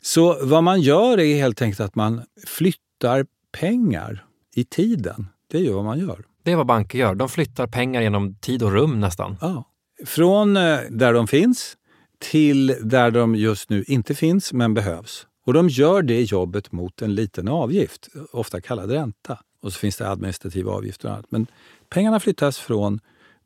Så 0.01 0.45
vad 0.45 0.63
man 0.63 0.81
gör 0.81 1.19
är 1.19 1.35
helt 1.35 1.61
enkelt 1.61 1.79
att 1.79 1.95
man 1.95 2.21
flyttar 2.47 3.25
pengar 3.51 4.25
i 4.55 4.63
tiden. 4.63 5.27
Det 5.51 5.57
är 5.57 5.61
ju 5.61 5.71
vad 5.71 5.85
man 5.85 5.99
gör. 5.99 6.25
Det 6.43 6.51
är 6.51 6.55
vad 6.55 6.67
banker 6.67 6.97
gör. 6.99 7.15
De 7.15 7.29
flyttar 7.29 7.67
pengar 7.67 8.01
genom 8.01 8.35
tid 8.35 8.63
och 8.63 8.71
rum 8.71 8.99
nästan. 8.99 9.37
Ja. 9.41 9.63
Från 10.05 10.57
eh, 10.57 10.79
där 10.89 11.13
de 11.13 11.27
finns 11.27 11.77
till 12.19 12.75
där 12.81 13.11
de 13.11 13.35
just 13.35 13.69
nu 13.69 13.83
inte 13.87 14.15
finns 14.15 14.53
men 14.53 14.73
behövs. 14.73 15.27
Och 15.45 15.53
de 15.53 15.69
gör 15.69 16.01
det 16.01 16.21
jobbet 16.21 16.71
mot 16.71 17.01
en 17.01 17.15
liten 17.15 17.47
avgift, 17.47 18.07
ofta 18.31 18.61
kallad 18.61 18.91
ränta. 18.91 19.39
Och 19.61 19.73
så 19.73 19.79
finns 19.79 19.97
det 19.97 20.09
administrativa 20.09 20.71
avgifter 20.71 21.07
och 21.07 21.13
annat. 21.13 21.25
Men 21.29 21.47
pengarna 21.89 22.19
flyttas 22.19 22.59
från 22.59 22.99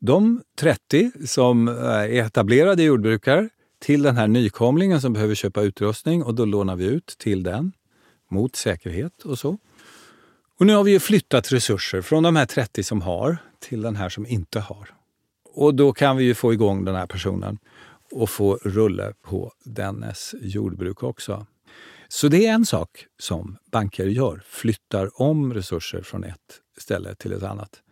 de 0.04 0.42
30 0.58 1.10
som 1.26 1.68
eh, 1.68 1.74
är 1.74 2.08
etablerade 2.08 2.82
jordbrukare 2.82 3.48
till 3.78 4.02
den 4.02 4.16
här 4.16 4.28
nykomlingen 4.28 5.00
som 5.00 5.12
behöver 5.12 5.34
köpa 5.34 5.62
utrustning 5.62 6.22
och 6.22 6.34
då 6.34 6.44
lånar 6.44 6.76
vi 6.76 6.84
ut 6.84 7.06
till 7.18 7.42
den 7.42 7.72
mot 8.30 8.56
säkerhet 8.56 9.22
och 9.22 9.38
så. 9.38 9.58
Och 10.58 10.66
nu 10.66 10.74
har 10.74 10.84
vi 10.84 10.90
ju 10.90 11.00
flyttat 11.00 11.52
resurser 11.52 12.02
från 12.02 12.22
de 12.22 12.36
här 12.36 12.46
30 12.46 12.82
som 12.82 13.02
har 13.02 13.36
till 13.60 13.82
den 13.82 13.96
här 13.96 14.08
som 14.08 14.26
inte 14.26 14.60
har. 14.60 14.88
Och 15.54 15.74
då 15.74 15.92
kan 15.92 16.16
vi 16.16 16.24
ju 16.24 16.34
få 16.34 16.52
igång 16.52 16.84
den 16.84 16.94
här 16.94 17.06
personen 17.06 17.58
och 18.12 18.30
få 18.30 18.58
rulle 18.62 19.12
på 19.22 19.52
dennes 19.64 20.34
jordbruk 20.40 21.02
också. 21.02 21.46
Så 22.08 22.28
det 22.28 22.46
är 22.46 22.52
en 22.52 22.66
sak 22.66 23.06
som 23.18 23.56
banker 23.72 24.06
gör, 24.06 24.42
flyttar 24.46 25.22
om 25.22 25.54
resurser 25.54 26.02
från 26.02 26.24
ett 26.24 26.60
ställe 26.78 27.14
till 27.14 27.32
ett 27.32 27.42
annat. 27.42 27.82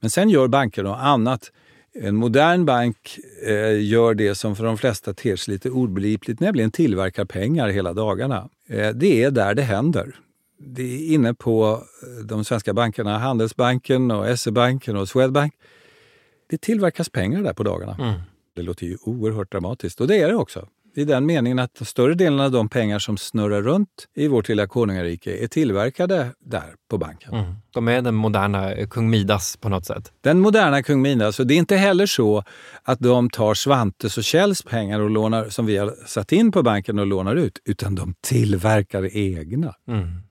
Men 0.00 0.10
sen 0.10 0.30
gör 0.30 0.48
banker 0.48 0.82
något 0.82 0.98
annat. 1.00 1.52
En 1.94 2.16
modern 2.16 2.64
bank 2.64 3.18
eh, 3.46 3.82
gör 3.84 4.14
det 4.14 4.34
som 4.34 4.56
för 4.56 4.64
de 4.64 4.78
flesta 4.78 5.14
ter 5.14 5.36
sig 5.36 5.52
lite 5.52 5.70
obegripligt, 5.70 6.40
nämligen 6.40 6.70
tillverkar 6.70 7.24
pengar 7.24 7.68
hela 7.68 7.92
dagarna. 7.92 8.48
Eh, 8.68 8.90
det 8.90 9.22
är 9.22 9.30
där 9.30 9.54
det 9.54 9.62
händer. 9.62 10.14
Det 10.58 10.82
är 10.82 11.14
inne 11.14 11.34
på 11.34 11.82
eh, 12.02 12.24
de 12.24 12.44
svenska 12.44 12.74
bankerna, 12.74 13.18
Handelsbanken 13.18 14.10
och 14.10 14.38
SE-banken 14.38 14.96
och 14.96 15.08
Swedbank. 15.08 15.54
Det 16.50 16.60
tillverkas 16.60 17.08
pengar 17.08 17.42
där 17.42 17.52
på 17.52 17.62
dagarna. 17.62 17.96
Mm. 18.00 18.20
Det 18.56 18.62
låter 18.62 18.86
ju 18.86 18.96
oerhört 19.02 19.52
dramatiskt 19.52 20.00
och 20.00 20.06
det 20.06 20.16
är 20.16 20.28
det 20.28 20.34
också 20.34 20.68
i 20.98 21.04
den 21.04 21.26
meningen 21.26 21.58
att 21.58 21.86
större 21.88 22.14
delen 22.14 22.40
av 22.40 22.50
de 22.50 22.68
pengar 22.68 22.98
som 22.98 23.16
snurrar 23.16 23.62
runt 23.62 23.88
i 24.16 24.28
vårt 24.28 24.48
lilla 24.48 24.66
konungarike 24.66 25.44
är 25.44 25.46
tillverkade 25.46 26.30
där 26.40 26.74
på 26.90 26.98
banken. 26.98 27.34
Mm. 27.34 27.54
De 27.70 27.88
är 27.88 28.02
den 28.02 28.14
moderna 28.14 28.86
kung 28.90 29.10
Midas 29.10 29.56
på 29.56 29.68
något 29.68 29.86
sätt? 29.86 30.12
Den 30.20 30.40
moderna 30.40 30.82
kung 30.82 31.02
Midas. 31.02 31.40
Och 31.40 31.46
det 31.46 31.54
är 31.54 31.58
inte 31.58 31.76
heller 31.76 32.06
så 32.06 32.44
att 32.82 32.98
de 32.98 33.30
tar 33.30 33.54
Svantes 33.54 34.18
och 34.18 34.24
Kjells 34.24 34.62
pengar 34.62 35.00
och 35.00 35.10
lånar, 35.10 35.48
som 35.48 35.66
vi 35.66 35.76
har 35.76 35.94
satt 36.06 36.32
in 36.32 36.52
på 36.52 36.62
banken 36.62 36.98
och 36.98 37.06
lånar 37.06 37.36
ut, 37.36 37.58
utan 37.64 37.94
de 37.94 38.14
tillverkar 38.20 39.16
egna. 39.16 39.74
Mm. 39.88 40.22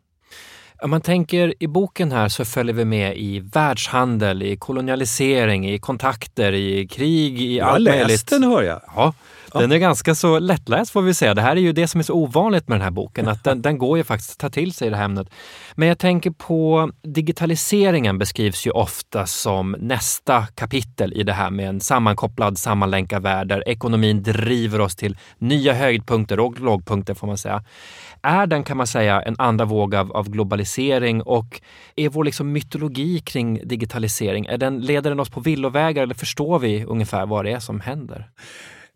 Om 0.81 0.89
man 0.89 1.01
tänker 1.01 1.53
i 1.59 1.67
boken 1.67 2.11
här 2.11 2.29
så 2.29 2.45
följer 2.45 2.75
vi 2.75 2.85
med 2.85 3.17
i 3.17 3.39
världshandel, 3.39 4.43
i 4.43 4.57
kolonialisering, 4.57 5.69
i 5.69 5.79
kontakter, 5.79 6.53
i 6.53 6.87
krig, 6.87 7.41
i 7.41 7.61
allt 7.61 7.83
möjligt. 7.83 7.95
Jag 7.95 8.03
har 8.03 8.09
läst 8.09 8.29
den 8.29 8.43
hör 8.43 8.63
jag. 8.63 8.81
Ja. 8.95 9.13
Den 9.59 9.71
är 9.71 9.77
ganska 9.77 10.15
så 10.15 10.39
lättläst 10.39 10.91
får 10.91 11.01
vi 11.01 11.13
säga. 11.13 11.33
Det 11.33 11.41
här 11.41 11.55
är 11.55 11.59
ju 11.59 11.73
det 11.73 11.87
som 11.87 11.99
är 11.99 12.03
så 12.03 12.13
ovanligt 12.13 12.67
med 12.67 12.75
den 12.75 12.83
här 12.83 12.91
boken, 12.91 13.27
att 13.27 13.43
den, 13.43 13.61
den 13.61 13.77
går 13.77 13.97
ju 13.97 14.03
faktiskt 14.03 14.31
att 14.31 14.37
ta 14.37 14.49
till 14.49 14.73
sig 14.73 14.87
i 14.87 14.89
det 14.89 14.97
här 14.97 15.05
ämnet. 15.05 15.29
Men 15.75 15.87
jag 15.87 15.99
tänker 15.99 16.31
på 16.31 16.91
digitaliseringen 17.03 18.17
beskrivs 18.17 18.67
ju 18.67 18.71
ofta 18.71 19.25
som 19.25 19.75
nästa 19.79 20.45
kapitel 20.45 21.13
i 21.13 21.23
det 21.23 21.33
här 21.33 21.49
med 21.49 21.69
en 21.69 21.79
sammankopplad, 21.79 22.57
sammanlänkad 22.57 23.23
värld 23.23 23.47
där 23.47 23.69
ekonomin 23.69 24.23
driver 24.23 24.81
oss 24.81 24.95
till 24.95 25.17
nya 25.37 25.73
höjdpunkter 25.73 26.39
och 26.39 26.59
lågpunkter 26.59 27.13
får 27.13 27.27
man 27.27 27.37
säga. 27.37 27.63
Är 28.21 28.47
den, 28.47 28.63
kan 28.63 28.77
man 28.77 28.87
säga, 28.87 29.21
en 29.21 29.35
andra 29.37 29.65
våg 29.65 29.95
av, 29.95 30.11
av 30.11 30.29
globalisering 30.29 31.21
och 31.21 31.61
är 31.95 32.09
vår 32.09 32.23
liksom 32.23 32.51
mytologi 32.51 33.19
kring 33.19 33.67
digitalisering, 33.67 34.45
är 34.45 34.57
den, 34.57 34.81
leder 34.81 35.09
den 35.09 35.19
oss 35.19 35.29
på 35.29 35.39
villovägar 35.39 36.03
eller 36.03 36.15
förstår 36.15 36.59
vi 36.59 36.85
ungefär 36.85 37.25
vad 37.25 37.45
det 37.45 37.51
är 37.51 37.59
som 37.59 37.79
händer? 37.79 38.29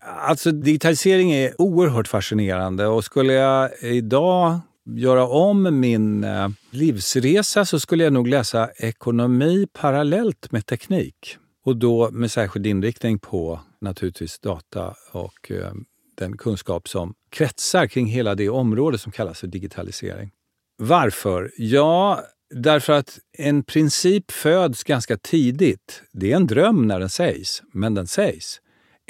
Alltså 0.03 0.51
digitalisering 0.51 1.31
är 1.31 1.61
oerhört 1.61 2.07
fascinerande 2.07 2.87
och 2.87 3.05
skulle 3.05 3.33
jag 3.33 3.69
idag 3.81 4.59
göra 4.85 5.27
om 5.27 5.79
min 5.79 6.23
eh, 6.23 6.49
livsresa 6.71 7.65
så 7.65 7.79
skulle 7.79 8.03
jag 8.03 8.13
nog 8.13 8.27
läsa 8.27 8.69
ekonomi 8.77 9.67
parallellt 9.73 10.51
med 10.51 10.65
teknik. 10.65 11.37
Och 11.65 11.77
då 11.77 12.11
med 12.11 12.31
särskild 12.31 12.67
inriktning 12.67 13.19
på 13.19 13.59
naturligtvis 13.81 14.39
data 14.39 14.95
och 15.11 15.51
eh, 15.51 15.71
den 16.17 16.37
kunskap 16.37 16.87
som 16.87 17.13
kretsar 17.29 17.87
kring 17.87 18.07
hela 18.07 18.35
det 18.35 18.49
område 18.49 18.97
som 18.97 19.11
kallas 19.11 19.39
för 19.39 19.47
digitalisering. 19.47 20.31
Varför? 20.77 21.51
Ja, 21.57 22.21
därför 22.55 22.93
att 22.93 23.19
en 23.37 23.63
princip 23.63 24.31
föds 24.31 24.83
ganska 24.83 25.17
tidigt. 25.17 26.03
Det 26.11 26.31
är 26.31 26.35
en 26.35 26.47
dröm 26.47 26.87
när 26.87 26.99
den 26.99 27.09
sägs, 27.09 27.63
men 27.73 27.93
den 27.93 28.07
sägs. 28.07 28.61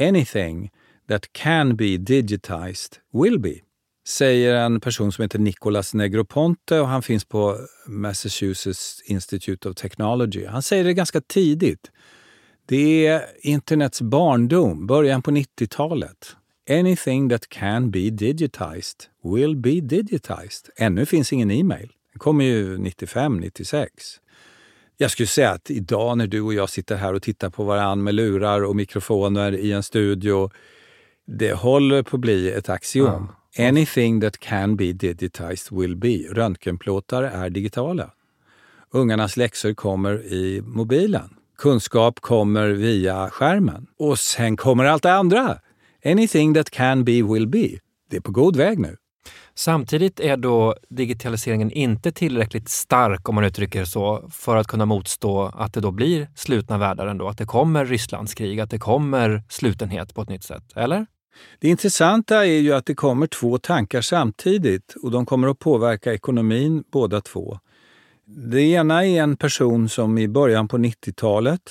Anything 0.01 0.69
that 1.12 1.34
can 1.34 1.76
be 1.76 1.97
digitized 1.97 2.97
will 3.13 3.39
be, 3.39 3.56
säger 4.08 4.56
en 4.56 4.80
person 4.80 5.12
som 5.12 5.21
heter 5.21 5.39
Nicolas 5.39 5.93
Negroponte 5.93 6.80
och 6.80 6.88
han 6.88 7.02
finns 7.02 7.26
på 7.26 7.58
Massachusetts 7.88 9.02
Institute 9.06 9.69
of 9.69 9.76
Technology. 9.76 10.45
Han 10.45 10.62
säger 10.62 10.84
det 10.84 10.93
ganska 10.93 11.21
tidigt. 11.21 11.91
Det 12.65 13.08
är 13.08 13.26
internets 13.41 14.02
barndom, 14.02 14.88
början 14.88 15.21
på 15.21 15.32
90-talet. 15.32 16.36
Anything 16.69 17.30
that 17.30 17.50
can 17.50 17.91
be 17.91 18.10
digitized 18.10 19.06
will 19.24 19.56
be 19.56 19.82
digitized. 19.82 20.69
Ännu 20.76 21.06
finns 21.06 21.34
ingen 21.34 21.52
e-mail. 21.52 21.91
Den 22.13 22.19
kommer 22.19 22.45
ju 22.45 22.78
95, 22.78 23.38
96. 23.38 23.93
Jag 24.97 25.12
skulle 25.12 25.28
säga 25.28 25.52
att 25.52 25.71
idag 25.71 26.17
när 26.17 26.28
du 26.28 26.41
och 26.41 26.54
jag 26.54 26.69
sitter 26.69 26.95
här 26.95 27.13
och 27.13 27.21
tittar 27.21 27.50
på 27.50 27.63
varandra 27.63 28.04
med 28.04 28.15
lurar 28.15 28.63
och 28.63 28.76
mikrofoner 28.76 29.52
i 29.52 29.71
en 29.71 29.84
studio 29.84 30.52
det 31.27 31.53
håller 31.53 32.03
på 32.03 32.15
att 32.15 32.21
bli 32.21 32.51
ett 32.51 32.69
axiom. 32.69 33.27
Ja. 33.55 33.67
Anything 33.67 34.21
that 34.21 34.38
can 34.38 34.75
be 34.75 34.93
digitized 34.93 35.77
will 35.79 35.95
be. 35.95 36.17
Röntgenplåtar 36.17 37.23
är 37.23 37.49
digitala. 37.49 38.12
Ungarnas 38.91 39.38
läxor 39.38 39.73
kommer 39.73 40.25
i 40.25 40.62
mobilen. 40.65 41.29
Kunskap 41.57 42.19
kommer 42.19 42.67
via 42.69 43.29
skärmen. 43.29 43.88
Och 43.99 44.19
sen 44.19 44.57
kommer 44.57 44.86
allt 44.86 45.03
det 45.03 45.13
andra. 45.13 45.57
Anything 46.05 46.53
that 46.53 46.69
can 46.69 47.03
be 47.03 47.21
will 47.23 47.47
be. 47.47 47.69
Det 48.10 48.17
är 48.17 48.21
på 48.21 48.31
god 48.31 48.55
väg 48.55 48.79
nu. 48.79 48.97
Samtidigt 49.55 50.19
är 50.19 50.38
då 50.38 50.75
digitaliseringen 50.89 51.71
inte 51.71 52.12
tillräckligt 52.12 52.69
stark, 52.69 53.29
om 53.29 53.36
man 53.36 53.43
uttrycker 53.43 53.79
det 53.79 53.86
så, 53.86 54.29
för 54.31 54.55
att 54.57 54.67
kunna 54.67 54.86
motstå 54.86 55.51
att 55.55 55.73
det 55.73 55.81
då 55.81 55.91
blir 55.91 56.27
slutna 56.36 56.77
världar 56.77 57.07
ändå, 57.07 57.27
att 57.27 57.38
det 57.38 57.45
kommer 57.45 57.86
Rysslandskrig, 57.86 58.60
att 58.60 58.69
det 58.69 58.79
kommer 58.79 59.43
slutenhet 59.49 60.15
på 60.15 60.21
ett 60.21 60.29
nytt 60.29 60.43
sätt, 60.43 60.63
eller? 60.75 61.05
Det 61.60 61.67
intressanta 61.67 62.45
är 62.45 62.60
ju 62.60 62.73
att 62.73 62.86
det 62.86 62.95
kommer 62.95 63.27
två 63.27 63.57
tankar 63.57 64.01
samtidigt 64.01 64.95
och 65.03 65.12
de 65.12 65.25
kommer 65.25 65.47
att 65.47 65.60
påverka 65.60 66.13
ekonomin 66.13 66.84
båda 66.91 67.21
två. 67.21 67.60
Det 68.25 68.62
ena 68.62 69.05
är 69.05 69.21
en 69.21 69.38
person 69.38 69.89
som 69.89 70.17
i 70.17 70.27
början 70.27 70.67
på 70.67 70.77
90-talet 70.77 71.62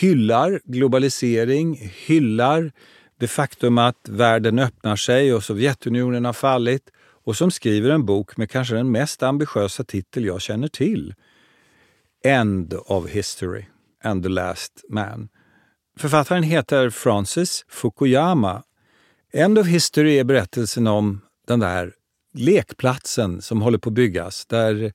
hyllar 0.00 0.60
globalisering, 0.64 1.92
hyllar 2.06 2.72
det 3.18 3.28
faktum 3.28 3.78
att 3.78 4.08
världen 4.08 4.58
öppnar 4.58 4.96
sig 4.96 5.34
och 5.34 5.44
Sovjetunionen 5.44 6.24
har 6.24 6.32
fallit 6.32 6.90
och 7.24 7.36
som 7.36 7.50
skriver 7.50 7.90
en 7.90 8.06
bok 8.06 8.36
med 8.36 8.50
kanske 8.50 8.74
den 8.74 8.90
mest 8.90 9.22
ambitiösa 9.22 9.84
titel 9.84 10.24
jag 10.24 10.40
känner 10.40 10.68
till. 10.68 11.14
End 12.24 12.74
of 12.86 13.10
History 13.10 13.64
and 14.02 14.22
the 14.22 14.28
Last 14.28 14.84
Man. 14.88 15.28
Författaren 15.98 16.42
heter 16.42 16.90
Francis 16.90 17.64
Fukuyama 17.68 18.62
End 19.32 19.58
of 19.58 19.66
History 19.66 20.18
är 20.18 20.24
berättelsen 20.24 20.86
om 20.86 21.20
den 21.46 21.60
där 21.60 21.92
lekplatsen 22.34 23.42
som 23.42 23.62
håller 23.62 23.78
på 23.78 23.88
att 23.88 23.94
byggas, 23.94 24.46
där 24.46 24.92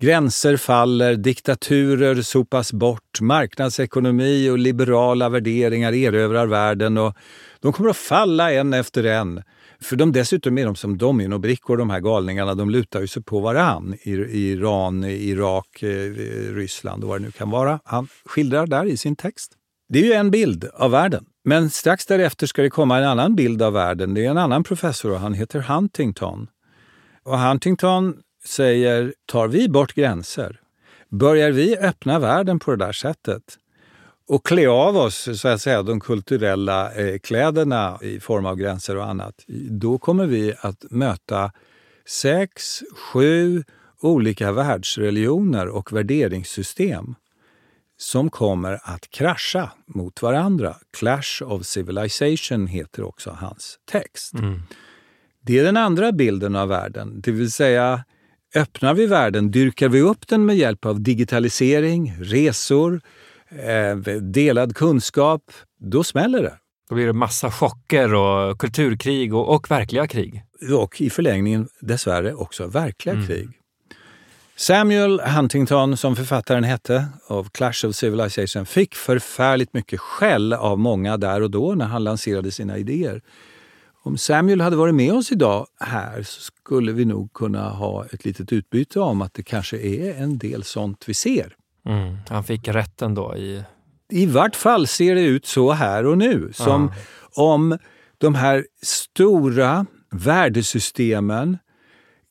gränser 0.00 0.56
faller, 0.56 1.14
diktaturer 1.14 2.22
sopas 2.22 2.72
bort, 2.72 3.20
marknadsekonomi 3.20 4.50
och 4.50 4.58
liberala 4.58 5.28
värderingar 5.28 5.92
erövrar 5.92 6.46
världen 6.46 6.98
och 6.98 7.16
de 7.60 7.72
kommer 7.72 7.90
att 7.90 7.96
falla 7.96 8.52
en 8.52 8.74
efter 8.74 9.04
en. 9.04 9.42
För 9.80 9.96
de 9.96 10.12
dessutom 10.12 10.58
är 10.58 10.64
de 10.64 10.76
som 10.76 10.98
dominobrickor, 10.98 11.76
de 11.76 11.90
här 11.90 12.00
galningarna. 12.00 12.54
De 12.54 12.70
lutar 12.70 13.00
ju 13.00 13.06
sig 13.06 13.22
på 13.22 13.40
varann 13.40 13.94
i, 14.02 14.12
Iran, 14.50 15.04
Irak, 15.04 15.82
eh, 15.82 16.12
Ryssland 16.54 17.02
och 17.04 17.08
vad 17.08 17.20
det 17.20 17.24
nu 17.24 17.30
kan 17.30 17.50
vara. 17.50 17.80
Han 17.84 18.08
skildrar 18.24 18.66
där 18.66 18.84
i 18.84 18.96
sin 18.96 19.16
text. 19.16 19.52
Det 19.88 19.98
är 19.98 20.04
ju 20.04 20.12
en 20.12 20.30
bild 20.30 20.68
av 20.74 20.90
världen. 20.90 21.24
Men 21.44 21.70
strax 21.70 22.06
därefter 22.06 22.46
ska 22.46 22.62
det 22.62 22.70
komma 22.70 22.98
en 22.98 23.04
annan 23.04 23.34
bild 23.34 23.62
av 23.62 23.72
världen. 23.72 24.14
Det 24.14 24.26
är 24.26 24.30
en 24.30 24.38
annan 24.38 24.64
professor 24.64 25.12
och 25.12 25.20
han 25.20 25.34
heter 25.34 25.60
Huntington. 25.60 26.46
Och 27.22 27.38
Huntington 27.38 28.16
säger, 28.44 29.14
tar 29.26 29.48
vi 29.48 29.68
bort 29.68 29.94
gränser, 29.94 30.60
börjar 31.10 31.50
vi 31.50 31.76
öppna 31.76 32.18
världen 32.18 32.58
på 32.58 32.70
det 32.70 32.84
där 32.84 32.92
sättet 32.92 33.42
och 34.28 34.46
klä 34.46 34.68
av 34.68 34.96
oss 34.96 35.28
så 35.40 35.48
att 35.48 35.62
säga, 35.62 35.82
de 35.82 36.00
kulturella 36.00 36.92
eh, 36.92 37.18
kläderna 37.18 37.98
i 38.02 38.20
form 38.20 38.46
av 38.46 38.56
gränser 38.56 38.96
och 38.96 39.06
annat, 39.06 39.44
då 39.70 39.98
kommer 39.98 40.26
vi 40.26 40.54
att 40.60 40.84
möta 40.90 41.52
sex, 42.06 42.82
sju 42.96 43.64
olika 44.00 44.52
världsreligioner 44.52 45.68
och 45.68 45.92
värderingssystem 45.92 47.14
som 47.98 48.30
kommer 48.30 48.80
att 48.82 49.10
krascha 49.10 49.70
mot 49.86 50.22
varandra. 50.22 50.76
Clash 50.98 51.42
of 51.42 51.66
civilization 51.66 52.66
heter 52.66 53.02
också 53.02 53.30
hans 53.30 53.78
text. 53.90 54.34
Mm. 54.34 54.62
Det 55.40 55.58
är 55.58 55.64
den 55.64 55.76
andra 55.76 56.12
bilden 56.12 56.56
av 56.56 56.68
världen, 56.68 57.20
det 57.20 57.30
vill 57.30 57.50
säga 57.50 58.04
öppnar 58.54 58.94
vi 58.94 59.06
världen, 59.06 59.50
dyrkar 59.50 59.88
vi 59.88 60.00
upp 60.00 60.28
den 60.28 60.46
med 60.46 60.56
hjälp 60.56 60.86
av 60.86 61.00
digitalisering, 61.00 62.14
resor, 62.20 63.00
delad 64.20 64.76
kunskap, 64.76 65.42
då 65.80 66.04
smäller 66.04 66.42
det. 66.42 66.58
Då 66.88 66.94
blir 66.94 67.06
det 67.06 67.12
massa 67.12 67.50
chocker 67.50 68.14
och 68.14 68.58
kulturkrig 68.58 69.34
och, 69.34 69.54
och 69.54 69.70
verkliga 69.70 70.06
krig. 70.06 70.44
Och 70.74 71.00
i 71.00 71.10
förlängningen 71.10 71.68
dessvärre 71.80 72.34
också 72.34 72.66
verkliga 72.66 73.14
mm. 73.14 73.26
krig. 73.26 73.48
Samuel 74.56 75.20
Huntington, 75.20 75.96
som 75.96 76.16
författaren 76.16 76.64
hette, 76.64 77.06
av 77.26 77.48
Clash 77.48 77.86
of 77.86 77.94
Civilization, 77.94 78.66
fick 78.66 78.94
förfärligt 78.94 79.74
mycket 79.74 80.00
skäll 80.00 80.52
av 80.52 80.78
många 80.78 81.16
där 81.16 81.42
och 81.42 81.50
då 81.50 81.74
när 81.74 81.84
han 81.84 82.04
lanserade 82.04 82.50
sina 82.50 82.78
idéer. 82.78 83.22
Om 84.02 84.18
Samuel 84.18 84.60
hade 84.60 84.76
varit 84.76 84.94
med 84.94 85.12
oss 85.12 85.32
idag 85.32 85.66
här 85.80 86.22
så 86.22 86.40
skulle 86.40 86.92
vi 86.92 87.04
nog 87.04 87.32
kunna 87.32 87.70
ha 87.70 88.06
ett 88.06 88.24
litet 88.24 88.52
utbyte 88.52 89.00
om 89.00 89.22
att 89.22 89.34
det 89.34 89.42
kanske 89.42 89.78
är 89.78 90.22
en 90.22 90.38
del 90.38 90.64
sånt 90.64 91.04
vi 91.06 91.14
ser. 91.14 91.56
Mm, 91.88 92.16
han 92.28 92.44
fick 92.44 92.68
rätten 92.68 93.14
då 93.14 93.36
i... 93.36 93.62
I 94.10 94.26
vart 94.26 94.56
fall 94.56 94.86
ser 94.86 95.14
det 95.14 95.20
ut 95.20 95.46
så 95.46 95.72
här 95.72 96.06
och 96.06 96.18
nu. 96.18 96.50
Som 96.52 96.92
ja. 97.36 97.42
om 97.44 97.78
de 98.18 98.34
här 98.34 98.66
stora 98.82 99.86
värdesystemen 100.10 101.58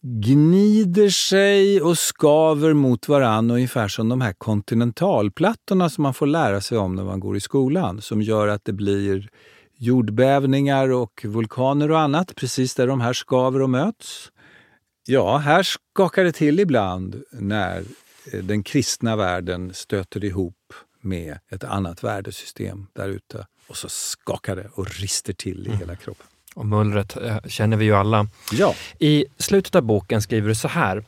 gnider 0.02 1.10
sig 1.10 1.82
och 1.82 1.98
skaver 1.98 2.74
mot 2.74 3.08
varann 3.08 3.52
ungefär 3.52 3.88
som 3.88 4.10
de 4.10 4.22
här 4.22 4.34
kontinentalplattorna 4.34 5.90
som 5.90 6.02
man 6.02 6.14
får 6.14 6.28
lära 6.28 6.62
sig 6.62 6.78
om 6.78 6.96
när 6.96 7.04
man 7.04 7.20
går 7.20 7.38
i 7.38 7.40
skolan. 7.40 8.02
Som 8.02 8.22
gör 8.22 8.48
att 8.48 8.66
det 8.66 8.74
blir 8.74 9.30
jordbävningar 9.78 10.92
och 10.92 11.26
vulkaner 11.26 11.92
och 11.92 12.00
annat 12.00 12.36
precis 12.36 12.76
där 12.76 12.88
de 12.88 13.02
här 13.02 13.14
skaver 13.14 13.62
och 13.62 13.70
möts. 13.70 14.32
Ja, 15.08 15.38
här 15.38 15.64
skakar 15.64 16.24
det 16.24 16.32
till 16.32 16.60
ibland 16.60 17.24
när 17.32 17.84
den 18.32 18.64
kristna 18.64 19.16
världen 19.16 19.74
stöter 19.74 20.26
ihop 20.26 20.74
med 21.02 21.40
ett 21.52 21.64
annat 21.64 22.04
värdesystem 22.04 22.88
där 22.94 23.10
ute. 23.10 23.48
Och 23.68 23.78
så 23.78 23.90
skakar 23.90 24.56
det 24.56 24.70
och 24.74 25.00
rister 25.00 25.34
till 25.34 25.64
i 25.64 25.68
mm. 25.68 25.80
hela 25.80 25.96
kroppen. 25.96 26.28
Och 26.56 26.66
mullret 26.66 27.18
eh, 27.18 27.40
känner 27.48 27.78
vi 27.78 27.86
ju 27.86 27.96
alla. 27.96 28.28
Ja. 28.52 28.76
I 29.00 29.26
slutet 29.38 29.76
av 29.76 29.82
boken 29.82 30.22
skriver 30.22 30.48
du 30.50 30.56
så 30.56 30.68
här. 30.68 31.04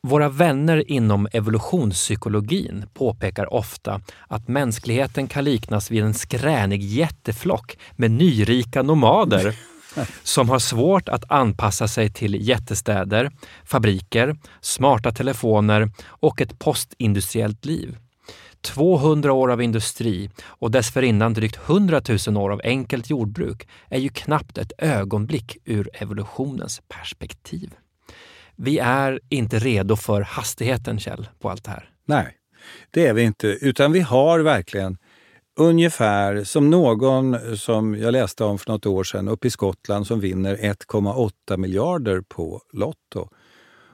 Våra 0.00 0.28
vänner 0.28 0.90
inom 0.90 1.28
evolutionspsykologin 1.32 2.86
påpekar 2.94 3.54
ofta 3.54 4.00
att 4.28 4.48
mänskligheten 4.48 5.26
kan 5.26 5.44
liknas 5.44 5.90
vid 5.90 6.02
en 6.04 6.14
skränig 6.14 6.82
jätteflock 6.82 7.78
med 7.96 8.10
nyrika 8.10 8.82
nomader 8.82 9.54
som 10.22 10.48
har 10.48 10.58
svårt 10.58 11.08
att 11.08 11.30
anpassa 11.30 11.88
sig 11.88 12.12
till 12.12 12.48
jättestäder, 12.48 13.30
fabriker, 13.64 14.36
smarta 14.60 15.12
telefoner 15.12 15.90
och 16.06 16.40
ett 16.40 16.58
postindustriellt 16.58 17.64
liv. 17.64 17.96
200 18.60 19.32
år 19.32 19.52
av 19.52 19.62
industri 19.62 20.30
och 20.44 20.70
dessförinnan 20.70 21.34
drygt 21.34 21.58
100 21.66 22.02
000 22.28 22.36
år 22.36 22.50
av 22.50 22.60
enkelt 22.64 23.10
jordbruk 23.10 23.68
är 23.88 23.98
ju 23.98 24.08
knappt 24.08 24.58
ett 24.58 24.72
ögonblick 24.78 25.56
ur 25.64 25.90
evolutionens 25.92 26.82
perspektiv. 26.88 27.74
Vi 28.56 28.78
är 28.78 29.20
inte 29.28 29.58
redo 29.58 29.96
för 29.96 30.22
hastigheten, 30.22 30.98
Kjell, 30.98 31.28
på 31.40 31.50
allt 31.50 31.64
det 31.64 31.70
här. 31.70 31.90
Nej, 32.04 32.34
det 32.90 33.06
är 33.06 33.14
vi 33.14 33.22
inte. 33.22 33.46
Utan 33.46 33.92
vi 33.92 34.00
har 34.00 34.40
verkligen 34.40 34.98
ungefär 35.58 36.44
som 36.44 36.70
någon 36.70 37.56
som 37.56 37.94
jag 37.94 38.12
läste 38.12 38.44
om 38.44 38.58
för 38.58 38.72
något 38.72 38.86
år 38.86 39.04
sedan 39.04 39.28
uppe 39.28 39.46
i 39.46 39.50
Skottland 39.50 40.06
som 40.06 40.20
vinner 40.20 40.56
1,8 40.56 41.56
miljarder 41.56 42.20
på 42.20 42.62
Lotto. 42.72 43.28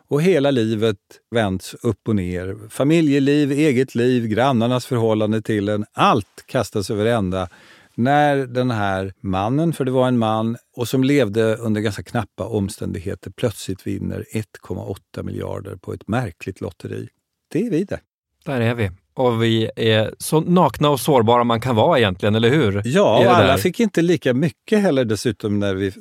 Och 0.08 0.22
hela 0.22 0.50
livet 0.50 0.98
vänds 1.30 1.74
upp 1.74 2.08
och 2.08 2.16
ner. 2.16 2.56
Familjeliv, 2.68 3.52
eget 3.52 3.94
liv, 3.94 4.26
grannarnas 4.26 4.86
förhållande 4.86 5.42
till 5.42 5.68
en. 5.68 5.84
Allt 5.92 6.44
kastas 6.46 6.90
över 6.90 7.06
ända 7.06 7.48
när 7.94 8.36
den 8.36 8.70
här 8.70 9.12
mannen, 9.20 9.72
för 9.72 9.84
det 9.84 9.90
var 9.90 10.08
en 10.08 10.18
man, 10.18 10.56
och 10.76 10.88
som 10.88 11.04
levde 11.04 11.56
under 11.56 11.80
ganska 11.80 12.02
knappa 12.02 12.44
omständigheter, 12.44 13.30
plötsligt 13.30 13.86
vinner 13.86 14.24
1,8 14.32 15.22
miljarder 15.22 15.76
på 15.76 15.92
ett 15.92 16.08
märkligt 16.08 16.60
lotteri. 16.60 17.08
Det 17.52 17.66
är 17.66 17.70
vi 17.70 17.84
det. 17.84 18.00
Där 18.44 18.60
är 18.60 18.74
vi. 18.74 18.90
Och 19.16 19.42
vi 19.42 19.70
är 19.76 20.14
så 20.18 20.40
nakna 20.40 20.90
och 20.90 21.00
sårbara 21.00 21.44
man 21.44 21.60
kan 21.60 21.76
vara 21.76 21.98
egentligen, 21.98 22.34
eller 22.34 22.50
hur? 22.50 22.82
Ja, 22.84 23.18
och 23.18 23.24
alla 23.24 23.58
fick 23.58 23.80
inte 23.80 24.02
lika 24.02 24.34
mycket 24.34 24.80
heller 24.80 25.04
dessutom 25.04 25.58
när 25.58 25.74
vi, 25.74 25.92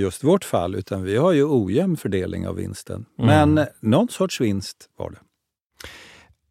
just 0.00 0.24
vårt 0.24 0.44
fall, 0.44 0.74
utan 0.74 1.02
vi 1.02 1.16
har 1.16 1.32
ju 1.32 1.44
ojämn 1.44 1.96
fördelning 1.96 2.48
av 2.48 2.56
vinsten. 2.56 3.04
Mm. 3.18 3.54
Men 3.54 3.66
någon 3.80 4.08
sorts 4.08 4.40
vinst 4.40 4.76
var 4.98 5.10
det. 5.10 5.16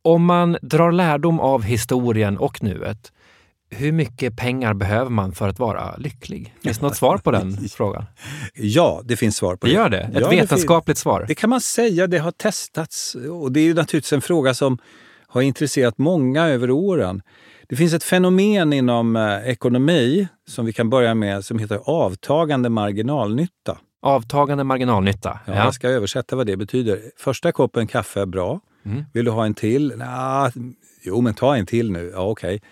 Om 0.01 0.25
man 0.25 0.57
drar 0.61 0.91
lärdom 0.91 1.39
av 1.39 1.63
historien 1.63 2.37
och 2.37 2.63
nuet, 2.63 3.11
hur 3.69 3.91
mycket 3.91 4.37
pengar 4.37 4.73
behöver 4.73 5.09
man 5.09 5.31
för 5.31 5.47
att 5.47 5.59
vara 5.59 5.95
lycklig? 5.97 6.55
Finns 6.63 6.77
det 6.77 6.85
något 6.85 6.97
svar 6.97 7.17
på 7.17 7.31
den 7.31 7.57
frågan? 7.69 8.05
Ja, 8.53 9.01
det 9.05 9.17
finns 9.17 9.35
svar 9.35 9.55
på 9.55 9.65
det. 9.65 9.71
Det 9.73 9.75
gör 9.75 9.89
det? 9.89 9.97
Ett 9.97 10.21
ja, 10.21 10.29
vetenskapligt 10.29 10.97
det 10.97 11.01
svar? 11.01 11.25
Det 11.27 11.35
kan 11.35 11.49
man 11.49 11.61
säga. 11.61 12.07
Det 12.07 12.17
har 12.17 12.31
testats. 12.31 13.15
Och 13.15 13.51
det 13.51 13.59
är 13.59 13.63
ju 13.63 13.73
naturligtvis 13.73 14.13
en 14.13 14.21
fråga 14.21 14.53
som 14.53 14.77
har 15.35 15.41
intresserat 15.41 15.97
många 15.97 16.47
över 16.47 16.71
åren. 16.71 17.21
Det 17.67 17.75
finns 17.75 17.93
ett 17.93 18.03
fenomen 18.03 18.73
inom 18.73 19.15
eh, 19.15 19.49
ekonomi 19.49 20.27
som 20.47 20.65
vi 20.65 20.73
kan 20.73 20.89
börja 20.89 21.15
med 21.15 21.45
som 21.45 21.59
heter 21.59 21.79
avtagande 21.85 22.69
marginalnytta. 22.69 23.77
Avtagande 24.01 24.63
marginalnytta? 24.63 25.39
Ja, 25.45 25.53
ja. 25.53 25.63
Jag 25.63 25.73
ska 25.73 25.89
översätta 25.89 26.35
vad 26.35 26.47
det 26.47 26.57
betyder. 26.57 26.99
Första 27.17 27.51
koppen 27.51 27.87
kaffe 27.87 28.21
är 28.21 28.25
bra. 28.25 28.59
Mm. 28.85 29.03
Vill 29.13 29.25
du 29.25 29.31
ha 29.31 29.45
en 29.45 29.53
till? 29.53 29.93
Nah, 29.97 30.51
jo, 31.03 31.21
men 31.21 31.33
ta 31.33 31.55
en 31.55 31.65
till 31.65 31.91
nu. 31.91 32.11
Ja, 32.13 32.29
okej. 32.29 32.55
Okay. 32.55 32.69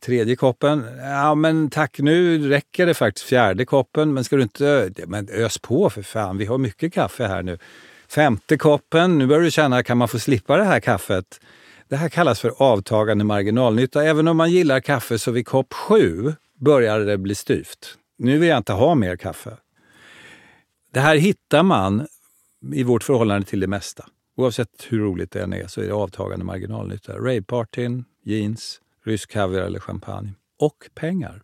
Tredje 0.00 0.36
koppen, 0.36 0.84
ja 0.98 1.34
men 1.34 1.70
tack 1.70 1.98
nu 1.98 2.48
räcker 2.48 2.86
det 2.86 2.94
faktiskt. 2.94 3.26
Fjärde 3.26 3.64
koppen, 3.64 4.14
men 4.14 4.24
ska 4.24 4.36
du 4.36 4.42
inte... 4.42 4.90
Men 5.06 5.28
ös 5.28 5.58
på 5.58 5.90
för 5.90 6.02
fan, 6.02 6.38
vi 6.38 6.44
har 6.44 6.58
mycket 6.58 6.94
kaffe 6.94 7.26
här 7.26 7.42
nu. 7.42 7.58
Femte 8.08 8.56
koppen, 8.56 9.18
nu 9.18 9.26
börjar 9.26 9.42
du 9.42 9.50
känna, 9.50 9.82
kan 9.82 9.98
man 9.98 10.08
få 10.08 10.18
slippa 10.18 10.56
det 10.56 10.64
här 10.64 10.80
kaffet? 10.80 11.40
Det 11.88 11.96
här 11.96 12.08
kallas 12.08 12.40
för 12.40 12.62
avtagande 12.62 13.24
marginalnytta. 13.24 14.04
Även 14.04 14.28
om 14.28 14.36
man 14.36 14.50
gillar 14.50 14.80
kaffe 14.80 15.18
så 15.18 15.30
vid 15.30 15.46
kopp 15.46 15.72
sju 15.74 16.34
börjar 16.54 17.00
det 17.00 17.18
bli 17.18 17.34
styvt. 17.34 17.98
Nu 18.18 18.38
vill 18.38 18.48
jag 18.48 18.58
inte 18.58 18.72
ha 18.72 18.94
mer 18.94 19.16
kaffe. 19.16 19.56
Det 20.92 21.00
här 21.00 21.16
hittar 21.16 21.62
man 21.62 22.06
i 22.72 22.82
vårt 22.82 23.02
förhållande 23.02 23.46
till 23.46 23.60
det 23.60 23.66
mesta. 23.66 24.06
Oavsett 24.36 24.86
hur 24.88 24.98
roligt 24.98 25.30
det 25.30 25.42
än 25.42 25.52
är 25.52 25.66
så 25.66 25.80
är 25.80 25.86
det 25.86 25.92
avtagande 25.92 26.44
marginalnytta. 26.44 27.12
Ravepartyn, 27.12 28.04
jeans, 28.22 28.80
rysk 29.04 29.30
kaviar 29.30 29.62
eller 29.62 29.80
champagne. 29.80 30.32
Och 30.58 30.90
pengar. 30.94 31.42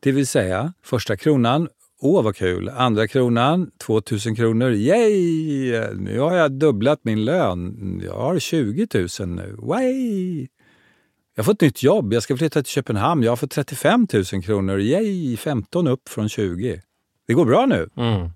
Det 0.00 0.12
vill 0.12 0.26
säga, 0.26 0.72
första 0.82 1.16
kronan, 1.16 1.68
åh 2.04 2.22
vad 2.22 2.36
kul. 2.36 2.68
Andra 2.68 3.08
kronan, 3.08 3.70
2000 3.78 4.36
kronor, 4.36 4.70
yay! 4.70 5.94
Nu 5.94 6.18
har 6.18 6.34
jag 6.34 6.52
dubblat 6.52 7.00
min 7.02 7.24
lön. 7.24 8.02
Jag 8.04 8.14
har 8.14 8.38
20 8.38 8.86
000 9.20 9.28
nu, 9.28 9.56
way! 9.58 10.40
Jag 11.34 11.42
har 11.42 11.44
fått 11.44 11.60
nytt 11.60 11.82
jobb, 11.82 12.12
jag 12.12 12.22
ska 12.22 12.36
flytta 12.36 12.62
till 12.62 12.72
Köpenhamn. 12.72 13.22
Jag 13.22 13.30
har 13.30 13.36
fått 13.36 13.50
35 13.50 14.06
000 14.32 14.42
kronor, 14.42 14.80
yay! 14.80 15.36
15 15.36 15.86
upp 15.86 16.08
från 16.08 16.28
20. 16.28 16.80
Det 17.26 17.34
går 17.34 17.44
bra 17.44 17.66
nu. 17.66 17.88
Mm. 17.96 18.30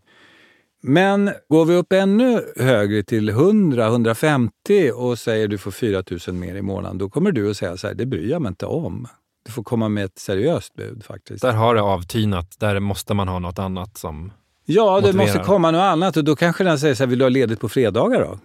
Men 0.83 1.31
går 1.49 1.65
vi 1.65 1.75
upp 1.75 1.93
ännu 1.93 2.41
högre 2.57 3.03
till 3.03 3.29
100, 3.29 3.87
150 3.87 4.91
och 4.95 5.19
säger 5.19 5.49
du 5.49 5.59
får 5.59 5.71
4 5.71 6.03
000 6.29 6.37
mer 6.37 6.55
i 6.55 6.63
månaden, 6.63 6.99
då 6.99 7.11
kommer 7.11 7.33
du 7.33 7.51
att 7.51 7.57
säga 7.57 7.77
så 7.77 7.87
här, 7.87 7.95
det 7.95 8.07
bryr 8.07 8.31
jag 8.31 8.43
mig 8.43 8.49
inte 8.49 8.67
om. 8.67 9.09
Du 9.49 9.53
får 9.53 9.63
komma 9.63 9.89
med 9.89 10.05
ett 10.05 10.19
seriöst 10.19 10.75
bud 10.75 11.05
faktiskt. 11.05 11.43
Där 11.43 11.53
har 11.53 11.75
det 11.75 11.83
avtynat. 11.83 12.57
Där 12.59 12.81
måste 12.81 13.15
man 13.15 13.29
ha 13.29 13.39
något 13.39 13.59
annat 13.59 13.99
som... 13.99 14.33
Ja, 14.65 15.01
det 15.01 15.13
måste 15.13 15.39
komma 15.39 15.71
något 15.71 15.81
annat 15.81 16.17
och 16.17 16.25
då 16.25 16.37
kanske 16.37 16.65
den 16.65 16.79
säger 16.79 16.95
så 16.95 17.03
här, 17.03 17.09
vill 17.09 17.19
du 17.19 17.25
ha 17.25 17.29
ledigt 17.31 17.61
på 17.61 17.69
fredagar 17.69 18.21
då? 18.21 18.39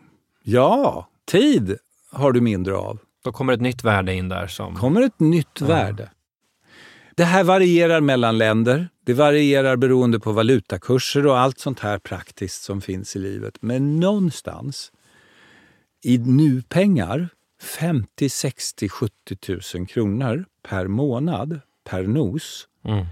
Ja, 0.44 1.08
tid 1.26 1.78
har 2.12 2.32
du 2.32 2.42
mindre 2.42 2.76
av. 2.76 3.00
Då 3.24 3.32
kommer 3.32 3.54
ett 3.54 3.62
nytt 3.62 3.84
värde 3.84 4.14
in 4.14 4.30
där 4.30 4.48
som... 4.48 4.76
kommer 4.76 5.02
ett 5.02 5.20
nytt 5.20 5.62
värde. 5.62 6.10
Det 7.16 7.24
här 7.24 7.44
varierar 7.44 8.02
mellan 8.02 8.38
länder. 8.38 8.90
Det 9.06 9.14
varierar 9.14 9.76
beroende 9.76 10.20
på 10.20 10.32
valutakurser 10.32 11.28
och 11.28 11.40
allt 11.40 11.60
sånt 11.60 11.80
här 11.80 12.00
praktiskt 12.00 12.64
som 12.64 12.82
finns 12.82 13.16
i 13.16 13.20
livet. 13.20 13.58
Men 13.62 14.00
någonstans 14.00 14.92
i 16.04 16.18
nu-pengar, 16.18 17.30
50, 17.64 18.30
60, 18.30 18.90
70 18.90 19.38
000 19.76 19.88
kronor 19.88 20.46
per 20.68 20.88
månad, 20.88 21.60
per 21.84 22.04
nos. 22.04 22.68
Mm. 22.86 23.06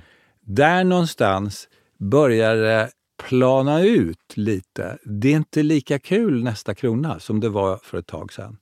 Där 0.45 0.83
någonstans 0.83 1.69
börjar 1.97 2.55
det 2.55 2.89
plana 3.29 3.81
ut 3.81 4.37
lite. 4.37 4.97
Det 5.03 5.27
är 5.27 5.35
inte 5.35 5.63
lika 5.63 5.99
kul 5.99 6.43
nästa 6.43 6.75
krona 6.75 7.19
som 7.19 7.39
det 7.39 7.49
var 7.49 7.77
för 7.77 7.97
ett 7.97 8.07
tag 8.07 8.33
sedan. 8.33 8.57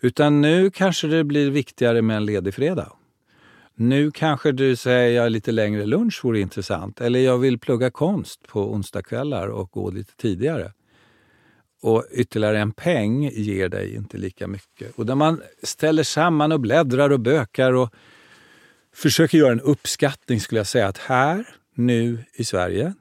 Utan 0.00 0.40
nu 0.40 0.70
kanske 0.70 1.06
det 1.06 1.24
blir 1.24 1.50
viktigare 1.50 2.02
med 2.02 2.16
en 2.16 2.24
ledig 2.24 2.54
fredag. 2.54 2.92
Nu 3.74 4.10
kanske 4.10 4.52
du 4.52 4.76
säger 4.76 5.26
att 5.26 5.32
lite 5.32 5.52
längre 5.52 5.86
lunch 5.86 6.24
vore 6.24 6.40
intressant. 6.40 7.00
Eller 7.00 7.20
jag 7.20 7.38
vill 7.38 7.58
plugga 7.58 7.90
konst 7.90 8.46
på 8.48 8.72
onsdagskvällar 8.72 9.48
och 9.48 9.70
gå 9.70 9.90
lite 9.90 10.16
tidigare. 10.16 10.72
Och 11.82 12.04
ytterligare 12.12 12.58
en 12.60 12.72
peng 12.72 13.30
ger 13.32 13.68
dig 13.68 13.94
inte 13.94 14.18
lika 14.18 14.46
mycket. 14.46 14.94
Och 14.98 15.06
när 15.06 15.14
man 15.14 15.42
ställer 15.62 16.02
samman 16.02 16.52
och 16.52 16.60
bläddrar 16.60 17.10
och 17.10 17.20
bökar 17.20 17.72
och 17.72 17.90
försöker 18.94 19.38
göra 19.38 19.52
en 19.52 19.60
uppskattning 19.60 20.40
skulle 20.40 20.58
jag 20.58 20.66
säga 20.66 20.88
att 20.88 20.98
här, 20.98 21.48
nu 21.74 22.24
i 22.34 22.44
Sverige, 22.44 22.94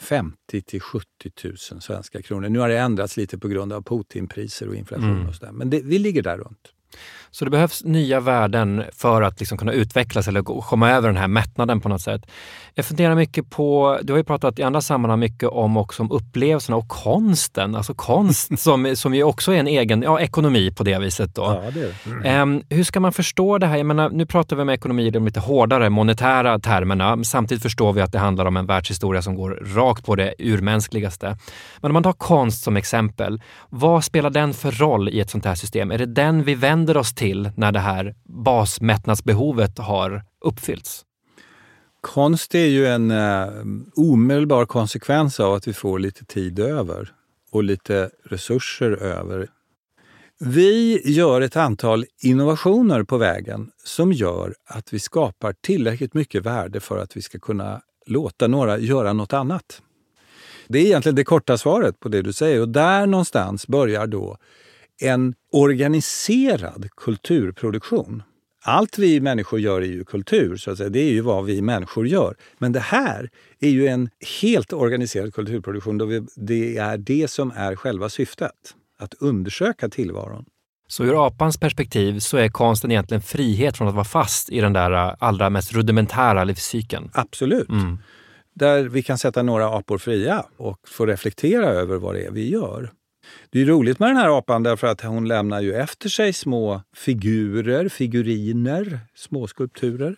50 0.00 0.62
till 0.62 0.80
70 0.80 1.06
000 1.44 1.56
svenska 1.82 2.22
kronor. 2.22 2.48
Nu 2.48 2.58
har 2.58 2.68
det 2.68 2.78
ändrats 2.78 3.16
lite 3.16 3.38
på 3.38 3.48
grund 3.48 3.72
av 3.72 3.82
Putinpriser 3.82 4.68
och 4.68 4.74
inflation 4.74 5.10
Mm. 5.10 5.28
och 5.28 5.34
sådär. 5.34 5.52
Men 5.52 5.70
det, 5.70 5.80
vi 5.84 5.98
ligger 5.98 6.22
där 6.22 6.38
runt. 6.38 6.72
Så 7.30 7.44
det 7.44 7.50
behövs 7.50 7.84
nya 7.84 8.20
värden 8.20 8.84
för 8.92 9.22
att 9.22 9.40
liksom 9.40 9.58
kunna 9.58 9.72
utvecklas 9.72 10.28
eller 10.28 10.42
komma 10.42 10.90
över 10.90 11.08
den 11.08 11.16
här 11.16 11.28
mättnaden 11.28 11.80
på 11.80 11.88
något 11.88 12.02
sätt. 12.02 12.26
Jag 12.74 12.86
funderar 12.86 13.14
mycket 13.14 13.50
på, 13.50 13.98
du 14.02 14.12
har 14.12 14.18
ju 14.18 14.24
pratat 14.24 14.58
i 14.58 14.62
andra 14.62 14.80
sammanhang 14.80 15.18
mycket 15.18 15.48
om 15.48 15.76
också 15.76 16.02
om 16.02 16.10
upplevelserna 16.10 16.76
och 16.76 16.88
konsten. 16.88 17.74
Alltså 17.74 17.94
konst 17.94 18.58
som, 18.58 18.96
som 18.96 19.14
ju 19.14 19.22
också 19.22 19.52
är 19.52 19.56
en 19.56 19.66
egen 19.66 20.02
ja, 20.02 20.20
ekonomi 20.20 20.70
på 20.70 20.84
det 20.84 20.98
viset. 20.98 21.34
Då. 21.34 21.42
Ja, 21.42 21.70
det 21.70 21.94
det. 22.22 22.28
Ehm, 22.28 22.62
hur 22.68 22.84
ska 22.84 23.00
man 23.00 23.12
förstå 23.12 23.58
det 23.58 23.66
här? 23.66 23.76
Jag 23.76 23.86
menar, 23.86 24.10
nu 24.10 24.26
pratar 24.26 24.56
vi 24.56 24.62
om 24.62 24.68
ekonomi 24.68 25.06
i 25.06 25.10
de 25.10 25.24
lite 25.24 25.40
hårdare 25.40 25.90
monetära 25.90 26.58
termerna. 26.58 27.24
Samtidigt 27.24 27.62
förstår 27.62 27.92
vi 27.92 28.00
att 28.00 28.12
det 28.12 28.18
handlar 28.18 28.46
om 28.46 28.56
en 28.56 28.66
världshistoria 28.66 29.22
som 29.22 29.34
går 29.34 29.50
rakt 29.76 30.06
på 30.06 30.16
det 30.16 30.34
urmänskligaste. 30.38 31.36
Men 31.80 31.90
om 31.90 31.92
man 31.92 32.02
tar 32.02 32.12
konst 32.12 32.64
som 32.64 32.76
exempel, 32.76 33.42
vad 33.70 34.04
spelar 34.04 34.30
den 34.30 34.54
för 34.54 34.70
roll 34.70 35.08
i 35.08 35.20
ett 35.20 35.30
sånt 35.30 35.44
här 35.44 35.54
system? 35.54 35.90
Är 35.90 35.98
det 35.98 36.06
den 36.06 36.44
vi 36.44 36.54
vänder 36.54 36.83
oss 36.96 37.14
till 37.14 37.50
när 37.56 37.72
det 37.72 37.80
här 37.80 38.14
basmättnadsbehovet 38.24 39.78
har 39.78 40.22
uppfyllts? 40.40 41.04
Konst 42.00 42.54
är 42.54 42.66
ju 42.66 42.86
en 42.86 43.10
eh, 43.10 43.48
omedelbar 43.94 44.66
konsekvens 44.66 45.40
av 45.40 45.54
att 45.54 45.68
vi 45.68 45.72
får 45.72 45.98
lite 45.98 46.24
tid 46.24 46.58
över 46.58 47.12
och 47.50 47.64
lite 47.64 48.10
resurser 48.24 48.90
över. 48.90 49.48
Vi 50.40 51.02
gör 51.04 51.40
ett 51.40 51.56
antal 51.56 52.04
innovationer 52.22 53.02
på 53.02 53.16
vägen 53.16 53.70
som 53.84 54.12
gör 54.12 54.54
att 54.64 54.92
vi 54.92 54.98
skapar 54.98 55.54
tillräckligt 55.60 56.14
mycket 56.14 56.46
värde 56.46 56.80
för 56.80 56.98
att 56.98 57.16
vi 57.16 57.22
ska 57.22 57.38
kunna 57.38 57.80
låta 58.06 58.46
några 58.46 58.78
göra 58.78 59.12
något 59.12 59.32
annat. 59.32 59.82
Det 60.68 60.78
är 60.78 60.84
egentligen 60.84 61.16
det 61.16 61.24
korta 61.24 61.58
svaret 61.58 62.00
på 62.00 62.08
det 62.08 62.22
du 62.22 62.32
säger 62.32 62.60
och 62.60 62.68
där 62.68 63.06
någonstans 63.06 63.66
börjar 63.66 64.06
då 64.06 64.36
en 65.00 65.34
organiserad 65.52 66.88
kulturproduktion. 66.96 68.22
Allt 68.66 68.98
vi 68.98 69.20
människor 69.20 69.60
gör 69.60 69.80
är 69.80 69.86
ju 69.86 70.04
kultur, 70.04 70.56
så 70.56 70.70
att 70.70 70.78
säga. 70.78 70.88
det 70.88 71.00
är 71.00 71.12
ju 71.12 71.20
vad 71.20 71.44
vi 71.44 71.62
människor 71.62 72.06
gör. 72.06 72.36
Men 72.58 72.72
det 72.72 72.80
här 72.80 73.30
är 73.60 73.68
ju 73.68 73.86
en 73.86 74.10
helt 74.42 74.72
organiserad 74.72 75.34
kulturproduktion 75.34 75.98
då 75.98 76.04
vi, 76.04 76.26
det 76.36 76.76
är 76.76 76.98
det 76.98 77.30
som 77.30 77.52
är 77.56 77.76
själva 77.76 78.08
syftet. 78.08 78.74
Att 78.98 79.14
undersöka 79.14 79.88
tillvaron. 79.88 80.44
Så 80.88 81.04
ur 81.04 81.26
apans 81.26 81.58
perspektiv 81.58 82.18
så 82.18 82.36
är 82.36 82.48
konsten 82.48 82.90
egentligen 82.90 83.22
frihet 83.22 83.76
från 83.76 83.88
att 83.88 83.94
vara 83.94 84.04
fast 84.04 84.50
i 84.50 84.60
den 84.60 84.72
där 84.72 84.90
äh, 84.90 85.14
allra 85.18 85.50
mest 85.50 85.72
rudimentära 85.72 86.44
livscykeln. 86.44 87.10
Absolut. 87.12 87.68
Mm. 87.68 87.98
Där 88.54 88.84
vi 88.84 89.02
kan 89.02 89.18
sätta 89.18 89.42
några 89.42 89.68
apor 89.68 89.98
fria 89.98 90.44
och 90.56 90.78
få 90.88 91.06
reflektera 91.06 91.66
över 91.66 91.96
vad 91.96 92.14
det 92.14 92.24
är 92.24 92.30
vi 92.30 92.50
gör. 92.50 92.90
Det 93.50 93.60
är 93.60 93.64
roligt 93.64 93.98
med 93.98 94.08
den 94.08 94.16
här 94.16 94.38
apan 94.38 94.62
därför 94.62 94.86
att 94.86 95.00
hon 95.00 95.28
lämnar 95.28 95.60
ju 95.60 95.74
efter 95.74 96.08
sig 96.08 96.32
små 96.32 96.82
figurer, 96.96 97.88
figuriner, 97.88 99.00
små 99.14 99.46
skulpturer. 99.46 100.16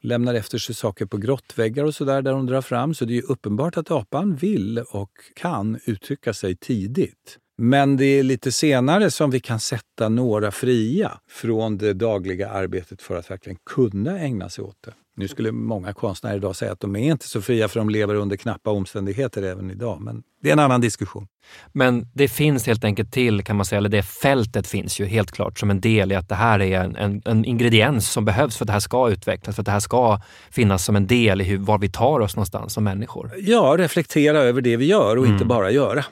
Lämnar 0.00 0.34
efter 0.34 0.58
sig 0.58 0.74
saker 0.74 1.06
på 1.06 1.16
grottväggar 1.16 1.84
och 1.84 1.94
sådär 1.94 2.22
där 2.22 2.32
hon 2.32 2.46
drar 2.46 2.62
fram. 2.62 2.94
Så 2.94 3.04
det 3.04 3.12
är 3.12 3.16
ju 3.16 3.22
uppenbart 3.22 3.76
att 3.76 3.90
apan 3.90 4.36
vill 4.36 4.78
och 4.78 5.10
kan 5.34 5.80
uttrycka 5.84 6.32
sig 6.32 6.56
tidigt. 6.56 7.38
Men 7.58 7.96
det 7.96 8.04
är 8.04 8.22
lite 8.22 8.52
senare 8.52 9.10
som 9.10 9.30
vi 9.30 9.40
kan 9.40 9.60
sätta 9.60 10.08
några 10.08 10.50
fria 10.50 11.20
från 11.28 11.78
det 11.78 11.92
dagliga 11.92 12.50
arbetet 12.50 13.02
för 13.02 13.16
att 13.16 13.30
verkligen 13.30 13.58
kunna 13.70 14.18
ägna 14.20 14.48
sig 14.48 14.64
åt 14.64 14.82
det. 14.84 14.92
Nu 15.18 15.28
skulle 15.28 15.52
många 15.52 15.92
konstnärer 15.92 16.36
idag 16.36 16.56
säga 16.56 16.72
att 16.72 16.80
de 16.80 16.96
är 16.96 17.10
inte 17.10 17.28
så 17.28 17.42
fria 17.42 17.68
för 17.68 17.80
de 17.80 17.90
lever 17.90 18.14
under 18.14 18.36
knappa 18.36 18.70
omständigheter 18.70 19.42
även 19.42 19.70
idag. 19.70 20.00
Men 20.00 20.22
det 20.42 20.48
är 20.48 20.52
en 20.52 20.58
annan 20.58 20.80
diskussion. 20.80 21.26
Men 21.72 22.06
det 22.14 22.28
finns 22.28 22.66
helt 22.66 22.84
enkelt 22.84 23.12
till, 23.12 23.44
kan 23.44 23.56
man 23.56 23.66
säga, 23.66 23.78
eller 23.78 23.88
det 23.88 24.02
fältet 24.02 24.66
finns 24.66 25.00
ju 25.00 25.04
helt 25.04 25.32
klart 25.32 25.58
som 25.58 25.70
en 25.70 25.80
del 25.80 26.12
i 26.12 26.14
att 26.14 26.28
det 26.28 26.34
här 26.34 26.60
är 26.60 26.80
en, 26.80 26.96
en, 26.96 27.22
en 27.24 27.44
ingrediens 27.44 28.10
som 28.10 28.24
behövs 28.24 28.56
för 28.56 28.64
att 28.64 28.66
det 28.66 28.72
här 28.72 28.80
ska 28.80 29.10
utvecklas, 29.10 29.56
för 29.56 29.62
att 29.62 29.66
det 29.66 29.72
här 29.72 29.80
ska 29.80 30.20
finnas 30.50 30.84
som 30.84 30.96
en 30.96 31.06
del 31.06 31.40
i 31.40 31.44
hur, 31.44 31.58
var 31.58 31.78
vi 31.78 31.88
tar 31.88 32.20
oss 32.20 32.36
någonstans 32.36 32.72
som 32.72 32.84
människor. 32.84 33.32
Ja, 33.38 33.76
reflektera 33.78 34.38
över 34.38 34.60
det 34.60 34.76
vi 34.76 34.86
gör 34.86 35.16
och 35.16 35.26
inte 35.26 35.44
bara 35.44 35.70
göra. 35.70 36.04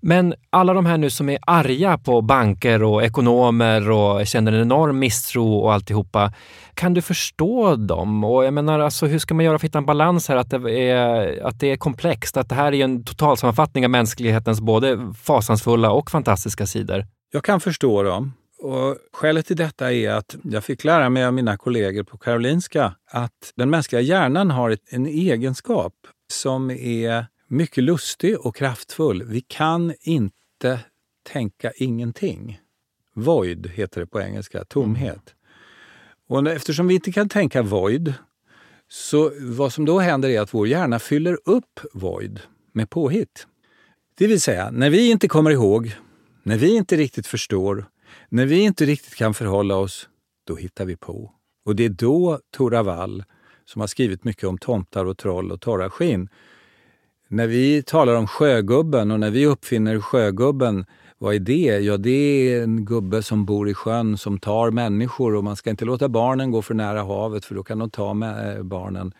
Men 0.00 0.34
alla 0.50 0.72
de 0.72 0.86
här 0.86 0.98
nu 0.98 1.10
som 1.10 1.28
är 1.28 1.38
arga 1.46 1.98
på 1.98 2.22
banker 2.22 2.82
och 2.82 3.04
ekonomer 3.04 3.90
och 3.90 4.26
känner 4.26 4.52
en 4.52 4.60
enorm 4.60 4.98
misstro 4.98 5.54
och 5.58 5.72
alltihopa. 5.72 6.32
Kan 6.74 6.94
du 6.94 7.02
förstå 7.02 7.76
dem? 7.76 8.24
Och 8.24 8.44
jag 8.44 8.54
menar, 8.54 8.80
alltså, 8.80 9.06
hur 9.06 9.18
ska 9.18 9.34
man 9.34 9.44
göra 9.44 9.58
för 9.58 9.66
att 9.66 9.70
hitta 9.70 9.78
en 9.78 9.86
balans 9.86 10.28
här? 10.28 10.36
Att 10.36 10.50
det, 10.50 10.90
är, 10.90 11.42
att 11.46 11.60
det 11.60 11.66
är 11.66 11.76
komplext, 11.76 12.36
att 12.36 12.48
det 12.48 12.54
här 12.54 12.74
är 12.74 12.84
en 12.84 13.04
totalsammanfattning 13.04 13.84
av 13.84 13.90
mänsklighetens 13.90 14.60
både 14.60 15.12
fasansfulla 15.22 15.90
och 15.90 16.10
fantastiska 16.10 16.66
sidor. 16.66 17.06
Jag 17.32 17.44
kan 17.44 17.60
förstå 17.60 18.02
dem. 18.02 18.32
Och 18.58 18.96
skälet 19.12 19.46
till 19.46 19.56
detta 19.56 19.92
är 19.92 20.10
att 20.10 20.36
jag 20.42 20.64
fick 20.64 20.84
lära 20.84 21.08
mig 21.08 21.24
av 21.24 21.34
mina 21.34 21.56
kollegor 21.56 22.02
på 22.02 22.18
Karolinska 22.18 22.94
att 23.10 23.52
den 23.56 23.70
mänskliga 23.70 24.00
hjärnan 24.00 24.50
har 24.50 24.70
ett, 24.70 24.80
en 24.90 25.06
egenskap 25.06 25.92
som 26.32 26.70
är 26.70 27.26
mycket 27.46 27.84
lustig 27.84 28.40
och 28.40 28.56
kraftfull. 28.56 29.22
Vi 29.22 29.40
kan 29.40 29.94
inte 30.00 30.80
tänka 31.22 31.72
ingenting. 31.76 32.60
Void 33.14 33.66
heter 33.66 34.00
det 34.00 34.06
på 34.06 34.20
engelska, 34.20 34.64
tomhet. 34.64 35.34
Och 36.28 36.48
eftersom 36.48 36.86
vi 36.86 36.94
inte 36.94 37.12
kan 37.12 37.28
tänka 37.28 37.62
void, 37.62 38.14
så 38.88 39.32
vad 39.40 39.72
som 39.72 39.84
då 39.84 39.98
händer 39.98 40.28
är 40.28 40.40
att 40.40 40.54
vår 40.54 40.68
hjärna 40.68 40.98
fyller 40.98 41.38
upp 41.44 41.80
void 41.92 42.40
med 42.72 42.90
påhitt. 42.90 43.46
Det 44.14 44.26
vill 44.26 44.40
säga, 44.40 44.70
när 44.70 44.90
vi 44.90 45.10
inte 45.10 45.28
kommer 45.28 45.50
ihåg, 45.50 45.96
när 46.42 46.56
vi 46.56 46.76
inte 46.76 46.96
riktigt 46.96 47.26
förstår, 47.26 47.86
när 48.28 48.46
vi 48.46 48.60
inte 48.60 48.84
riktigt 48.84 49.14
kan 49.14 49.34
förhålla 49.34 49.76
oss, 49.76 50.08
då 50.46 50.56
hittar 50.56 50.84
vi 50.84 50.96
på. 50.96 51.32
Och 51.64 51.76
det 51.76 51.84
är 51.84 51.88
då 51.88 52.40
Tora 52.56 52.82
Wall, 52.82 53.24
som 53.64 53.80
har 53.80 53.88
skrivit 53.88 54.24
mycket 54.24 54.44
om 54.44 54.58
tomtar 54.58 55.04
och 55.04 55.18
troll 55.18 55.52
och 55.52 55.60
torra 55.60 55.90
skinn, 55.90 56.28
när 57.28 57.46
vi 57.46 57.82
talar 57.82 58.14
om 58.14 58.26
sjögubben 58.26 59.10
och 59.10 59.20
när 59.20 59.30
vi 59.30 59.46
uppfinner 59.46 60.00
sjögubben, 60.00 60.86
vad 61.18 61.34
är 61.34 61.38
det? 61.38 61.78
Ja, 61.78 61.96
det 61.96 62.10
är 62.10 62.62
en 62.62 62.84
gubbe 62.84 63.22
som 63.22 63.44
bor 63.44 63.68
i 63.68 63.74
sjön 63.74 64.18
som 64.18 64.38
tar 64.38 64.70
människor 64.70 65.34
och 65.34 65.44
man 65.44 65.56
ska 65.56 65.70
inte 65.70 65.84
låta 65.84 66.08
barnen 66.08 66.50
gå 66.50 66.62
för 66.62 66.74
nära 66.74 67.02
havet 67.02 67.44
för 67.44 67.54
då 67.54 67.62
kan 67.62 67.78
de 67.78 67.90
ta 67.90 68.14
med 68.14 68.64
barnen. 68.64 69.12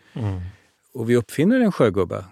Och 0.94 1.10
vi 1.10 1.16
uppfinner 1.16 1.60
en 1.60 1.72
sjögubbe. 1.72 2.24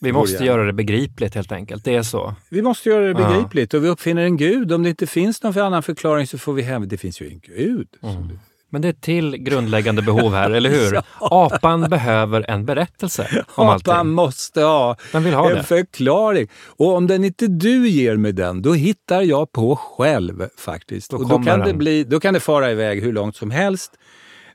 Vi 0.00 0.12
måste 0.12 0.44
göra 0.44 0.64
det 0.64 0.72
begripligt 0.72 1.34
helt 1.34 1.52
enkelt. 1.52 1.84
Det 1.84 1.94
är 1.94 2.02
så. 2.02 2.34
Vi 2.48 2.62
måste 2.62 2.88
göra 2.88 3.06
det 3.06 3.14
begripligt 3.14 3.74
och 3.74 3.84
vi 3.84 3.88
uppfinner 3.88 4.22
en 4.22 4.36
gud. 4.36 4.72
Om 4.72 4.82
det 4.82 4.88
inte 4.88 5.06
finns 5.06 5.42
någon 5.42 5.58
annan 5.58 5.82
förklaring 5.82 6.26
så 6.26 6.38
får 6.38 6.52
vi 6.52 6.62
hem... 6.62 6.88
Det 6.88 6.96
finns 6.96 7.20
ju 7.20 7.28
en 7.28 7.40
gud. 7.40 7.88
Mm. 8.02 8.38
Men 8.70 8.82
det 8.82 8.88
är 8.88 8.92
till 8.92 9.36
grundläggande 9.36 10.02
behov 10.02 10.34
här, 10.34 10.50
eller 10.50 10.70
hur? 10.70 11.00
Apan 11.20 11.90
behöver 11.90 12.50
en 12.50 12.64
berättelse 12.64 13.44
om 13.54 13.68
allting. 13.68 13.92
Apan 13.92 14.08
måste 14.08 14.62
ha 14.62 14.96
Den 15.12 15.24
vill 15.24 15.34
ha 15.34 15.50
en 15.50 15.56
det. 15.56 15.62
förklaring. 15.62 16.48
Och 16.66 16.94
om 16.96 17.06
den 17.06 17.24
inte 17.24 17.46
du 17.46 17.88
ger 17.88 18.16
mig 18.16 18.32
den, 18.32 18.62
då 18.62 18.74
hittar 18.74 19.22
jag 19.22 19.52
på 19.52 19.76
själv 19.76 20.48
faktiskt. 20.58 21.10
Då 21.10 21.16
och 21.16 21.28
då 21.28 21.42
kan, 21.42 21.60
det 21.60 21.74
bli, 21.74 22.04
då 22.04 22.20
kan 22.20 22.34
det 22.34 22.40
fara 22.40 22.70
iväg 22.70 23.02
hur 23.02 23.12
långt 23.12 23.36
som 23.36 23.50
helst. 23.50 23.92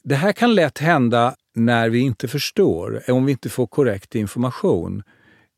Det 0.04 0.16
här 0.16 0.32
kan 0.32 0.56
lätt 0.56 0.80
hända 0.80 1.36
när 1.56 1.90
vi 1.90 2.00
inte 2.00 2.28
förstår, 2.28 3.02
om 3.08 3.26
vi 3.26 3.32
inte 3.32 3.50
får 3.50 3.68
korrekt 3.68 4.16
information. 4.16 5.04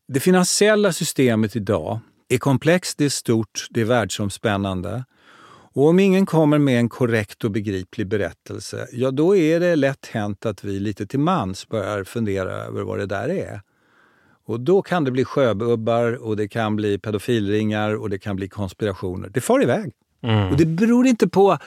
Det 0.08 0.20
finansiella 0.20 0.92
systemet 0.92 1.56
idag 1.56 2.00
är 2.28 2.38
komplext, 2.38 2.98
det 2.98 3.04
är 3.04 3.08
stort, 3.08 3.66
det 3.70 3.80
är 3.80 3.84
världsomspännande. 3.84 5.04
Och 5.76 5.88
om 5.88 5.98
ingen 5.98 6.26
kommer 6.26 6.58
med 6.58 6.78
en 6.78 6.88
korrekt 6.88 7.44
och 7.44 7.50
begriplig 7.50 8.06
berättelse, 8.06 8.88
ja 8.92 9.10
då 9.10 9.36
är 9.36 9.60
det 9.60 9.76
lätt 9.76 10.06
hänt 10.06 10.46
att 10.46 10.64
vi 10.64 10.80
lite 10.80 11.06
till 11.06 11.18
mans 11.18 11.68
börjar 11.68 12.04
fundera 12.04 12.52
över 12.52 12.82
vad 12.82 12.98
det 12.98 13.06
där 13.06 13.28
är. 13.28 13.60
Och 14.46 14.60
då 14.60 14.82
kan 14.82 15.04
det 15.04 15.10
bli 15.10 15.24
sjöbubbar 15.24 16.12
och 16.12 16.36
det 16.36 16.48
kan 16.48 16.76
bli 16.76 16.98
pedofilringar 16.98 17.94
och 17.94 18.10
det 18.10 18.18
kan 18.18 18.36
bli 18.36 18.48
konspirationer. 18.48 19.28
Det 19.28 19.40
far 19.40 19.62
iväg. 19.62 19.92
Mm. 20.22 20.50
Och 20.50 20.56
det 20.56 20.66
beror 20.66 21.06
inte 21.06 21.28
på 21.28 21.58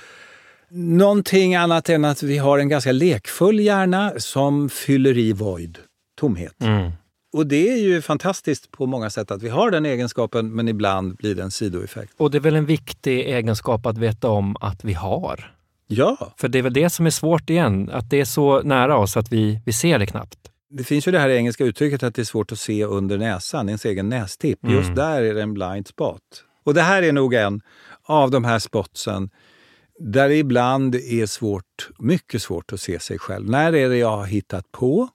någonting 0.69 1.55
annat 1.55 1.89
än 1.89 2.05
att 2.05 2.23
vi 2.23 2.37
har 2.37 2.59
en 2.59 2.69
ganska 2.69 2.91
lekfull 2.91 3.59
hjärna 3.59 4.11
som 4.17 4.69
fyller 4.69 5.17
i 5.17 5.33
void, 5.33 5.77
tomhet. 6.19 6.61
Mm. 6.61 6.91
Och 7.33 7.47
det 7.47 7.69
är 7.69 7.77
ju 7.77 8.01
fantastiskt 8.01 8.71
på 8.71 8.85
många 8.85 9.09
sätt 9.09 9.31
att 9.31 9.43
vi 9.43 9.49
har 9.49 9.71
den 9.71 9.85
egenskapen, 9.85 10.55
men 10.55 10.67
ibland 10.67 11.15
blir 11.15 11.35
det 11.35 11.43
en 11.43 11.51
sidoeffekt. 11.51 12.13
Och 12.17 12.31
det 12.31 12.37
är 12.37 12.39
väl 12.41 12.55
en 12.55 12.65
viktig 12.65 13.19
egenskap 13.19 13.85
att 13.85 13.97
veta 13.97 14.29
om 14.29 14.55
att 14.61 14.83
vi 14.83 14.93
har. 14.93 15.55
Ja, 15.87 16.33
För 16.37 16.47
det 16.47 16.59
är 16.59 16.63
väl 16.63 16.73
det 16.73 16.89
som 16.89 17.05
är 17.05 17.09
svårt 17.09 17.49
igen, 17.49 17.89
att 17.93 18.09
det 18.09 18.21
är 18.21 18.25
så 18.25 18.61
nära 18.61 18.97
oss 18.97 19.17
att 19.17 19.31
vi, 19.31 19.61
vi 19.65 19.73
ser 19.73 19.99
det 19.99 20.05
knappt. 20.05 20.37
det 20.69 20.83
finns 20.83 21.07
ju 21.07 21.11
det 21.11 21.19
här 21.19 21.29
engelska 21.29 21.63
uttrycket 21.65 22.03
att 22.03 22.15
det 22.15 22.21
är 22.21 22.25
svårt 22.25 22.51
att 22.51 22.59
se 22.59 22.85
under 22.85 23.17
näsan, 23.17 23.69
ens 23.69 23.85
egen 23.85 24.09
nästipp. 24.09 24.63
Mm. 24.63 24.75
Just 24.75 24.95
där 24.95 25.21
är 25.21 25.33
det 25.33 25.41
en 25.41 25.53
blind 25.53 25.87
spot. 25.87 26.21
Och 26.63 26.73
det 26.73 26.81
här 26.81 27.03
är 27.03 27.11
nog 27.13 27.33
en 27.33 27.61
av 28.03 28.31
de 28.31 28.43
här 28.43 28.59
spotsen 28.59 29.29
där 29.99 30.29
det 30.29 30.35
ibland 30.35 30.95
är 30.95 31.25
svårt, 31.25 31.89
mycket 31.99 32.41
svårt 32.41 32.73
att 32.73 32.81
se 32.81 32.99
sig 32.99 33.19
själv. 33.19 33.49
När 33.49 33.75
är 33.75 33.89
det 33.89 33.97
jag 33.97 34.17
har 34.17 34.25
hittat 34.25 34.71
på? 34.71 35.09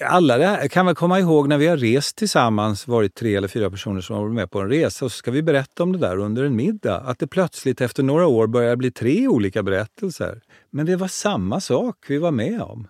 Alla 0.00 0.38
här, 0.38 0.68
kan 0.68 0.86
väl 0.86 0.94
komma 0.94 1.20
ihåg 1.20 1.48
när 1.48 1.58
vi 1.58 1.66
har 1.66 1.76
rest 1.76 2.16
tillsammans, 2.16 2.86
varit 2.86 3.14
tre 3.14 3.36
eller 3.36 3.48
fyra 3.48 3.70
personer 3.70 4.00
som 4.00 4.16
har 4.16 4.22
varit 4.22 4.34
med 4.34 4.50
på 4.50 4.60
en 4.60 4.68
resa 4.68 5.04
och 5.04 5.12
så 5.12 5.18
ska 5.18 5.30
vi 5.30 5.42
berätta 5.42 5.82
om 5.82 5.92
det 5.92 5.98
där 5.98 6.16
under 6.16 6.44
en 6.44 6.56
middag. 6.56 6.96
Att 6.96 7.18
det 7.18 7.26
plötsligt 7.26 7.80
efter 7.80 8.02
några 8.02 8.26
år 8.26 8.46
börjar 8.46 8.76
bli 8.76 8.90
tre 8.90 9.28
olika 9.28 9.62
berättelser. 9.62 10.40
Men 10.70 10.86
det 10.86 10.96
var 10.96 11.08
samma 11.08 11.60
sak 11.60 11.96
vi 12.08 12.18
var 12.18 12.30
med 12.30 12.60
om. 12.60 12.88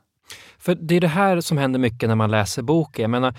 För 0.59 0.74
det 0.74 0.96
är 0.96 1.01
det 1.01 1.09
här 1.09 1.40
som 1.40 1.59
händer 1.59 1.78
mycket 1.78 2.09
när 2.09 2.16
man 2.16 2.30
läser 2.30 2.62
boken. 2.62 3.03
Jag, 3.03 3.11
menar, 3.11 3.34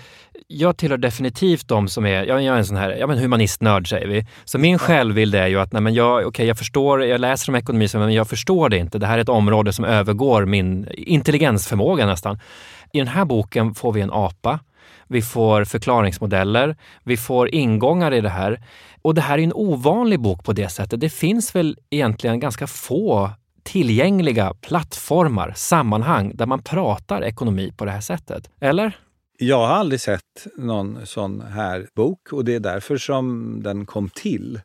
jag 0.46 0.76
tillhör 0.76 0.98
definitivt 0.98 1.68
de 1.68 1.88
som 1.88 2.06
är, 2.06 2.24
jag, 2.24 2.42
jag 2.42 2.54
är 2.54 2.58
en 2.58 2.66
sån 2.66 2.76
här 2.76 2.90
ja, 2.90 3.06
men 3.06 3.18
humanistnörd 3.18 3.88
säger 3.88 4.06
vi. 4.06 4.26
Så 4.44 4.58
min 4.58 4.78
självbild 4.78 5.34
är 5.34 5.46
ju 5.46 5.60
att 5.60 5.72
nej, 5.72 5.82
men 5.82 5.94
jag, 5.94 6.26
okay, 6.26 6.46
jag 6.46 6.58
förstår, 6.58 7.04
jag 7.04 7.20
läser 7.20 7.52
om 7.52 7.56
ekonomi 7.56 7.88
men 7.94 8.12
jag 8.12 8.28
förstår 8.28 8.68
det 8.68 8.76
inte. 8.76 8.98
Det 8.98 9.06
här 9.06 9.18
är 9.18 9.22
ett 9.22 9.28
område 9.28 9.72
som 9.72 9.84
övergår 9.84 10.46
min 10.46 10.88
intelligensförmåga 10.92 12.06
nästan. 12.06 12.38
I 12.92 12.98
den 12.98 13.08
här 13.08 13.24
boken 13.24 13.74
får 13.74 13.92
vi 13.92 14.00
en 14.00 14.12
apa. 14.12 14.60
Vi 15.08 15.22
får 15.22 15.64
förklaringsmodeller, 15.64 16.76
vi 17.04 17.16
får 17.16 17.54
ingångar 17.54 18.14
i 18.14 18.20
det 18.20 18.28
här. 18.28 18.62
Och 19.02 19.14
det 19.14 19.20
här 19.20 19.38
är 19.38 19.42
en 19.42 19.52
ovanlig 19.52 20.20
bok 20.20 20.44
på 20.44 20.52
det 20.52 20.68
sättet. 20.68 21.00
Det 21.00 21.08
finns 21.08 21.54
väl 21.54 21.78
egentligen 21.90 22.40
ganska 22.40 22.66
få 22.66 23.30
tillgängliga 23.62 24.54
plattformar, 24.60 25.52
sammanhang 25.56 26.32
där 26.34 26.46
man 26.46 26.62
pratar 26.62 27.24
ekonomi 27.24 27.72
på 27.76 27.84
det 27.84 27.90
här 27.90 28.00
sättet. 28.00 28.50
Eller? 28.60 28.96
Jag 29.38 29.66
har 29.66 29.74
aldrig 29.74 30.00
sett 30.00 30.46
någon 30.56 31.06
sån 31.06 31.40
här 31.40 31.86
bok 31.94 32.32
och 32.32 32.44
det 32.44 32.54
är 32.54 32.60
därför 32.60 32.96
som 32.96 33.56
den 33.62 33.86
kom 33.86 34.08
till. 34.08 34.60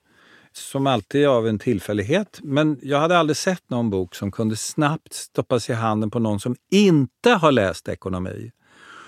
Som 0.58 0.88
alltid 0.88 1.28
av 1.28 1.48
en 1.48 1.60
tillfällighet. 1.60 2.40
Men 2.44 2.80
jag 2.82 3.00
hade 3.00 3.18
aldrig 3.18 3.38
sett 3.38 3.70
någon 3.70 3.90
bok 3.90 4.16
som 4.16 4.32
kunde 4.32 4.56
snabbt 4.56 5.14
stoppas 5.14 5.70
i 5.70 5.74
handen 5.74 6.12
på 6.12 6.20
någon 6.20 6.40
som 6.40 6.56
inte 6.72 7.30
har 7.30 7.52
läst 7.52 7.88
ekonomi. 7.88 8.52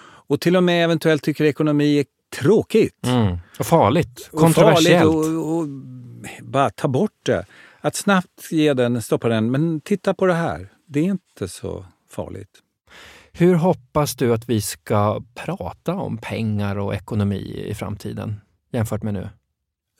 Och 0.02 0.42
till 0.42 0.56
och 0.56 0.64
med 0.64 0.84
eventuellt 0.84 1.24
tycker 1.24 1.46
ekonomi 1.46 2.00
är 2.00 2.06
tråkigt. 2.40 3.06
Mm. 3.06 3.38
Och 3.60 3.66
farligt, 3.66 4.30
och 4.32 4.40
kontroversiellt. 4.40 5.04
farligt 5.04 5.38
och, 5.38 5.58
och 5.58 5.68
bara 6.42 6.70
ta 6.70 6.88
bort 6.88 7.26
det. 7.26 7.46
Att 7.82 7.96
snabbt 7.96 8.52
ge 8.52 8.74
den, 8.74 9.02
stoppa 9.02 9.30
den, 9.30 9.52
men 9.52 9.82
titta 9.82 10.14
på 10.14 10.26
det 10.26 10.34
här. 10.34 10.70
Det 10.86 11.00
är 11.00 11.04
inte 11.04 11.48
så 11.48 11.86
farligt. 12.10 12.60
Hur 13.32 13.56
hoppas 13.56 14.16
du 14.16 14.34
att 14.34 14.50
vi 14.50 14.62
ska 14.62 15.22
prata 15.36 15.94
om 15.94 16.18
pengar 16.18 16.76
och 16.76 16.96
ekonomi 16.96 17.66
i 17.68 17.74
framtiden 17.74 18.42
jämfört 18.72 19.04
med 19.04 19.14
nu? 19.14 19.30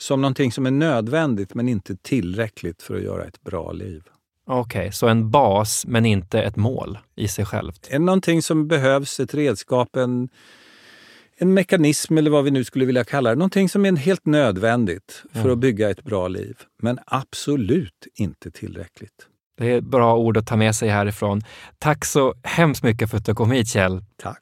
Som 0.02 0.22
någonting 0.22 0.52
som 0.52 0.66
är 0.66 0.72
nödvändigt 0.72 1.54
men 1.54 1.70
inte 1.70 1.96
tillräckligt 1.96 2.82
för 2.82 2.96
att 2.96 3.02
göra 3.04 3.26
ett 3.26 3.42
bra 3.42 3.72
liv. 3.72 4.04
Okej, 4.48 4.92
så 4.92 5.08
en 5.08 5.32
bas 5.32 5.86
men 5.88 6.06
inte 6.06 6.42
ett 6.42 6.56
mål 6.56 6.98
i 7.16 7.28
sig 7.28 7.46
självt. 7.46 7.88
Är 7.90 8.00
någonting 8.00 8.42
som 8.42 8.68
behövs, 8.68 9.20
ett 9.20 9.34
redskap, 9.34 9.96
en, 9.96 10.30
en 11.38 11.54
mekanism 11.54 12.18
eller 12.18 12.32
vad 12.32 12.44
vi 12.44 12.52
nu 12.52 12.64
skulle 12.64 12.86
vilja 12.86 13.04
kalla 13.04 13.30
det. 13.30 13.36
Någonting 13.36 13.70
som 13.70 13.86
är 13.86 13.96
helt 13.96 14.26
nödvändigt 14.26 15.24
för 15.32 15.40
Mm. 15.40 15.52
att 15.52 15.58
bygga 15.60 15.90
ett 15.90 16.04
bra 16.04 16.28
liv. 16.28 16.58
Men 16.82 17.00
absolut 17.06 18.08
inte 18.16 18.52
tillräckligt. 18.52 19.28
Det 19.58 19.72
är 19.72 19.82
bra 19.82 20.18
ord 20.18 20.38
att 20.38 20.48
ta 20.48 20.56
med 20.56 20.76
sig 20.76 20.90
härifrån. 20.90 21.42
Tack 21.78 22.06
så 22.06 22.34
hemskt 22.44 22.84
mycket 22.84 23.10
för 23.10 23.18
att 23.18 23.26
du 23.26 23.36
kom 23.36 23.52
hit 23.52 23.68
Kjell. 23.68 24.04
Tack. 24.22 24.42